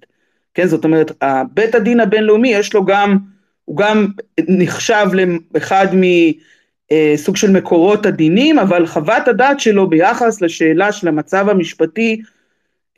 [0.53, 1.11] כן, זאת אומרת,
[1.53, 3.17] בית הדין הבינלאומי יש לו גם,
[3.65, 4.07] הוא גם
[4.47, 5.05] נחשב
[5.53, 12.21] לאחד מסוג אה, של מקורות הדינים, אבל חוות הדעת שלו ביחס לשאלה של המצב המשפטי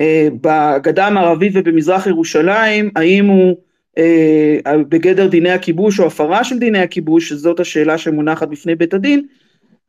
[0.02, 3.58] אה, בגדה המערבית ובמזרח ירושלים, האם הוא
[3.98, 4.58] אה,
[4.90, 9.26] בגדר דיני הכיבוש או הפרה של דיני הכיבוש, שזאת השאלה שמונחת בפני בית הדין.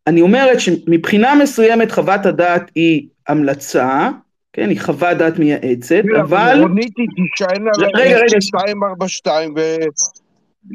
[0.06, 4.10] אני אומרת שמבחינה מסוימת חוות הדעת היא המלצה,
[4.56, 6.58] כן, היא חוות דעת מייעצת, אבל...
[6.62, 8.36] רונית היא תישען על רגע, רגע.
[8.54, 9.60] 242 ו...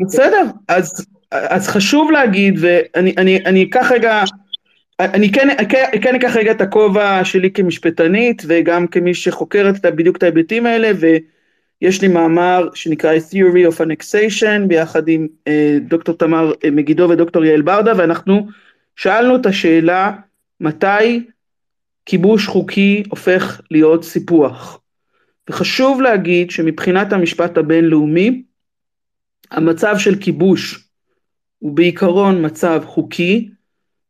[0.05, 4.23] בסדר, אז, אז חשוב להגיד, ואני אני, אני אקח רגע,
[4.99, 5.47] אני כן,
[6.01, 12.01] כן אקח רגע את הכובע שלי כמשפטנית, וגם כמי שחוקרת בדיוק את ההיבטים האלה, ויש
[12.01, 17.61] לי מאמר שנקרא Theory of Annexation, ביחד עם אה, דוקטור תמר אה, מגידו ודוקטור יעל
[17.61, 18.47] ברדה, ואנחנו
[18.95, 20.11] שאלנו את השאלה,
[20.59, 21.25] מתי
[22.05, 24.81] כיבוש חוקי הופך להיות סיפוח?
[25.49, 28.43] וחשוב להגיד שמבחינת המשפט הבינלאומי,
[29.51, 30.87] המצב של כיבוש
[31.59, 33.49] הוא בעיקרון מצב חוקי,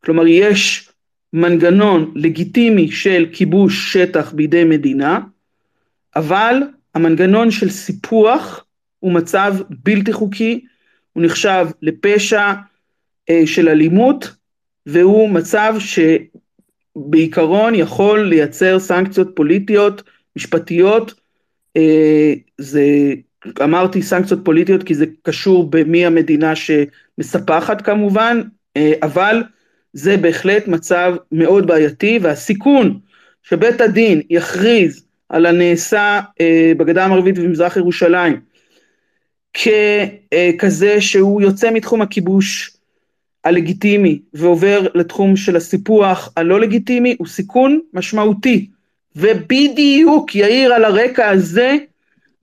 [0.03, 0.89] כלומר יש
[1.34, 5.19] מנגנון לגיטימי של כיבוש שטח בידי מדינה,
[6.15, 6.55] אבל
[6.95, 8.65] המנגנון של סיפוח
[8.99, 10.65] הוא מצב בלתי חוקי,
[11.13, 12.53] הוא נחשב לפשע
[13.29, 14.36] אה, של אלימות,
[14.86, 15.75] והוא מצב
[16.95, 20.03] שבעיקרון יכול לייצר סנקציות פוליטיות,
[20.36, 21.13] משפטיות,
[21.77, 22.84] אה, זה
[23.63, 28.41] אמרתי סנקציות פוליטיות כי זה קשור במי המדינה שמספחת כמובן,
[28.77, 29.43] אה, אבל
[29.93, 32.99] זה בהחלט מצב מאוד בעייתי והסיכון
[33.43, 38.39] שבית הדין יכריז על הנעשה אה, בגדה המערבית ובמזרח ירושלים
[39.53, 42.77] ככזה שהוא יוצא מתחום הכיבוש
[43.43, 48.67] הלגיטימי ועובר לתחום של הסיפוח הלא לגיטימי הוא סיכון משמעותי
[49.15, 51.75] ובדיוק יאיר על הרקע הזה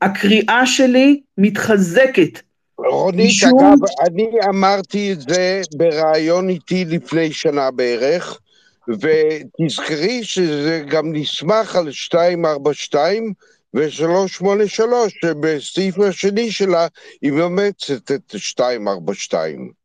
[0.03, 2.40] הקריאה שלי מתחזקת
[2.78, 8.38] רונית, משום- אגב, אני אמרתי את זה בריאיון איתי לפני שנה בערך,
[8.88, 13.32] ותזכרי שזה גם נסמך על 242
[13.74, 14.82] ו-383,
[15.22, 16.86] שבסעיף השני שלה
[17.22, 19.78] היא מאמצת את 242.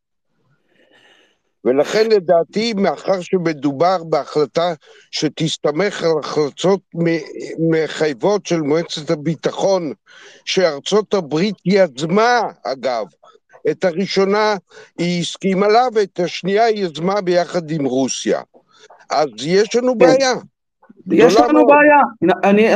[1.66, 4.74] ולכן לדעתי, מאחר שמדובר בהחלטה
[5.12, 6.80] שתסתמך על החלטות
[7.60, 9.94] מחייבות של מועצת הביטחון,
[10.46, 13.06] שארצות הברית יזמה, אגב,
[13.72, 14.56] את הראשונה
[14.98, 18.42] היא הסכימה לה, ואת השנייה היא יזמה ביחד עם רוסיה.
[19.10, 20.34] אז יש לנו בעיה.
[21.12, 21.68] יש לנו מאוד.
[21.68, 22.68] בעיה, אני,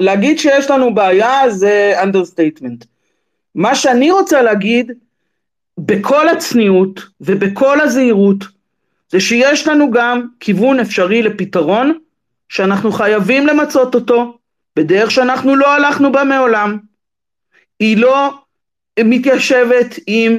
[0.00, 2.84] להגיד שיש לנו בעיה זה understatement.
[3.54, 4.92] מה שאני רוצה להגיד
[5.78, 8.44] בכל הצניעות ובכל הזהירות
[9.08, 11.98] זה שיש לנו גם כיוון אפשרי לפתרון
[12.48, 14.38] שאנחנו חייבים למצות אותו
[14.76, 16.78] בדרך שאנחנו לא הלכנו בה מעולם.
[17.80, 18.34] היא לא
[19.00, 20.38] מתיישבת עם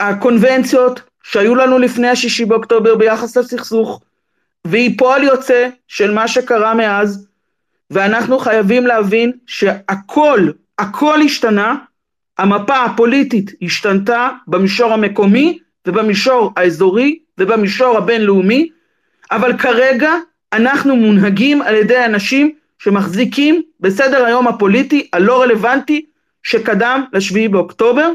[0.00, 4.02] הקונבנציות שהיו לנו לפני השישי באוקטובר ביחס לסכסוך
[4.64, 7.26] והיא פועל יוצא של מה שקרה מאז
[7.90, 11.76] ואנחנו חייבים להבין שהכל, הכל השתנה,
[12.42, 18.68] המפה הפוליטית השתנתה במישור המקומי ובמישור האזורי ובמישור הבינלאומי,
[19.30, 20.12] אבל כרגע
[20.52, 26.06] אנחנו מונהגים על ידי אנשים שמחזיקים בסדר היום הפוליטי הלא רלוונטי
[26.42, 28.12] שקדם לשביעי באוקטובר,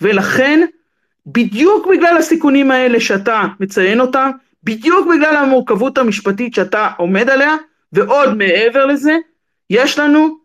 [0.00, 0.66] ולכן
[1.26, 4.30] בדיוק בגלל הסיכונים האלה שאתה מציין אותם,
[4.64, 7.56] בדיוק בגלל המורכבות המשפטית שאתה עומד עליה,
[7.92, 9.16] ועוד מעבר לזה,
[9.70, 10.36] יש לנו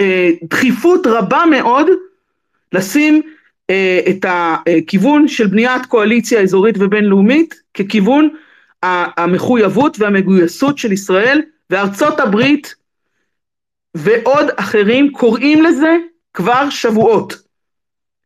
[0.00, 1.86] אה, דחיפות רבה מאוד
[2.72, 3.22] לשים
[3.70, 8.28] אה, את הכיוון של בניית קואליציה אזורית ובינלאומית ככיוון
[8.82, 12.74] המחויבות והמגויסות של ישראל, וארצות הברית
[13.94, 15.96] ועוד אחרים קוראים לזה
[16.34, 17.42] כבר שבועות.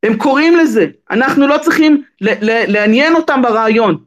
[0.02, 3.98] הם קוראים לזה, אנחנו לא צריכים לעניין אותם ברעיון,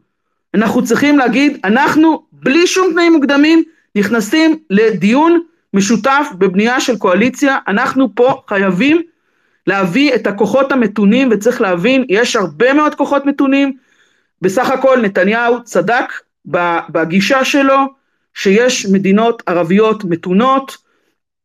[0.53, 3.63] אנחנו צריכים להגיד, אנחנו בלי שום תנאים מוקדמים
[3.95, 5.41] נכנסים לדיון
[5.73, 9.01] משותף בבנייה של קואליציה, אנחנו פה חייבים
[9.67, 13.77] להביא את הכוחות המתונים וצריך להבין, יש הרבה מאוד כוחות מתונים,
[14.41, 16.05] בסך הכל נתניהו צדק
[16.89, 17.77] בגישה שלו
[18.33, 20.77] שיש מדינות ערביות מתונות,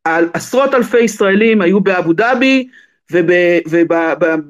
[0.03, 2.67] על עשרות אלפי ישראלים היו באבו דאבי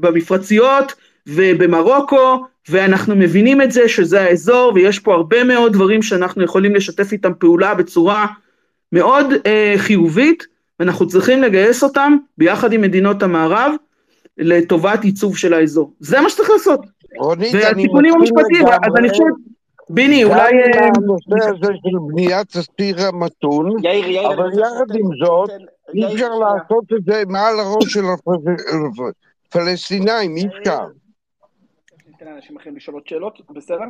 [0.01, 0.93] ובמפרציות
[1.27, 7.11] ובמרוקו ואנחנו מבינים את זה שזה האזור ויש פה הרבה מאוד דברים שאנחנו יכולים לשתף
[7.11, 8.25] איתם פעולה בצורה
[8.91, 13.71] מאוד אה, חיובית ואנחנו צריכים לגייס אותם ביחד עם מדינות המערב
[14.37, 15.93] לטובת ייצוב של האזור.
[15.99, 16.79] זה מה שצריך לעשות.
[17.17, 18.95] רונית, אני והתיקונים מסכים המשפטיים, אז.
[18.97, 19.23] אני חושב,
[19.89, 20.41] ביני, גם אולי...
[20.41, 25.49] אה, הנושא הזה של בניית הסיר המתון, אבל אני יחד עם זאת,
[25.93, 26.29] אי אפשר.
[26.29, 28.03] לעשות את זה מעל הראש של
[29.49, 30.79] הפלסטינאים, אי אפשר.
[32.07, 33.85] ניתן לאנשים אחרים לשאול עוד שאלות, בסדר?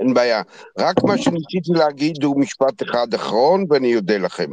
[0.00, 0.42] אין בעיה.
[0.78, 4.50] רק מה שניסיתי להגיד הוא משפט אחד אחרון, ואני אודה לכם.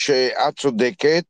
[0.00, 1.24] שאת צודקת,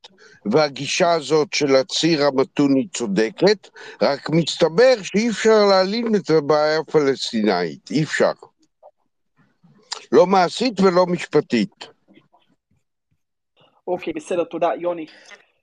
[0.53, 3.69] והגישה הזאת של הציר המתון היא צודקת,
[4.03, 8.33] רק מסתבר שאי אפשר להעלים את הבעיה הפלסטינאית, אי אפשר.
[10.13, 11.87] לא מעשית ולא משפטית.
[13.87, 14.71] אוקיי, בסדר, תודה.
[14.79, 15.07] יוני.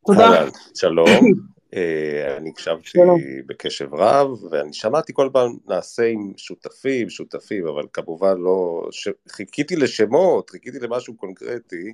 [0.05, 0.45] תודה.
[0.75, 1.07] שלום.
[1.75, 2.99] אה, אני הקשבתי
[3.45, 8.89] בקשב רב, ואני שמעתי כל פעם נעשה עם שותפים, שותפים, אבל כמובן לא...
[9.29, 11.93] חיכיתי לשמות, חיכיתי למשהו קונקרטי,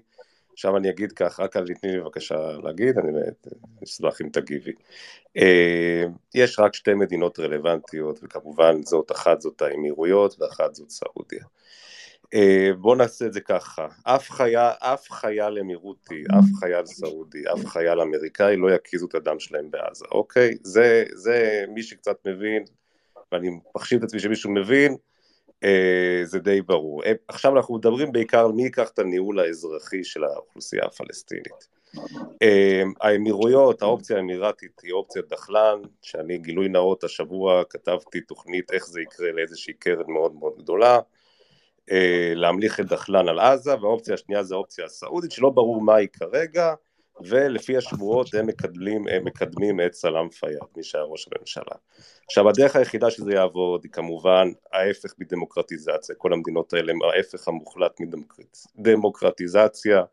[0.53, 3.11] עכשיו אני אגיד כך, רק אל תתני לי בבקשה להגיד, אני
[3.83, 4.71] אשמח אם תגיבי.
[5.37, 6.03] אה,
[6.35, 11.43] יש רק שתי מדינות רלוונטיות, וכמובן זאת אחת זאת האמירויות ואחת זאת סעודיה.
[12.33, 17.65] אה, בואו נעשה את זה ככה, אף חייל, אף חייל אמירותי, אף חייל סעודי, אף
[17.65, 20.57] חייל אמריקאי לא יקיזו את הדם שלהם בעזה, אוקיי?
[20.61, 22.63] זה, זה מי שקצת מבין,
[23.31, 24.95] ואני מחשיב את עצמי שמישהו מבין,
[26.23, 27.03] זה די ברור.
[27.03, 31.73] אה, עכשיו אנחנו מדברים בעיקר על מי ייקח את הניהול האזרחי של האוכלוסייה הפלסטינית.
[33.01, 39.31] האמירויות, האופציה האמירתית היא אופציית דחלן, שאני גילוי נאות השבוע כתבתי תוכנית איך זה יקרה
[39.31, 40.99] לאיזושהי קרן מאוד מאוד גדולה.
[41.91, 46.07] אה, להמליך את דחלן על עזה, והאופציה השנייה זה האופציה הסעודית, שלא ברור מה היא
[46.13, 46.73] כרגע,
[47.21, 51.75] ולפי השבועות הם מקדמים, הם מקדמים את סלאם פיאד, מי שהיה ראש הממשלה.
[52.25, 57.99] עכשיו הדרך היחידה שזה יעבוד היא כמובן ההפך מדמוקרטיזציה, כל המדינות האלה הם ההפך המוחלט
[58.77, 60.03] מדמוקרטיזציה,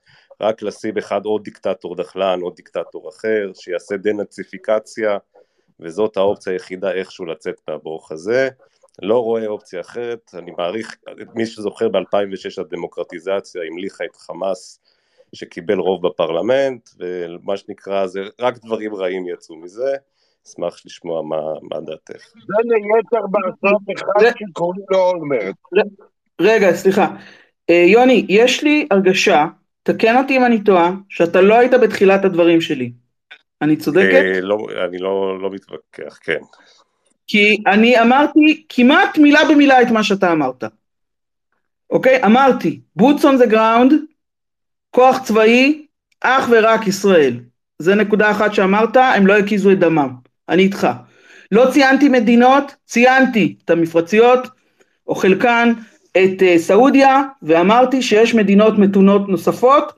[0.40, 5.18] רק לשים אחד עוד דיקטטור דחלן, עוד דיקטטור אחר, שיעשה דנאציפיקציה,
[5.80, 8.48] וזאת האופציה היחידה איכשהו לצאת מהברוך הזה.
[9.02, 10.96] לא רואה אופציה אחרת, אני מעריך,
[11.34, 14.80] מי שזוכר ב-2006 הדמוקרטיזציה המליכה את חמאס
[15.34, 19.94] שקיבל רוב בפרלמנט, ומה שנקרא, זה רק דברים רעים יצאו מזה,
[20.46, 22.24] אשמח לשמוע מה, מה דעתך.
[22.34, 25.56] זה ליתר בארצות אחד שקוראים לו אולמרט.
[26.40, 27.16] רגע, סליחה.
[27.70, 29.46] אה, יוני, יש לי הרגשה,
[29.82, 32.92] תקן אותי אם אני טועה, שאתה לא היית בתחילת הדברים שלי.
[33.62, 34.14] אני צודקת?
[34.14, 34.58] אה, לא,
[34.88, 36.38] אני לא, לא מתווכח, כן.
[37.26, 40.64] כי אני אמרתי כמעט מילה במילה את מה שאתה אמרת.
[41.90, 42.24] אוקיי?
[42.24, 43.92] אמרתי, boots on the ground,
[44.90, 45.86] כוח צבאי,
[46.20, 47.36] אך ורק ישראל.
[47.78, 50.10] זה נקודה אחת שאמרת, הם לא הקיזו את דמם.
[50.48, 50.88] אני איתך.
[51.52, 54.48] לא ציינתי מדינות, ציינתי את המפרציות,
[55.08, 55.72] או חלקן,
[56.12, 59.92] את אה, סעודיה, ואמרתי שיש מדינות מתונות נוספות.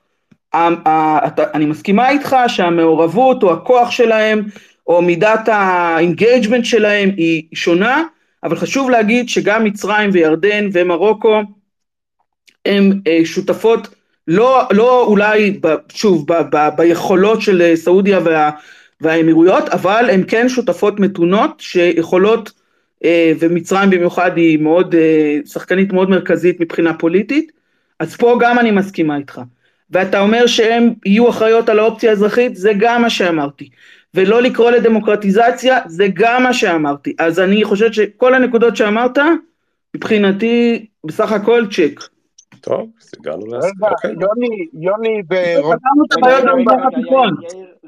[1.55, 4.45] אני מסכימה איתך שהמעורבות או הכוח שלהם
[4.86, 8.03] או מידת ה engagement שלהם היא שונה,
[8.45, 11.40] אבל חשוב להגיד שגם מצרים וירדן ומרוקו
[12.66, 13.88] הם אה, שותפות
[14.29, 15.61] לא, לא אולי
[15.93, 18.51] שוב ב, ב, ביכולות של סעודיה וה,
[19.01, 22.53] והאמירויות, אבל הן כן שותפות מתונות שיכולות,
[23.05, 27.53] אה, ומצרים במיוחד היא מאוד, אה, שחקנית מאוד מרכזית מבחינה פוליטית,
[27.99, 29.41] אז פה גם אני מסכימה איתך.
[29.91, 33.68] ואתה אומר שהם יהיו אחראיות על האופציה האזרחית, זה גם מה שאמרתי.
[34.14, 37.14] ולא לקרוא לדמוקרטיזציה, זה גם מה שאמרתי.
[37.18, 39.18] אז אני חושבת שכל הנקודות שאמרת,
[39.97, 42.01] מבחינתי, בסך הכל צ'ק.
[42.63, 43.89] טוב, אז הגענו להסכמה.
[44.05, 45.35] רגע, יוני, יוני ו...
[45.59, 47.31] פתרנו את הבעיות במזרח התיכון.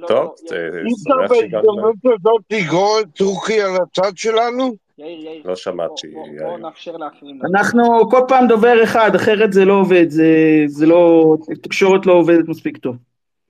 [0.07, 4.75] טוב, אי אפשר בהזדמנות הזאת לגרור את טורקיה לצד שלנו?
[4.99, 5.43] יאיר, יאיר.
[5.45, 6.57] לא שמעתי, בואו יאיר.
[6.57, 7.41] נאפשר לאחרים.
[7.55, 10.29] אנחנו כל פעם דובר אחד, אחרת זה לא עובד, זה,
[10.67, 12.97] זה לא, תקשורת לא עובדת מספיק טוב.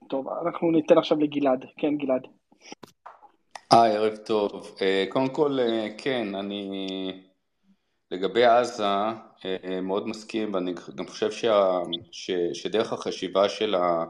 [0.08, 1.64] טוב, אנחנו ניתן עכשיו לגלעד.
[1.76, 2.26] כן, גלעד.
[3.70, 4.76] היי, ערב טוב.
[4.82, 7.12] אה, קודם כל, אה, כן, אני
[8.10, 8.84] לגבי עזה
[9.82, 11.80] מאוד מסכים, ואני גם חושב שה,
[12.10, 14.04] ש, שדרך החשיבה של, ה,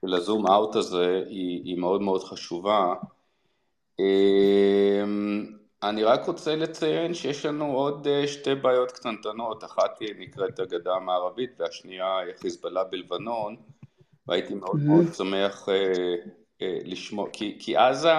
[0.00, 2.94] של הזום אאוט הזה היא, היא מאוד מאוד חשובה.
[5.82, 11.50] אני רק רוצה לציין שיש לנו עוד שתי בעיות קטנטנות, אחת היא נקראת הגדה המערבית
[11.58, 13.56] והשנייה היא חיזבאללה בלבנון,
[14.26, 15.68] והייתי מאוד מאוד שמח
[16.60, 18.12] לשמוע, כי, כי עזה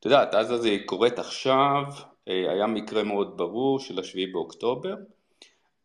[0.00, 1.84] את יודעת, עזה זה קורית עכשיו,
[2.28, 4.94] אה, היה מקרה מאוד ברור של השביעי באוקטובר,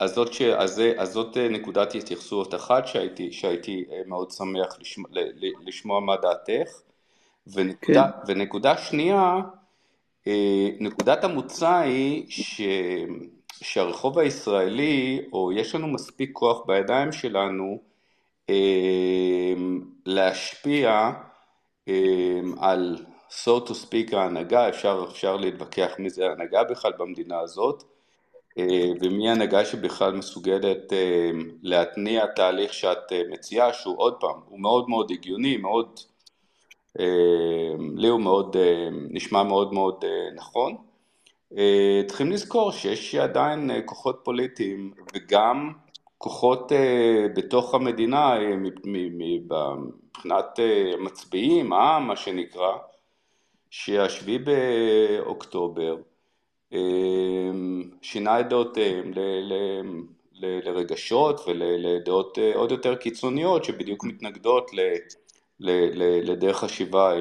[0.04, 0.41] אז זאת, ש...
[0.41, 0.82] אז.
[0.97, 5.10] אז זאת אה, נקודת התייחסות אחת שהייתי, שהייתי אה, מאוד שמח לשמוע,
[5.66, 6.72] לשמוע מה דעתך,
[7.47, 8.32] ונקודה, כן.
[8.32, 9.39] ונקודה שנייה,
[10.80, 12.62] נקודת המוצא היא ש...
[13.62, 17.80] שהרחוב הישראלי, או יש לנו מספיק כוח בידיים שלנו,
[20.06, 21.12] להשפיע
[22.58, 22.97] על
[23.30, 27.93] so to speak ההנהגה, אפשר, אפשר להתווכח מי זה ההנהגה בכלל במדינה הזאת, אה,
[29.01, 31.30] ומי ההנהגה שבכלל מסוגלת אה,
[31.64, 35.99] להתניע תהליך שאת אה, מציעה, שהוא עוד פעם, הוא מאוד מאוד הגיוני, מאוד,
[37.95, 38.56] לי הוא מאוד,
[39.10, 40.76] נשמע מאוד מאוד נכון,
[41.58, 45.74] אה, צריכים לזכור שיש עדיין אה, כוחות פוליטיים וגם
[46.18, 48.36] כוחות אה, בתוך המדינה
[48.91, 50.60] מבחינת
[50.99, 52.72] מצביעים, העם מה שנקרא,
[53.70, 55.95] שהשביעי באוקטובר
[58.01, 59.11] שינה את דעותיהם
[60.41, 64.71] לרגשות ולדעות עוד יותר קיצוניות שבדיוק מתנגדות
[65.59, 67.13] לדרך חשיבה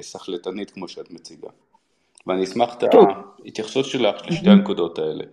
[0.00, 1.48] סחלטנית כמו שאת מציגה.
[2.26, 2.84] ואני אשמח את
[3.44, 5.24] ההתייחסות שלך לשתי הנקודות האלה.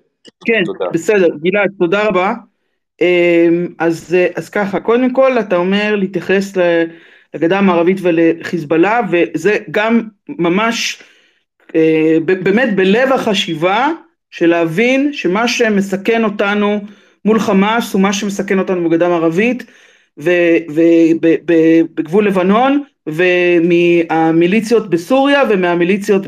[0.45, 0.85] כן, תודה.
[0.93, 2.33] בסדר, גלעד, תודה רבה.
[3.01, 6.53] אמ, אז, אז ככה, קודם כל אתה אומר להתייחס
[7.33, 11.12] לגדה המערבית ולחיזבאללה, וזה גם ממש אה,
[12.25, 13.89] באמת בלב החשיבה
[14.31, 16.81] של להבין שמה שמסכן אותנו
[17.25, 19.65] מול חמאס הוא מה שמסכן אותנו בגדה המערבית
[21.17, 26.21] ובגבול לבנון ומהמיליציות בסוריה ומהמיליציות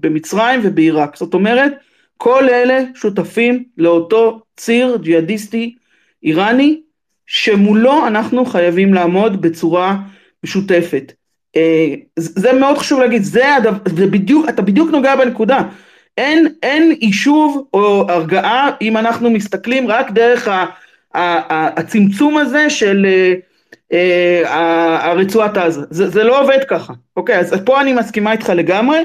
[0.00, 1.16] במצרים ובעיראק.
[1.16, 1.72] זאת אומרת,
[2.16, 5.74] כל אלה שותפים לאותו ציר ג'יהאדיסטי
[6.22, 6.80] איראני,
[7.26, 9.96] שמולו אנחנו חייבים לעמוד בצורה
[10.44, 11.12] משותפת.
[11.56, 15.62] אה, זה מאוד חשוב להגיד, זה, הדבר, זה בדיוק, אתה בדיוק נוגע בנקודה.
[16.18, 20.64] אין, אין יישוב או הרגעה אם אנחנו מסתכלים רק דרך ה,
[21.14, 23.34] ה, ה, הצמצום הזה של אה,
[23.92, 25.80] אה, הרצועת עזה.
[25.90, 27.38] זה, זה לא עובד ככה, אוקיי?
[27.38, 28.98] אז פה אני מסכימה איתך לגמרי.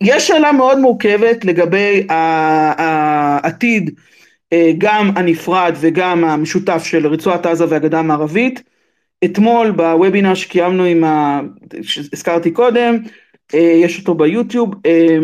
[0.00, 3.90] יש שאלה מאוד מורכבת לגבי העתיד
[4.52, 8.62] אה, גם הנפרד וגם המשותף של רצועת עזה והגדה המערבית.
[9.24, 11.40] אתמול בוובינר שקיימנו עם ה...
[11.82, 12.96] שהזכרתי קודם,
[13.54, 15.18] אה, יש אותו ביוטיוב, אה,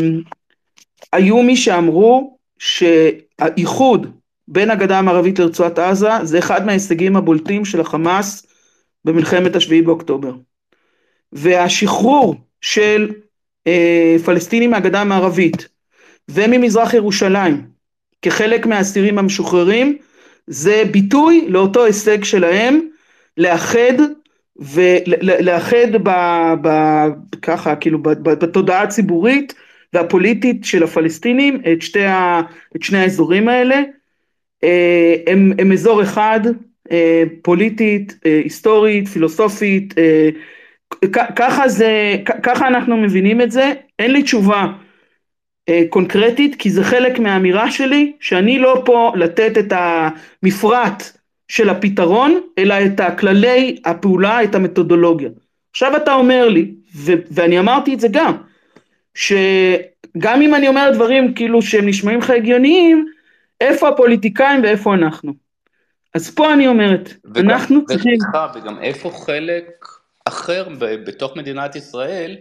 [1.12, 4.06] היו מי שאמרו שהאיחוד
[4.48, 8.46] בין הגדה המערבית לרצועת עזה זה אחד מההישגים הבולטים של החמאס
[9.04, 10.32] במלחמת השביעי באוקטובר.
[11.32, 13.10] והשחרור של
[13.66, 15.68] אה, פלסטינים מהגדה המערבית
[16.28, 17.66] וממזרח ירושלים
[18.22, 19.98] כחלק מהאסירים המשוחררים
[20.46, 22.80] זה ביטוי לאותו הישג שלהם
[23.36, 23.94] לאחד
[24.56, 26.10] ולאחד ב,
[26.62, 26.68] ב,
[27.42, 29.54] ככה כאילו ב, ב, בתודעה הציבורית
[29.92, 32.40] והפוליטית של הפלסטינים את, שתי ה,
[32.76, 33.82] את שני האזורים האלה.
[34.64, 36.40] אה, הם, הם אזור אחד
[36.90, 39.94] אה, פוליטית, אה, היסטורית, פילוסופית,
[41.36, 44.66] ככה זה, ככה אנחנו מבינים את זה, אין לי תשובה
[45.88, 51.18] קונקרטית כי זה חלק מהאמירה שלי שאני לא פה לתת את המפרט
[51.48, 55.30] של הפתרון אלא את הכללי הפעולה, את המתודולוגיה.
[55.70, 58.36] עכשיו אתה אומר לי, ו- ואני אמרתי את זה גם,
[59.14, 63.06] שגם אם אני אומר דברים כאילו שהם נשמעים לך הגיוניים,
[63.60, 65.32] איפה הפוליטיקאים ואיפה אנחנו.
[66.14, 68.18] אז פה אני אומרת, וגם, אנחנו צריכים...
[68.54, 69.86] וגם איפה חלק
[70.24, 72.36] אחר בתוך מדינת ישראל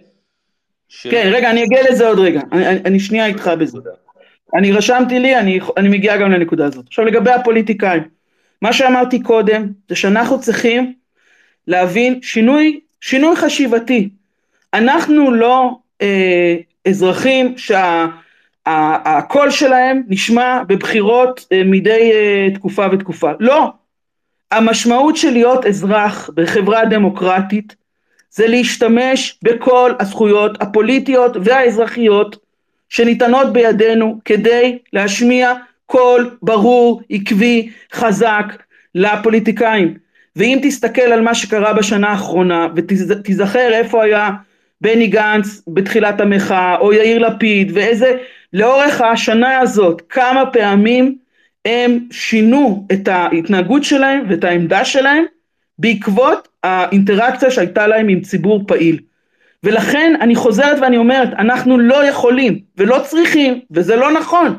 [0.90, 1.08] ש...
[1.08, 3.78] כן, רגע, אני אגיע לזה עוד רגע, אני, אני, אני שנייה איתך בזה.
[4.56, 6.86] אני רשמתי לי, אני, אני מגיע גם לנקודה הזאת.
[6.88, 8.04] עכשיו לגבי הפוליטיקאים,
[8.66, 10.94] מה שאמרתי קודם זה שאנחנו צריכים
[11.68, 14.10] להבין שינוי, שינוי חשיבתי.
[14.74, 16.56] אנחנו לא אה,
[16.88, 18.06] אזרחים שה...
[18.66, 23.32] הקול שלהם נשמע בבחירות אה, מדי אה, תקופה ותקופה.
[23.40, 23.70] לא.
[24.52, 27.76] המשמעות של להיות אזרח בחברה דמוקרטית
[28.30, 32.38] זה להשתמש בכל הזכויות הפוליטיות והאזרחיות
[32.90, 35.54] שניתנות בידינו כדי להשמיע
[35.86, 38.64] קול ברור, עקבי, חזק
[38.96, 39.94] לפוליטיקאים.
[40.36, 44.30] ואם תסתכל על מה שקרה בשנה האחרונה ותיזכר איפה היה
[44.82, 48.18] בני גנץ בתחילת המחאה או יאיר לפיד ואיזה
[48.54, 51.18] לאורך השנה הזאת כמה פעמים
[51.66, 55.24] הם שינו את ההתנהגות שלהם ואת העמדה שלהם
[55.80, 59.00] בעקבות האינטראקציה שהייתה להם עם ציבור פעיל.
[59.64, 64.58] ולכן אני חוזרת ואני אומרת, אנחנו לא יכולים ולא צריכים, וזה לא נכון,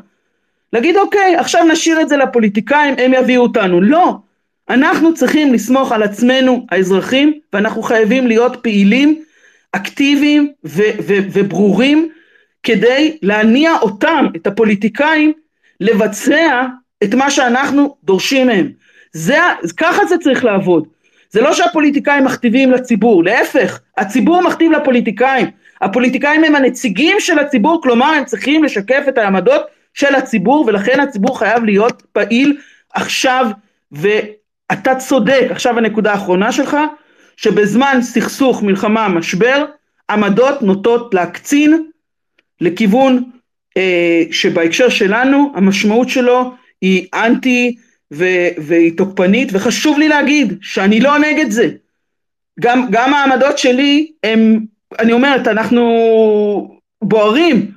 [0.73, 3.81] להגיד אוקיי, עכשיו נשאיר את זה לפוליטיקאים, הם יביאו אותנו.
[3.81, 4.15] לא,
[4.69, 9.23] אנחנו צריכים לסמוך על עצמנו, האזרחים, ואנחנו חייבים להיות פעילים,
[9.71, 12.09] אקטיביים ו- ו- וברורים
[12.63, 15.33] כדי להניע אותם, את הפוליטיקאים,
[15.79, 16.63] לבצע
[17.03, 18.71] את מה שאנחנו דורשים מהם.
[19.11, 19.37] זה,
[19.77, 20.87] ככה זה צריך לעבוד.
[21.29, 25.47] זה לא שהפוליטיקאים מכתיבים לציבור, להפך, הציבור מכתיב לפוליטיקאים.
[25.81, 29.61] הפוליטיקאים הם הנציגים של הציבור, כלומר הם צריכים לשקף את העמדות
[29.97, 32.57] של הציבור, ולכן הציבור חייב להיות פעיל
[32.93, 33.47] עכשיו,
[33.91, 36.77] ואתה צודק, עכשיו הנקודה האחרונה שלך,
[37.37, 39.65] שבזמן סכסוך, מלחמה, משבר,
[40.09, 41.83] עמדות נוטות להקצין
[42.61, 43.23] לכיוון
[43.77, 47.75] אה, שבהקשר שלנו המשמעות שלו היא אנטי
[48.13, 51.69] ו- והיא תוקפנית וחשוב לי להגיד שאני לא נגד זה.
[52.59, 54.65] גם, גם העמדות שלי הם
[54.99, 55.81] אני אומרת אנחנו
[57.01, 57.76] בוערים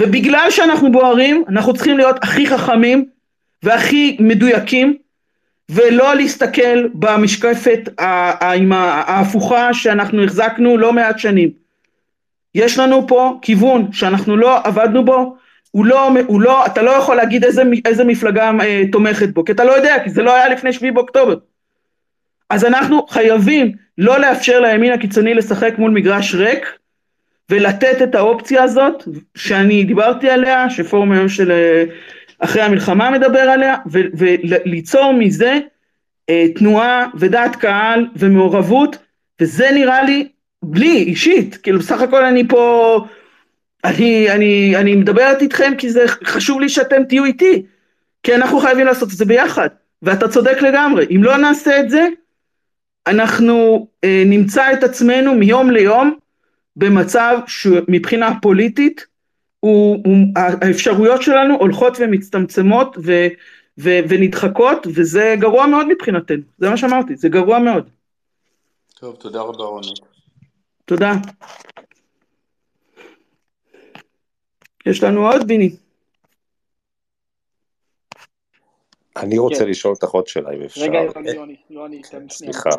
[0.00, 3.04] ובגלל שאנחנו בוערים, אנחנו צריכים להיות הכי חכמים
[3.62, 4.96] והכי מדויקים,
[5.68, 11.50] ולא להסתכל במשקפת ההפוכה שאנחנו החזקנו לא מעט שנים.
[12.54, 15.36] יש לנו פה כיוון שאנחנו לא עבדנו בו,
[15.70, 19.52] הוא לא, הוא לא, אתה לא יכול להגיד איזה, איזה מפלגה אה, תומכת בו, כי
[19.52, 21.36] אתה לא יודע, כי זה לא היה לפני שביעי באוקטובר.
[22.50, 26.77] אז אנחנו חייבים לא לאפשר לימין הקיצוני לשחק מול מגרש ריק,
[27.50, 31.84] ולתת את האופציה הזאת, שאני דיברתי עליה, שפורום היום של אה,
[32.38, 35.58] אחרי המלחמה מדבר עליה, וליצור מזה
[36.30, 38.98] אה, תנועה ודעת קהל ומעורבות,
[39.40, 40.28] וזה נראה לי,
[40.62, 43.00] בלי, אישית, כאילו בסך הכל אני פה,
[43.84, 47.62] אני, אני, אני מדברת איתכם כי זה חשוב לי שאתם תהיו איתי,
[48.22, 49.68] כי אנחנו חייבים לעשות את זה ביחד,
[50.02, 52.06] ואתה צודק לגמרי, אם לא נעשה את זה,
[53.06, 56.18] אנחנו אה, נמצא את עצמנו מיום ליום
[56.78, 59.06] במצב שמבחינה פוליטית
[59.60, 63.12] הוא, הוא, האפשרויות שלנו הולכות ומצטמצמות ו,
[63.78, 67.90] ו, ונדחקות וזה גרוע מאוד מבחינתנו, זה מה שאמרתי, זה גרוע מאוד.
[69.00, 69.92] טוב, תודה רבה רוני.
[70.84, 71.12] תודה.
[74.86, 75.76] יש לנו עוד ביני.
[79.16, 79.70] אני רוצה כן.
[79.70, 80.80] לשאול אותך עוד שאלה אם אפשר.
[80.80, 80.98] רגע,
[81.34, 82.52] יוני, יוני, תן שנייה.
[82.52, 82.70] סליחה,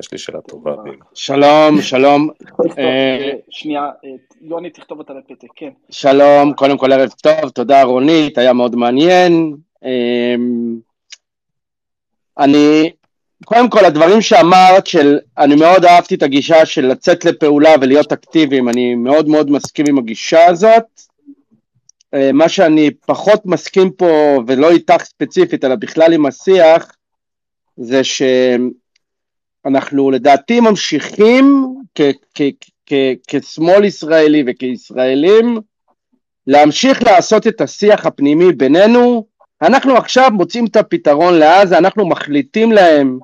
[0.00, 0.74] יש לי שאלה טובה.
[1.14, 2.30] שלום, שלום.
[2.78, 4.10] אה, שנייה, אה,
[4.40, 5.70] יוני, תכתוב אותה לפתק, כן.
[5.90, 9.56] שלום, קודם כל ערב טוב, תודה רונית, היה מאוד מעניין.
[12.38, 12.90] אני,
[13.44, 18.68] קודם כל הדברים שאמרת, של, אני מאוד אהבתי את הגישה של לצאת לפעולה ולהיות אקטיביים,
[18.68, 21.00] אני מאוד מאוד מסכים עם הגישה הזאת.
[22.14, 26.96] אה, מה שאני פחות מסכים פה, ולא איתך ספציפית, אלא בכלל עם השיח,
[27.76, 28.00] זה
[29.66, 31.74] שאנחנו לדעתי ממשיכים
[33.28, 35.60] כשמאל ישראלי וכישראלים
[36.46, 39.26] להמשיך לעשות את השיח הפנימי בינינו.
[39.62, 43.18] אנחנו עכשיו מוצאים את הפתרון לעזה, אנחנו מחליטים להם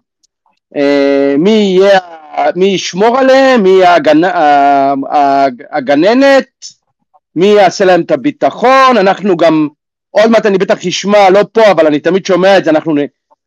[0.77, 1.99] אה, מי יהיה,
[2.57, 4.21] מי ישמור עליהם, מי יהיה הגנ...
[5.71, 6.67] הגננת,
[7.37, 9.69] מי יעשה להם את הביטחון, אנחנו גם,
[10.11, 12.95] עוד מעט אני בטח אשמע, לא פה, אבל אני תמיד שומע את זה, אנחנו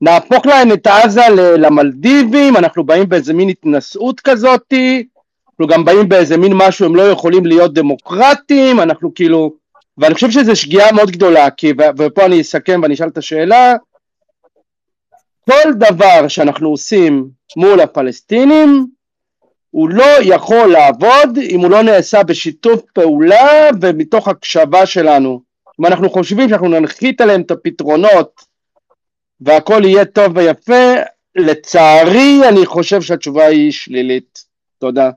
[0.01, 1.21] נהפוך להם את עזה
[1.57, 5.07] למלדיבים, אנחנו באים באיזה מין התנשאות כזאתי,
[5.49, 9.53] אנחנו גם באים באיזה מין משהו, הם לא יכולים להיות דמוקרטים, אנחנו כאילו,
[9.97, 13.73] ואני חושב שזו שגיאה מאוד גדולה, כי, ופה אני אסכם ואני אשאל את השאלה,
[15.49, 17.27] כל דבר שאנחנו עושים
[17.57, 18.87] מול הפלסטינים,
[19.71, 25.41] הוא לא יכול לעבוד אם הוא לא נעשה בשיתוף פעולה ומתוך הקשבה שלנו.
[25.79, 28.54] אם אנחנו חושבים שאנחנו ננחית עליהם את הפתרונות
[29.41, 30.93] והכל יהיה טוב ויפה,
[31.35, 34.39] לצערי אני חושב שהתשובה היא שלילית.
[34.79, 35.09] תודה.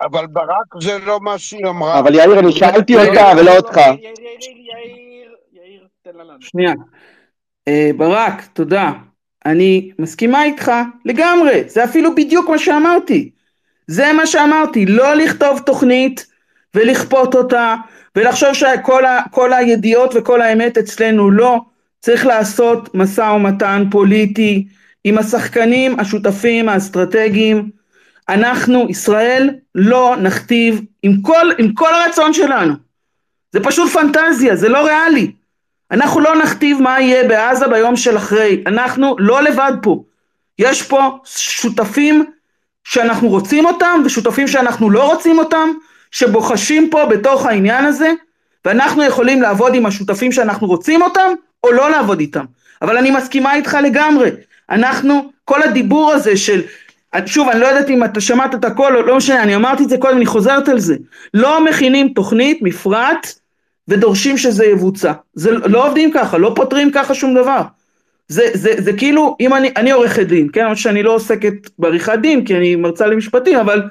[0.00, 1.98] אבל ברק זה לא מה שהיא אמרה.
[1.98, 3.80] אבל יאיר, אני שאלתי אותה ולא אותך.
[6.40, 6.72] שנייה.
[7.68, 8.92] אה, ברק, תודה.
[9.46, 10.72] אני מסכימה איתך
[11.04, 13.30] לגמרי, זה אפילו בדיוק מה שאמרתי.
[13.86, 16.26] זה מה שאמרתי, לא לכתוב תוכנית
[16.74, 17.74] ולכפות אותה
[18.16, 21.60] ולחשוב שכל הידיעות וכל האמת אצלנו, לא.
[22.00, 24.66] צריך לעשות משא ומתן פוליטי
[25.04, 27.70] עם השחקנים השותפים האסטרטגיים.
[28.28, 32.74] אנחנו, ישראל, לא נכתיב עם כל, עם כל הרצון שלנו.
[33.52, 35.32] זה פשוט פנטזיה, זה לא ריאלי.
[35.90, 38.64] אנחנו לא נכתיב מה יהיה בעזה ביום של אחרי.
[38.66, 40.02] אנחנו לא לבד פה.
[40.58, 42.24] יש פה שותפים
[42.84, 45.68] שאנחנו רוצים אותם ושותפים שאנחנו לא רוצים אותם,
[46.10, 48.12] שבוחשים פה בתוך העניין הזה,
[48.64, 51.32] ואנחנו יכולים לעבוד עם השותפים שאנחנו רוצים אותם,
[51.64, 52.44] או לא לעבוד איתם.
[52.82, 54.30] אבל אני מסכימה איתך לגמרי.
[54.70, 56.62] אנחנו, כל הדיבור הזה של,
[57.26, 59.88] שוב, אני לא יודעת אם אתה שמעת את הכל או לא משנה, אני אמרתי את
[59.88, 60.96] זה קודם, אני חוזרת על זה.
[61.34, 63.34] לא מכינים תוכנית, מפרט,
[63.88, 65.12] ודורשים שזה יבוצע.
[65.34, 67.62] זה לא עובדים ככה, לא פותרים ככה שום דבר.
[68.28, 72.18] זה, זה, זה כאילו, אם אני, אני עורכת דין, כן, למרות שאני לא עוסקת בעריכת
[72.22, 73.82] דין, כי אני מרצה למשפטים, אבל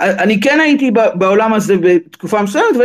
[0.00, 2.76] אני כן הייתי בעולם הזה בתקופה מסוימת,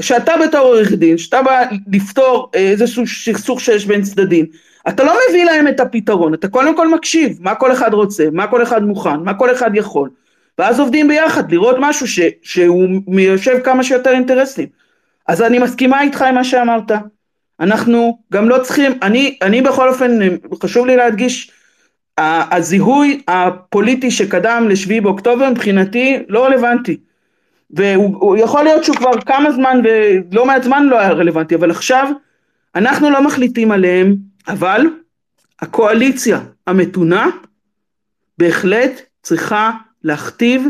[0.00, 4.46] ושאתה בתור עורך דין, שאתה בא לפתור איזשהו סכסוך שיש בין צדדים,
[4.88, 8.46] אתה לא מביא להם את הפתרון, אתה קודם כל מקשיב, מה כל אחד רוצה, מה
[8.46, 10.10] כל אחד מוכן, מה כל אחד יכול,
[10.58, 14.66] ואז עובדים ביחד, לראות משהו ש, שהוא מיישב כמה שיותר אינטרסים.
[15.28, 16.92] אז אני מסכימה איתך עם מה שאמרת.
[17.60, 20.18] אנחנו גם לא צריכים, אני, אני בכל אופן,
[20.62, 21.50] חשוב לי להדגיש,
[22.18, 26.96] הזיהוי הפוליטי שקדם לשביעי באוקטובר מבחינתי לא רלוונטי.
[27.70, 32.08] והוא יכול להיות שהוא כבר כמה זמן ולא מעט זמן לא היה רלוונטי, אבל עכשיו
[32.74, 34.16] אנחנו לא מחליטים עליהם,
[34.48, 34.86] אבל
[35.60, 37.30] הקואליציה המתונה
[38.38, 39.70] בהחלט צריכה
[40.04, 40.66] להכתיב,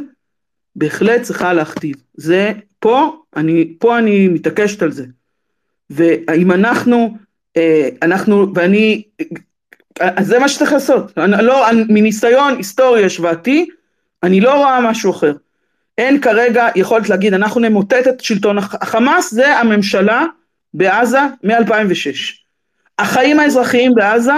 [0.77, 1.97] בהחלט צריכה להכתיב.
[2.15, 5.07] זה פה, אני, פה אני מתעקשת על זה.
[5.91, 7.17] ואם אנחנו,
[7.57, 9.03] אה, אנחנו, ואני,
[10.01, 13.69] אז זה מה שצריך לעשות, אני, לא, מניסיון היסטורי השוואתי,
[14.23, 15.33] אני לא רואה משהו אחר.
[15.99, 20.25] אין כרגע יכולת להגיד אנחנו נמוטט את שלטון החמאס זה הממשלה
[20.75, 22.35] בעזה מ-2006.
[22.99, 24.33] החיים האזרחיים בעזה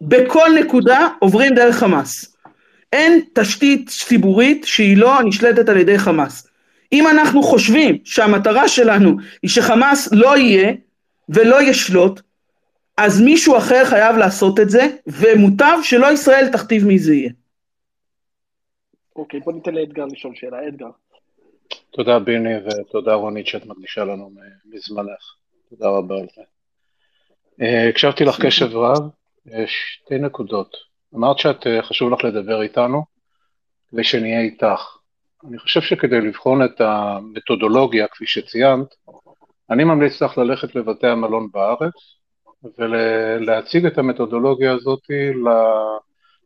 [0.00, 2.36] בכל נקודה עוברים דרך חמאס.
[2.92, 6.46] אין תשתית ציבורית שהיא לא נשלטת על ידי חמאס.
[6.92, 10.72] אם אנחנו חושבים שהמטרה שלנו היא שחמאס לא יהיה
[11.28, 12.20] ולא ישלוט,
[12.96, 17.30] אז מישהו אחר חייב לעשות את זה, ומוטב שלא ישראל תכתיב מי זה יהיה.
[19.18, 20.68] אוקיי, בוא ניתן לאתגר לשאול שאלה.
[20.68, 20.90] אתגר.
[21.90, 24.30] תודה ביני ותודה רונית שאת מקדישה לנו
[24.64, 25.34] מזמנך.
[25.70, 26.42] תודה רבה על זה.
[27.60, 29.08] אה, הקשבתי לך קשב רב,
[29.66, 30.76] שתי נקודות.
[31.14, 33.04] אמרת שאת אה, חשוב לך לדבר איתנו,
[33.90, 34.96] כדי שנהיה איתך.
[35.48, 38.94] אני חושב שכדי לבחון את המתודולוגיה, כפי שציינת,
[39.70, 41.94] אני ממליץ לך ללכת לבתי המלון בארץ
[42.78, 45.02] ולהציג את המתודולוגיה הזאת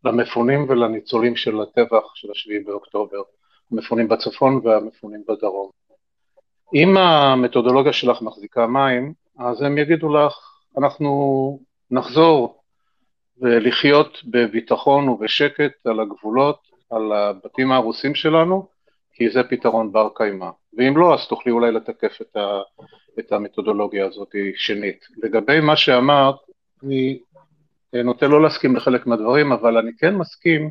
[0.05, 3.23] למפונים ולניצולים של הטבח של השביעי באוקטובר,
[3.73, 5.71] המפונים בצפון והמפונים בדרום.
[6.75, 10.35] אם המתודולוגיה שלך מחזיקה מים, אז הם יגידו לך,
[10.79, 11.59] אנחנו
[11.91, 12.61] נחזור
[13.41, 16.59] ולחיות בביטחון ובשקט על הגבולות,
[16.91, 18.69] על הבתים ההרוסים שלנו,
[19.15, 20.51] כי זה פתרון בר קיימא.
[20.79, 22.61] ואם לא, אז תוכלי אולי לתקף את, ה,
[23.19, 25.07] את המתודולוגיה הזאת שנית.
[25.23, 26.35] לגבי מה שאמרת,
[26.85, 27.19] אני
[27.95, 30.71] נוטה לא להסכים לחלק מהדברים, אבל אני כן מסכים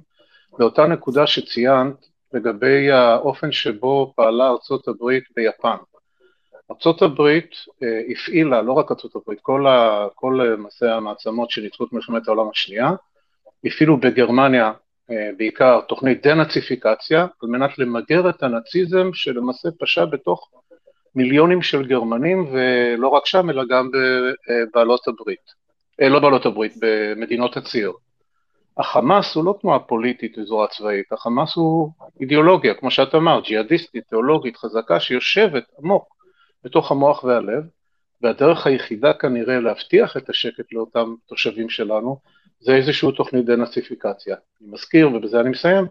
[0.60, 1.96] לאותה נקודה שציינת
[2.34, 5.76] לגבי האופן שבו פעלה ארצות הברית ביפן.
[6.72, 11.94] ארצות הברית אה, הפעילה, לא רק ארצות הברית, כל, ה, כל מעשה המעצמות שניצחו את
[11.94, 12.91] מלחמת העולם השנייה,
[13.66, 14.72] הפעילו בגרמניה
[15.12, 20.50] אה, בעיקר תוכנית דה-נאציפיקציה, על מנת למגר את הנאציזם שלמעשה פשע בתוך
[21.16, 25.59] מיליונים של גרמנים, ולא רק שם, אלא גם בבעלות הברית.
[26.02, 27.92] אה, לא בעלות הברית, במדינות הציר.
[28.78, 34.58] החמאס הוא לא תנועה פוליטית וזרוע צבאית, החמאס הוא אידיאולוגיה, כמו שאת אמרת, ג'יהאדיסטית, תיאולוגית,
[34.58, 36.16] חזקה, שיושבת עמוק
[36.64, 37.64] בתוך המוח והלב,
[38.22, 42.20] והדרך היחידה כנראה להבטיח את השקט לאותם תושבים שלנו,
[42.60, 44.36] זה איזושהי תוכנית דה-נאציפיקציה.
[44.62, 45.86] אני מזכיר, ובזה אני מסיים,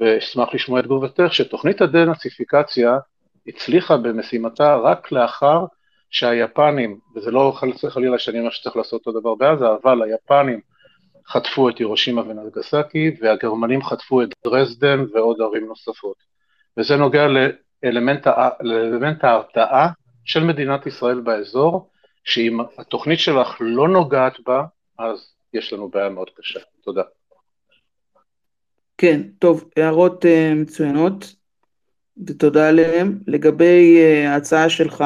[0.00, 2.98] ואשמח לשמוע את תגובתך, שתוכנית הדה-נאציפיקציה
[3.46, 5.64] הצליחה במשימתה רק לאחר
[6.14, 7.56] שהיפנים, וזה לא
[7.88, 10.60] חלילה שאני אומר שצריך לעשות אותו דבר בעזה, אבל היפנים
[11.26, 16.16] חטפו את הירושימה ונגסקי, והגרמנים חטפו את דרזדן ועוד ערים נוספות.
[16.76, 17.26] וזה נוגע
[17.82, 18.26] לאלמנט,
[18.60, 19.88] לאלמנט ההרתעה
[20.24, 21.90] של מדינת ישראל באזור,
[22.24, 24.64] שאם התוכנית שלך לא נוגעת בה,
[24.98, 26.60] אז יש לנו בעיה מאוד קשה.
[26.84, 27.02] תודה.
[28.98, 31.34] כן, טוב, הערות uh, מצוינות,
[32.26, 33.18] ותודה עליהן.
[33.26, 35.04] לגבי uh, ההצעה שלך,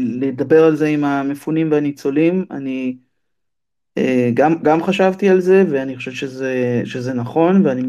[0.00, 2.96] לדבר על זה עם המפונים והניצולים, אני
[3.98, 7.82] אה, גם, גם חשבתי על זה ואני חושב שזה, שזה נכון ואני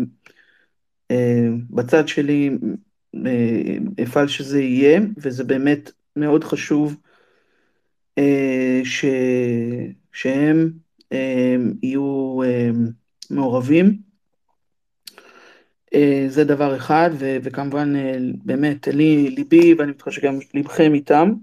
[1.70, 2.50] בצד שלי
[4.04, 6.98] אפעל שזה יהיה וזה באמת מאוד חשוב
[8.84, 9.06] ש,
[10.14, 10.72] שהם
[11.84, 12.40] יהיו
[13.30, 13.86] מעורבים.
[13.86, 14.05] אה,
[16.28, 21.34] זה דבר אחד, ו- וכמובן אה, באמת לי ליבי ואני בטוח שגם ליבכם איתם.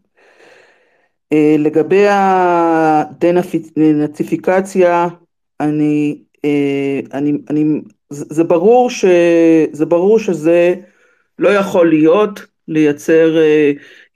[1.32, 5.08] אה, לגבי הדנאציפיקציה,
[5.60, 6.18] אני,
[7.12, 7.80] אני, אני,
[8.10, 9.04] זה ברור, ש,
[9.72, 10.74] זה ברור שזה
[11.38, 13.36] לא יכול להיות לייצר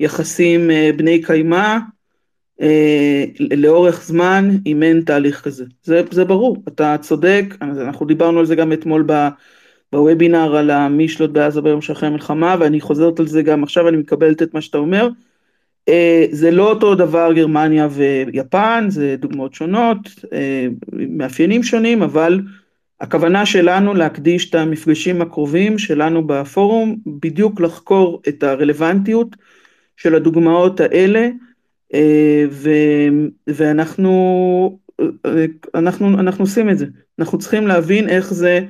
[0.00, 1.76] יחסים בני קיימא
[3.40, 8.54] לאורך זמן אם אין תהליך כזה, זה, זה ברור, אתה צודק, אנחנו דיברנו על זה
[8.54, 9.28] גם אתמול ב...
[9.92, 13.96] בוובינר על מי ישלוט בעזה ביום שאחרי המלחמה ואני חוזרת על זה גם עכשיו אני
[13.96, 15.08] מקבלת את מה שאתה אומר.
[15.88, 19.98] אה, זה לא אותו דבר גרמניה ויפן זה דוגמאות שונות
[20.32, 22.40] אה, מאפיינים שונים אבל
[23.00, 29.36] הכוונה שלנו להקדיש את המפגשים הקרובים שלנו בפורום בדיוק לחקור את הרלוונטיות
[29.96, 31.28] של הדוגמאות האלה
[31.94, 32.70] אה, ו,
[33.46, 34.78] ואנחנו
[35.74, 36.86] אנחנו, אנחנו עושים את זה.
[37.18, 38.60] אנחנו צריכים להבין איך זה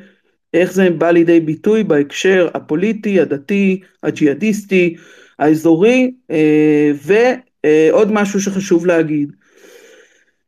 [0.55, 4.97] איך זה בא לידי ביטוי בהקשר הפוליטי, הדתי, הג'יהאדיסטי,
[5.39, 9.33] האזורי, אה, ועוד משהו שחשוב להגיד,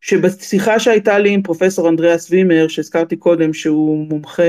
[0.01, 4.43] שבשיחה שהייתה לי עם פרופסור אנדריאס וימר, שהזכרתי קודם שהוא מומחה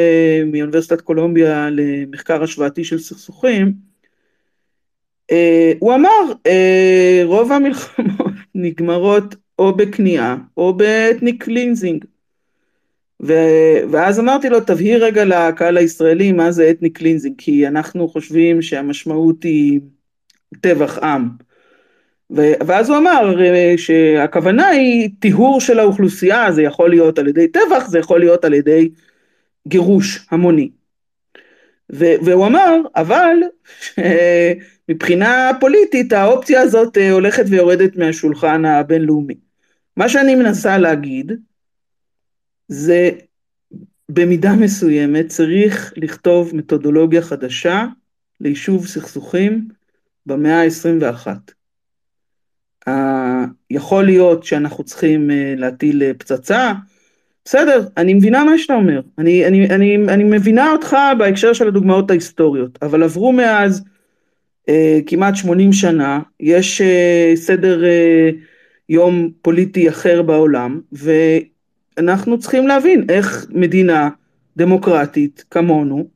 [0.45, 3.73] מאוניברסיטת קולומביה למחקר השוואתי של סכסוכים,
[5.31, 12.05] אה, הוא אמר, אה, רוב המלחמות נגמרות או בכניעה או ב ethnic cleansing.
[13.23, 18.61] ו- ואז אמרתי לו, תבהיר רגע לקהל הישראלי מה זה ethnic cleansing, כי אנחנו חושבים
[18.61, 19.79] שהמשמעות היא
[20.61, 21.29] טבח עם.
[22.67, 23.35] ואז הוא אמר
[23.77, 28.53] שהכוונה היא טיהור של האוכלוסייה, זה יכול להיות על ידי טבח, זה יכול להיות על
[28.53, 28.89] ידי
[29.67, 30.69] גירוש המוני.
[31.89, 33.37] והוא אמר, אבל
[34.89, 39.35] מבחינה פוליטית האופציה הזאת הולכת ויורדת מהשולחן הבינלאומי.
[39.97, 41.31] מה שאני מנסה להגיד
[42.69, 43.09] זה
[44.09, 47.85] במידה מסוימת צריך לכתוב מתודולוגיה חדשה
[48.41, 49.67] ליישוב סכסוכים
[50.25, 51.27] במאה ה-21.
[52.89, 52.91] Uh,
[53.69, 56.73] יכול להיות שאנחנו צריכים uh, להטיל uh, פצצה,
[57.45, 62.11] בסדר, אני מבינה מה שאתה אומר, אני, אני, אני, אני מבינה אותך בהקשר של הדוגמאות
[62.11, 63.83] ההיסטוריות, אבל עברו מאז
[64.69, 64.73] uh,
[65.07, 68.35] כמעט 80 שנה, יש uh, סדר uh,
[68.89, 70.81] יום פוליטי אחר בעולם,
[71.99, 74.09] ואנחנו צריכים להבין איך מדינה
[74.57, 76.07] דמוקרטית כמונו,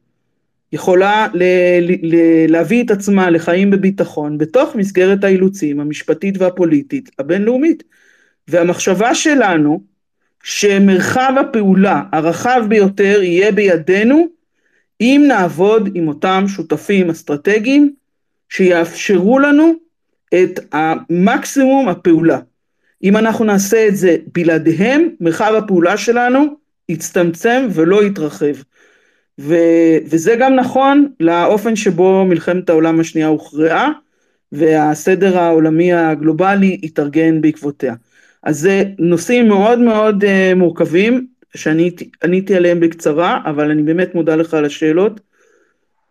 [0.71, 1.43] יכולה ל-
[1.81, 7.83] ל- ל- להביא את עצמה לחיים בביטחון בתוך מסגרת האילוצים המשפטית והפוליטית הבינלאומית.
[8.47, 9.81] והמחשבה שלנו
[10.43, 14.27] שמרחב הפעולה הרחב ביותר יהיה בידינו
[15.01, 17.93] אם נעבוד עם אותם שותפים אסטרטגיים
[18.49, 19.73] שיאפשרו לנו
[20.33, 22.39] את המקסימום הפעולה.
[23.03, 26.45] אם אנחנו נעשה את זה בלעדיהם, מרחב הפעולה שלנו
[26.89, 28.53] יצטמצם ולא יתרחב.
[29.39, 29.55] ו,
[30.05, 33.91] וזה גם נכון לאופן שבו מלחמת העולם השנייה הוכרעה
[34.51, 37.93] והסדר העולמי הגלובלי התארגן בעקבותיה.
[38.43, 41.91] אז זה נושאים מאוד מאוד uh, מורכבים שאני
[42.23, 45.19] עניתי עליהם בקצרה, אבל אני באמת מודה לך על השאלות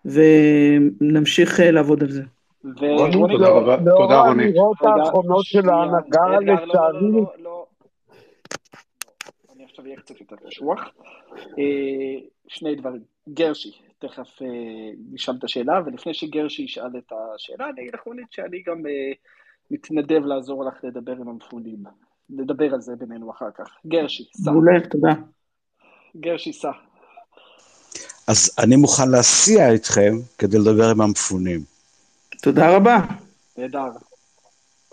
[0.05, 2.23] ונמשיך uh, לעבוד על זה.
[2.65, 3.39] רוני,
[3.85, 7.25] לאור האמירות האחרונות של ההנהגה, לצערי...
[9.55, 10.81] אני עכשיו אהיה קצת יותר קשוח.
[12.49, 13.03] שני דברים.
[13.29, 14.39] גרשי, תכף
[15.13, 18.83] נשאל את השאלה, ולפני שגרשי ישאל את השאלה, אני אגיד לך רונית שאני גם
[19.71, 21.79] מתנדב לעזור לך לדבר עם המפונים.
[22.31, 23.77] נדבר על זה בינינו אחר כך.
[23.87, 24.51] גרשי, סע.
[24.51, 25.13] מעולה, תודה.
[26.17, 26.71] גרשי, סע.
[28.29, 31.72] אז אני מוכן להסיע אתכם כדי לדבר עם המפונים.
[32.43, 32.99] תודה רבה.
[33.59, 33.91] נהדר.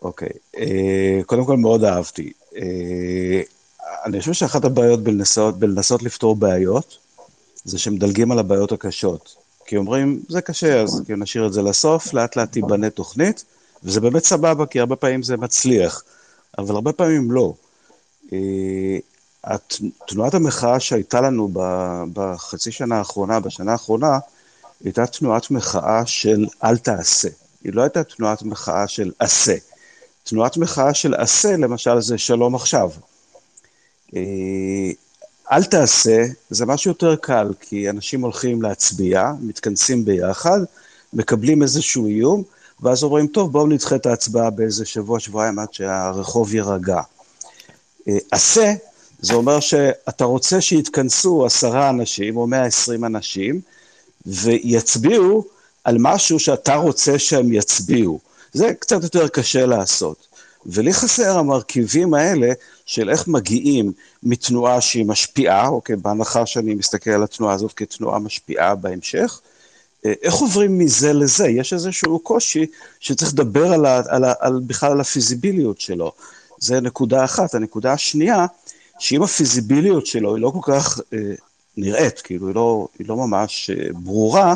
[0.01, 2.31] אוקיי, אה, קודם כל מאוד אהבתי.
[2.55, 3.41] אה,
[4.05, 6.97] אני חושב שאחת הבעיות בלנסות, בלנסות לפתור בעיות,
[7.63, 9.35] זה שמדלגים על הבעיות הקשות.
[9.65, 13.45] כי אומרים, זה קשה, אז כאילו נשאיר את זה לסוף, לאט לאט תיבנה תוכנית,
[13.83, 16.03] וזה באמת סבבה, כי הרבה פעמים זה מצליח,
[16.57, 17.53] אבל הרבה פעמים לא.
[20.07, 21.49] תנועת המחאה שהייתה לנו
[22.13, 24.19] בחצי שנה האחרונה, בשנה האחרונה,
[24.83, 27.29] הייתה תנועת מחאה של אל תעשה.
[27.63, 29.55] היא לא הייתה תנועת מחאה של עשה.
[30.23, 32.89] תנועת מחאה של עשה, למשל, זה שלום עכשיו.
[35.51, 40.59] אל תעשה, זה משהו יותר קל, כי אנשים הולכים להצביע, מתכנסים ביחד,
[41.13, 42.43] מקבלים איזשהו איום,
[42.81, 47.01] ואז אומרים, טוב, בואו נדחה את ההצבעה באיזה שבוע, שבועיים עד שהרחוב יירגע.
[48.31, 48.73] עשה,
[49.19, 53.61] זה אומר שאתה רוצה שיתכנסו עשרה אנשים או מאה עשרים אנשים,
[54.29, 55.45] ויצביעו
[55.83, 58.19] על משהו שאתה רוצה שהם יצביעו.
[58.53, 60.27] זה קצת יותר קשה לעשות.
[60.65, 62.51] ולי חסר המרכיבים האלה
[62.85, 63.91] של איך מגיעים
[64.23, 69.39] מתנועה שהיא משפיעה, אוקיי, בהנחה שאני מסתכל על התנועה הזאת כתנועה משפיעה בהמשך,
[70.05, 71.47] איך עוברים מזה לזה?
[71.47, 72.65] יש איזשהו קושי
[72.99, 76.11] שצריך לדבר על, ה, על, ה, על בכלל על הפיזיביליות שלו.
[76.57, 77.55] זה נקודה אחת.
[77.55, 78.45] הנקודה השנייה,
[78.99, 81.19] שאם הפיזיביליות שלו היא לא כל כך אה,
[81.77, 84.55] נראית, כאילו היא לא, היא לא ממש אה, ברורה,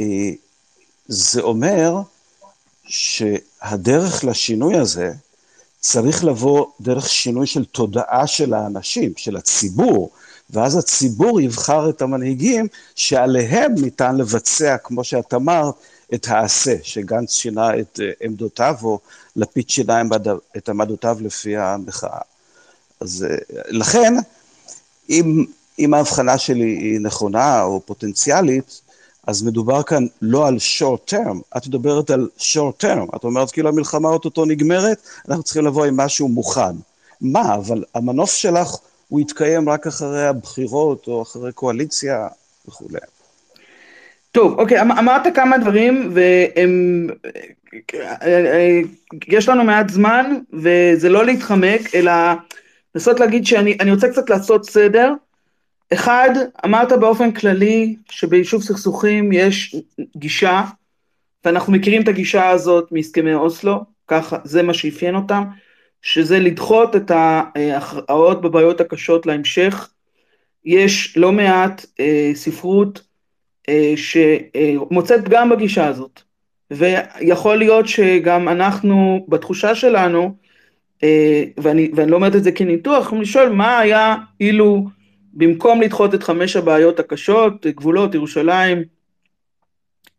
[0.00, 0.30] אה,
[1.08, 1.94] זה אומר
[2.84, 5.12] שהדרך לשינוי הזה
[5.80, 10.10] צריך לבוא דרך שינוי של תודעה של האנשים, של הציבור,
[10.50, 15.74] ואז הציבור יבחר את המנהיגים שעליהם ניתן לבצע, כמו שאת אמרת,
[16.14, 18.98] את העשה, שגנץ שינה את עמדותיו, או
[19.36, 20.02] לפיד שינה
[20.56, 22.20] את עמדותיו לפי המחאה.
[23.00, 23.26] אז
[23.68, 24.14] לכן,
[25.10, 25.44] אם,
[25.78, 28.80] אם ההבחנה שלי היא נכונה או פוטנציאלית,
[29.26, 33.68] אז מדובר כאן לא על short term, את מדברת על short term, את אומרת כאילו
[33.68, 34.98] המלחמה אוטוטו נגמרת,
[35.28, 36.76] אנחנו צריכים לבוא עם משהו מוכן.
[37.20, 38.76] מה, אבל המנוף שלך
[39.08, 42.28] הוא יתקיים רק אחרי הבחירות או אחרי קואליציה
[42.68, 42.98] וכולי.
[44.32, 47.06] טוב, אוקיי, אמ-, אמרת כמה דברים והם...
[49.28, 52.12] יש לנו מעט זמן וזה לא להתחמק, אלא
[52.94, 55.12] לנסות להגיד שאני רוצה קצת לעשות סדר.
[55.92, 56.30] אחד,
[56.64, 59.76] אמרת באופן כללי שביישוב סכסוכים יש
[60.16, 60.62] גישה,
[61.44, 65.44] ואנחנו מכירים את הגישה הזאת מהסכמי אוסלו, ככה, זה מה שאפיין אותם,
[66.02, 69.88] שזה לדחות את ההכרעות בבעיות הקשות להמשך.
[70.64, 73.02] יש לא מעט אה, ספרות
[73.68, 76.22] אה, שמוצאת פגם בגישה הזאת.
[76.70, 80.34] ויכול להיות שגם אנחנו, בתחושה שלנו,
[81.02, 84.86] אה, ואני, ואני לא אומרת את זה כניתוח, לשאול מה היה אילו
[85.38, 88.82] במקום לדחות את חמש הבעיות הקשות, גבולות, ירושלים,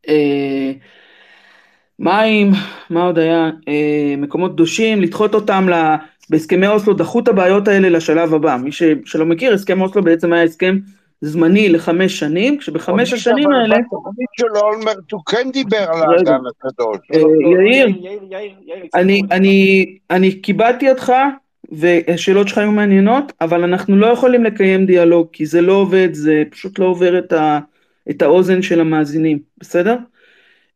[0.08, 0.72] אה,
[2.00, 2.52] מים,
[2.90, 5.68] מה עוד היה, אה, מקומות קדושים, לדחות אותם
[6.30, 8.58] בהסכמי אוסלו דחו את הבעיות האלה לשלב הבא.
[8.58, 10.78] מי ש, שלא מכיר, הסכם אוסלו בעצם היה הסכם
[11.22, 13.76] זמני לחמש שנים, כשבחמש השנים האלה...
[13.76, 16.98] אבל בתוכנית של אולמרט הוא כן דיבר על האדם הקדוש.
[17.52, 17.88] יאיר,
[20.10, 21.14] אני כיבדתי אותך,
[21.72, 26.44] והשאלות שלך היו מעניינות, אבל אנחנו לא יכולים לקיים דיאלוג, כי זה לא עובד, זה
[26.50, 27.60] פשוט לא עובר את, ה,
[28.10, 29.98] את האוזן של המאזינים, בסדר?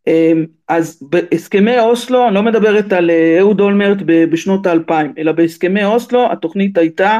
[0.07, 5.85] אמ, אז בהסכמי אוסלו, אני לא מדברת על אה, אהוד אולמרט בשנות האלפיים, אלא בהסכמי
[5.85, 7.19] אוסלו התוכנית הייתה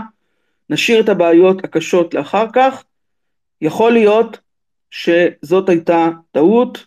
[0.69, 2.83] נשאיר את הבעיות הקשות לאחר כך,
[3.61, 4.39] יכול להיות
[4.91, 6.85] שזאת הייתה טעות,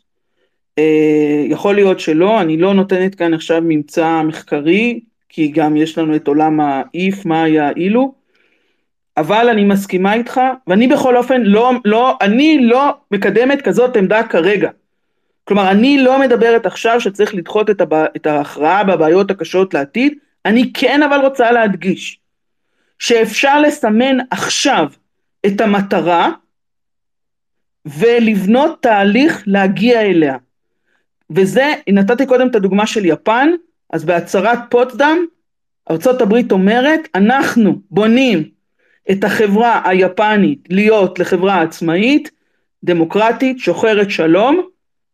[0.79, 5.01] אה, יכול להיות שלא, אני לא נותנת כאן עכשיו ממצא מחקרי,
[5.37, 8.15] כי גם יש לנו את עולם האיף, מה היה אילו,
[9.17, 14.71] אבל אני מסכימה איתך, ואני בכל אופן לא, לא, אני לא מקדמת כזאת עמדה כרגע.
[15.45, 18.05] כלומר, אני לא מדברת עכשיו שצריך לדחות את, הבע...
[18.17, 20.15] את ההכרעה בבעיות הקשות לעתיד,
[20.45, 22.21] אני כן אבל רוצה להדגיש
[22.99, 24.89] שאפשר לסמן עכשיו
[25.47, 26.31] את המטרה
[27.87, 30.37] ולבנות תהליך להגיע אליה.
[31.31, 33.49] וזה, נתתי קודם את הדוגמה של יפן,
[33.93, 35.19] אז בהצהרת פוטסדם,
[35.91, 38.45] ארה"ב אומרת, אנחנו בונים
[39.11, 42.31] את החברה היפנית להיות לחברה עצמאית,
[42.85, 44.63] דמוקרטית, שוחרת שלום,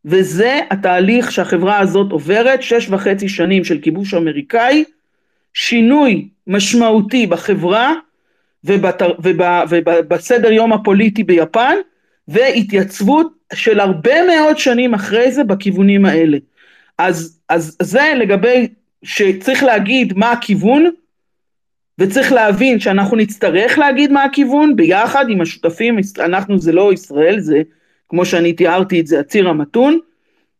[0.05, 4.85] וזה התהליך שהחברה הזאת עוברת, שש וחצי שנים של כיבוש אמריקאי,
[5.55, 7.95] שינוי משמעותי בחברה
[8.65, 9.13] ובסדר
[9.69, 11.75] ובסדר יום הפוליטי ביפן,
[12.29, 16.39] והתייצבות של הרבה מאוד שנים אחרי זה בכיוונים האלה.
[16.99, 18.69] אז, אז זה לגבי
[19.03, 20.91] שצריך להגיד מה הכיוון,
[21.99, 27.63] וצריך להבין שאנחנו נצטרך להגיד מה הכיוון ביחד עם השותפים, אנחנו זה לא ישראל, זה
[28.09, 29.99] כמו שאני תיארתי את זה, הציר המתון,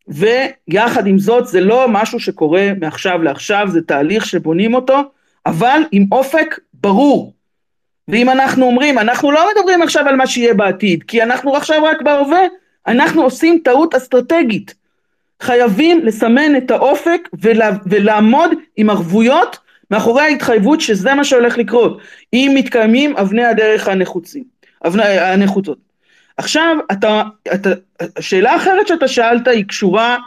[0.07, 5.01] ויחד עם זאת זה לא משהו שקורה מעכשיו לעכשיו, זה תהליך שבונים אותו,
[5.45, 7.33] אבל עם אופק ברור.
[8.07, 12.01] ואם אנחנו אומרים, אנחנו לא מדברים עכשיו על מה שיהיה בעתיד, כי אנחנו עכשיו רק
[12.01, 12.41] בהווה,
[12.87, 14.75] אנחנו עושים טעות אסטרטגית.
[15.43, 19.57] חייבים לסמן את האופק ולה, ולעמוד עם ערבויות
[19.91, 22.01] מאחורי ההתחייבות שזה מה שהולך לקרות,
[22.33, 24.43] אם מתקיימים אבני הדרך הנחוצים,
[24.87, 25.77] אבני, הנחוצות.
[26.37, 27.69] עכשיו, אתה, אתה,
[28.17, 30.17] השאלה האחרת שאתה שאלת היא קשורה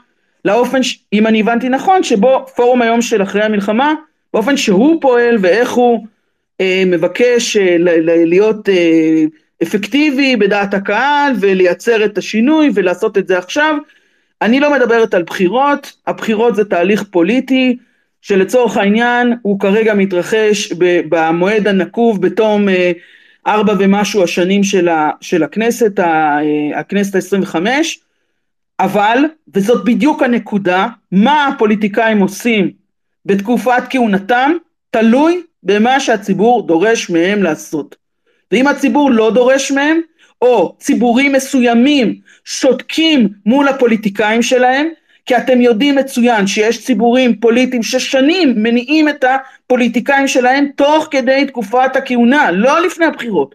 [0.44, 0.78] לאופן,
[1.12, 3.94] אם אני הבנתי נכון, שבו פורום היום של אחרי המלחמה,
[4.34, 6.06] באופן שהוא פועל ואיך הוא
[6.60, 7.76] אה, מבקש אה,
[8.06, 9.24] להיות אה,
[9.62, 13.76] אפקטיבי בדעת הקהל ולייצר את השינוי ולעשות את זה עכשיו.
[14.42, 17.76] אני לא מדברת על בחירות, הבחירות זה תהליך פוליטי
[18.20, 20.72] שלצורך העניין הוא כרגע מתרחש
[21.08, 22.92] במועד הנקוב בתום אה,
[23.46, 26.38] ארבע ומשהו השנים של, ה, של הכנסת, אה,
[26.80, 28.00] הכנסת העשרים וחמש,
[28.80, 29.18] אבל,
[29.54, 32.70] וזאת בדיוק הנקודה, מה הפוליטיקאים עושים
[33.26, 34.52] בתקופת כהונתם,
[34.90, 37.96] תלוי במה שהציבור דורש מהם לעשות.
[38.52, 40.00] ואם הציבור לא דורש מהם,
[40.42, 42.14] או ציבורים מסוימים
[42.44, 44.88] שותקים מול הפוליטיקאים שלהם,
[45.26, 51.96] כי אתם יודעים מצוין שיש ציבורים פוליטיים ששנים מניעים את הפוליטיקאים שלהם תוך כדי תקופת
[51.96, 53.54] הכהונה, לא לפני הבחירות.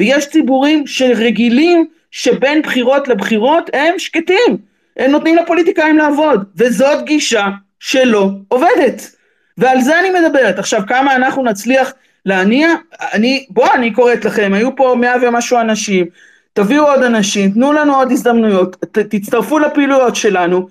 [0.00, 4.56] ויש ציבורים שרגילים שבין בחירות לבחירות הם שקטים,
[4.96, 7.48] הם נותנים לפוליטיקאים לעבוד, וזאת גישה
[7.80, 9.16] שלא עובדת.
[9.58, 10.58] ועל זה אני מדברת.
[10.58, 11.92] עכשיו, כמה אנחנו נצליח
[12.26, 12.68] להניע?
[13.12, 16.06] אני, בוא, אני קוראת לכם, היו פה מאה ומשהו אנשים,
[16.52, 20.68] תביאו עוד אנשים, תנו לנו עוד הזדמנויות, ת, תצטרפו לפעילויות שלנו,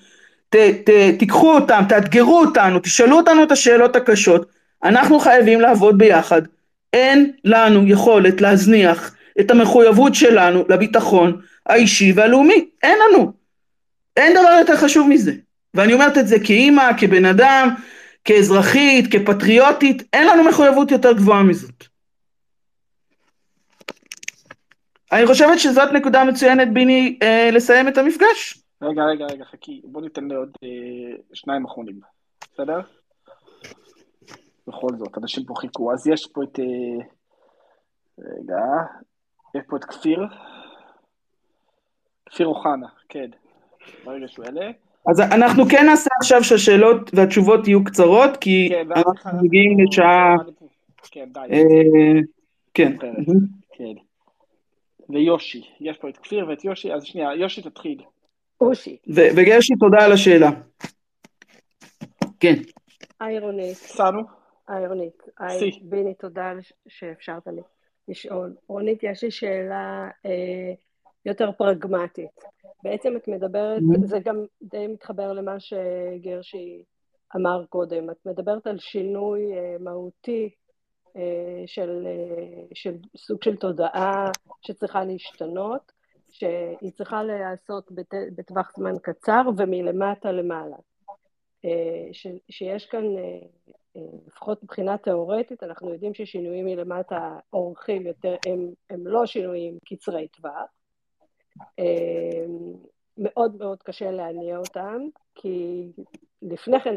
[0.49, 4.45] ת, ת, תיקחו אותם, תאתגרו אותנו, תשאלו אותנו את השאלות הקשות,
[4.83, 6.41] אנחנו חייבים לעבוד ביחד,
[6.93, 13.31] אין לנו יכולת להזניח את המחויבות שלנו לביטחון האישי והלאומי, אין לנו,
[14.17, 15.31] אין דבר יותר חשוב מזה,
[15.73, 17.69] ואני אומרת את זה כאימא, כבן אדם,
[18.25, 21.83] כאזרחית, כפטריוטית, אין לנו מחויבות יותר גבוהה מזאת.
[25.11, 28.63] אני חושבת שזאת נקודה מצוינת ביני אה, לסיים את המפגש.
[28.81, 31.99] רגע, רגע, רגע, חכי, בוא ניתן לעוד אה, שניים אחרונים,
[32.53, 32.79] בסדר?
[34.67, 35.93] בכל זאת, אנשים פה חיכו.
[35.93, 36.59] אז יש פה את...
[36.59, 37.05] אה,
[38.19, 38.63] רגע,
[39.55, 40.19] יש פה את כפיר.
[42.25, 43.29] כפיר אוחנה, כן.
[44.05, 44.71] ברגע שהוא יעלה.
[45.07, 50.35] אז אנחנו כן נעשה עכשיו שהשאלות והתשובות יהיו קצרות, כי כן, אנחנו מגיעים לשעה...
[51.11, 51.39] כן, די.
[51.39, 52.21] אה,
[52.73, 52.97] כן.
[53.73, 53.93] כן.
[55.09, 58.01] ויושי, יש פה את כפיר ואת יושי, אז שנייה, יושי תתחיל.
[58.61, 58.97] אושי.
[59.07, 60.49] וגרשי, תודה על השאלה.
[62.39, 62.53] כן.
[63.19, 63.75] היי רונית.
[63.75, 64.21] סנו.
[64.67, 65.23] היי רונית.
[65.39, 65.79] היי סי.
[65.83, 66.53] ביני, תודה
[66.87, 67.61] שאפשרת לי
[68.07, 68.53] לשאול.
[68.67, 70.73] רונית, יש לי שאלה אה,
[71.25, 72.43] יותר פרגמטית.
[72.83, 74.05] בעצם את מדברת, Mhm.
[74.05, 76.83] זה גם די מתחבר למה שגרשי
[77.35, 80.49] אמר קודם, את מדברת על שינוי אה, מהותי
[81.17, 84.31] אה, של, אה, של סוג של תודעה
[84.61, 85.91] שצריכה להשתנות,
[86.29, 90.77] שהיא צריכה להיעשות בת, בטווח זמן קצר ומלמטה למעלה.
[92.11, 93.03] ש, שיש כאן,
[94.27, 100.80] לפחות מבחינה תיאורטית, אנחנו יודעים ששינויים מלמטה אורכים יותר, הם, הם לא שינויים קצרי טווח.
[101.79, 102.45] אה,
[103.17, 105.01] מאוד מאוד קשה להניע אותם,
[105.35, 105.87] כי
[106.41, 106.95] לפני כן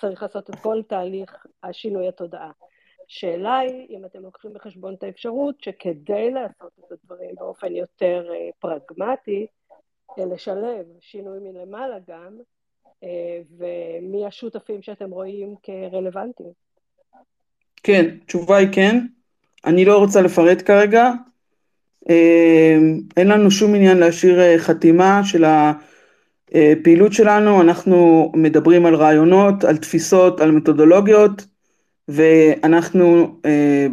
[0.00, 2.50] צריך לעשות את כל תהליך השינוי התודעה.
[3.08, 8.48] שאלה היא, אם אתם לוקחים בחשבון את האפשרות שכדי לעשות את הדברים באופן יותר אה,
[8.58, 9.46] פרגמטי,
[10.18, 12.38] אה, לשלב שינוי מלמעלה גם,
[13.02, 16.52] אה, ומי השותפים שאתם רואים כרלוונטיים.
[17.82, 18.96] כן, התשובה היא כן.
[19.64, 21.10] אני לא רוצה לפרט כרגע.
[22.10, 22.78] אה,
[23.16, 29.76] אין לנו שום עניין להשאיר אה, חתימה של הפעילות שלנו, אנחנו מדברים על רעיונות, על
[29.76, 31.46] תפיסות, על מתודולוגיות,
[32.08, 33.86] ואנחנו אה,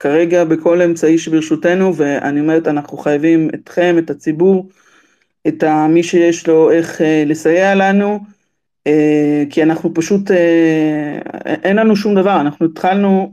[0.00, 4.68] כרגע בכל אמצעי שברשותנו, ואני אומרת, אנחנו חייבים אתכם, את הציבור,
[5.48, 8.20] את מי שיש לו איך אה, לסייע לנו,
[8.86, 13.32] אה, כי אנחנו פשוט, אה, אין לנו שום דבר, אנחנו התחלנו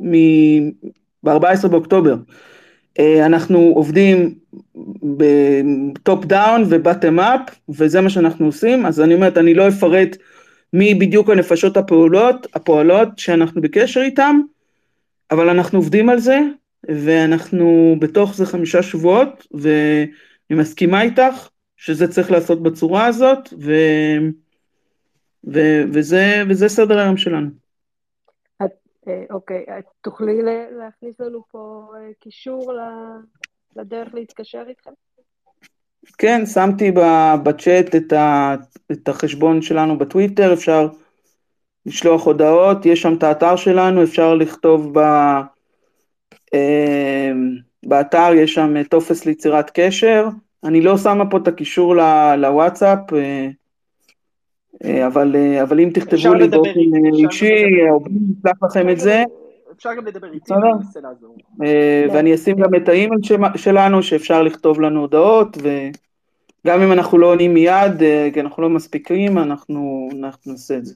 [1.24, 2.18] ב-14 באוקטובר, אה,
[3.00, 4.36] אנחנו עובדים
[5.18, 9.68] ב top down ו bottom up, וזה מה שאנחנו עושים, אז אני אומרת, אני לא
[9.68, 10.18] אפרט
[10.74, 14.40] מי בדיוק הנפשות הפעולות, הפועלות שאנחנו בקשר איתם,
[15.32, 16.40] אבל אנחנו עובדים על זה,
[16.90, 20.10] ואנחנו בתוך זה חמישה שבועות, ואני
[20.62, 23.74] מסכימה איתך שזה צריך לעשות בצורה הזאת, ו...
[25.54, 25.60] ו...
[25.94, 27.69] וזה, וזה סדר היום שלנו.
[29.08, 32.74] אה, אוקיי, את תוכלי להכניס לנו פה אה, קישור
[33.76, 34.92] לדרך להתקשר איתכם?
[36.18, 36.92] כן, שמתי
[37.44, 38.56] בצ'אט את, ה,
[38.92, 40.88] את החשבון שלנו בטוויטר, אפשר
[41.86, 45.02] לשלוח הודעות, יש שם את האתר שלנו, אפשר לכתוב ב,
[46.54, 47.32] אה,
[47.86, 50.28] באתר, יש שם טופס ליצירת קשר,
[50.64, 53.50] אני לא שמה פה את הקישור ל- לוואטסאפ, אה, אה,
[55.08, 57.90] אבל, אה, אבל אם תכתבו לי באופן אה, אישי.
[57.90, 59.24] או אני אשלח לכם את זה,
[59.80, 60.58] אפשר גם לדבר איתי, בסדר?
[60.58, 61.38] ואני אנסה לעזור.
[61.64, 63.22] אה, ואני אשים גם את האימייל
[63.56, 68.70] שלנו, שאפשר לכתוב לנו הודעות, וגם אם אנחנו לא עונים מיד, אה, כי אנחנו לא
[68.70, 70.10] מספיקים, אנחנו
[70.46, 70.96] נעשה את זה.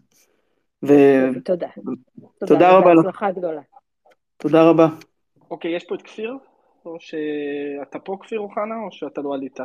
[0.83, 1.67] יופי, תודה.
[2.43, 3.25] ותודה רבה לך.
[3.35, 3.61] גדולה.
[4.37, 4.87] תודה רבה.
[5.51, 6.37] אוקיי, יש פה את כפיר?
[6.85, 9.59] או שאתה פה כפיר אוחנה, או שאתה לא עלית?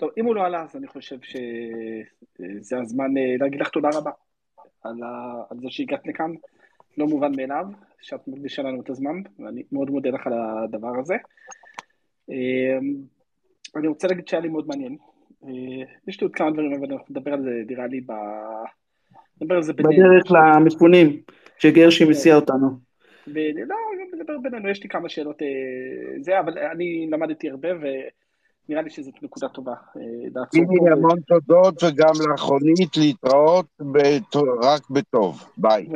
[0.00, 4.10] טוב, אם הוא לא עלה, אז אני חושב שזה הזמן אה, להגיד לך תודה רבה
[4.82, 5.42] על, ה...
[5.50, 6.32] על זה שהגעת לכאן.
[6.98, 7.64] לא מובן מאליו
[8.00, 11.14] שאת מקדישה לנו את הזמן, ואני מאוד מודה לך על הדבר הזה.
[12.30, 12.78] אה,
[13.76, 14.96] אני רוצה להגיד שהיה לי מאוד מעניין.
[15.44, 18.12] אה, יש לי עוד כמה דברים, אבל אנחנו נדבר על זה, נראה לי, ב...
[19.40, 19.94] נדבר על זה בינינו.
[19.94, 21.20] בדרך למפונים,
[21.58, 22.04] שגרשי.
[22.04, 22.68] מסיע אותנו.
[23.26, 23.76] לא,
[24.12, 25.48] נדבר בינינו, יש לי כמה שאלות, אה,
[26.20, 27.68] זה, אבל אני למדתי הרבה,
[28.70, 30.02] ונראה לי שזאת נקודה טובה אה,
[30.34, 30.58] פה.
[30.58, 33.66] הנה ו- המון תודות וגם לאחרונית להתראות
[34.62, 35.44] רק בטוב.
[35.56, 35.88] ביי.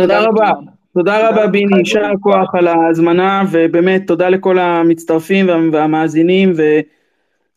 [0.00, 0.50] תודה רבה.
[0.94, 1.46] תודה רבה.
[1.46, 6.52] ביני, יישר כוח על ההזמנה, ובאמת תודה לכל המצטרפים וה- והמאזינים,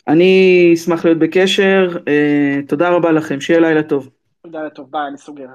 [0.07, 1.97] ואני אשמח להיות בקשר.
[2.07, 4.09] אה, תודה רבה לכם, שיהיה לילה טוב.
[4.43, 5.47] תודה, טוב, ביי, אני סוגר.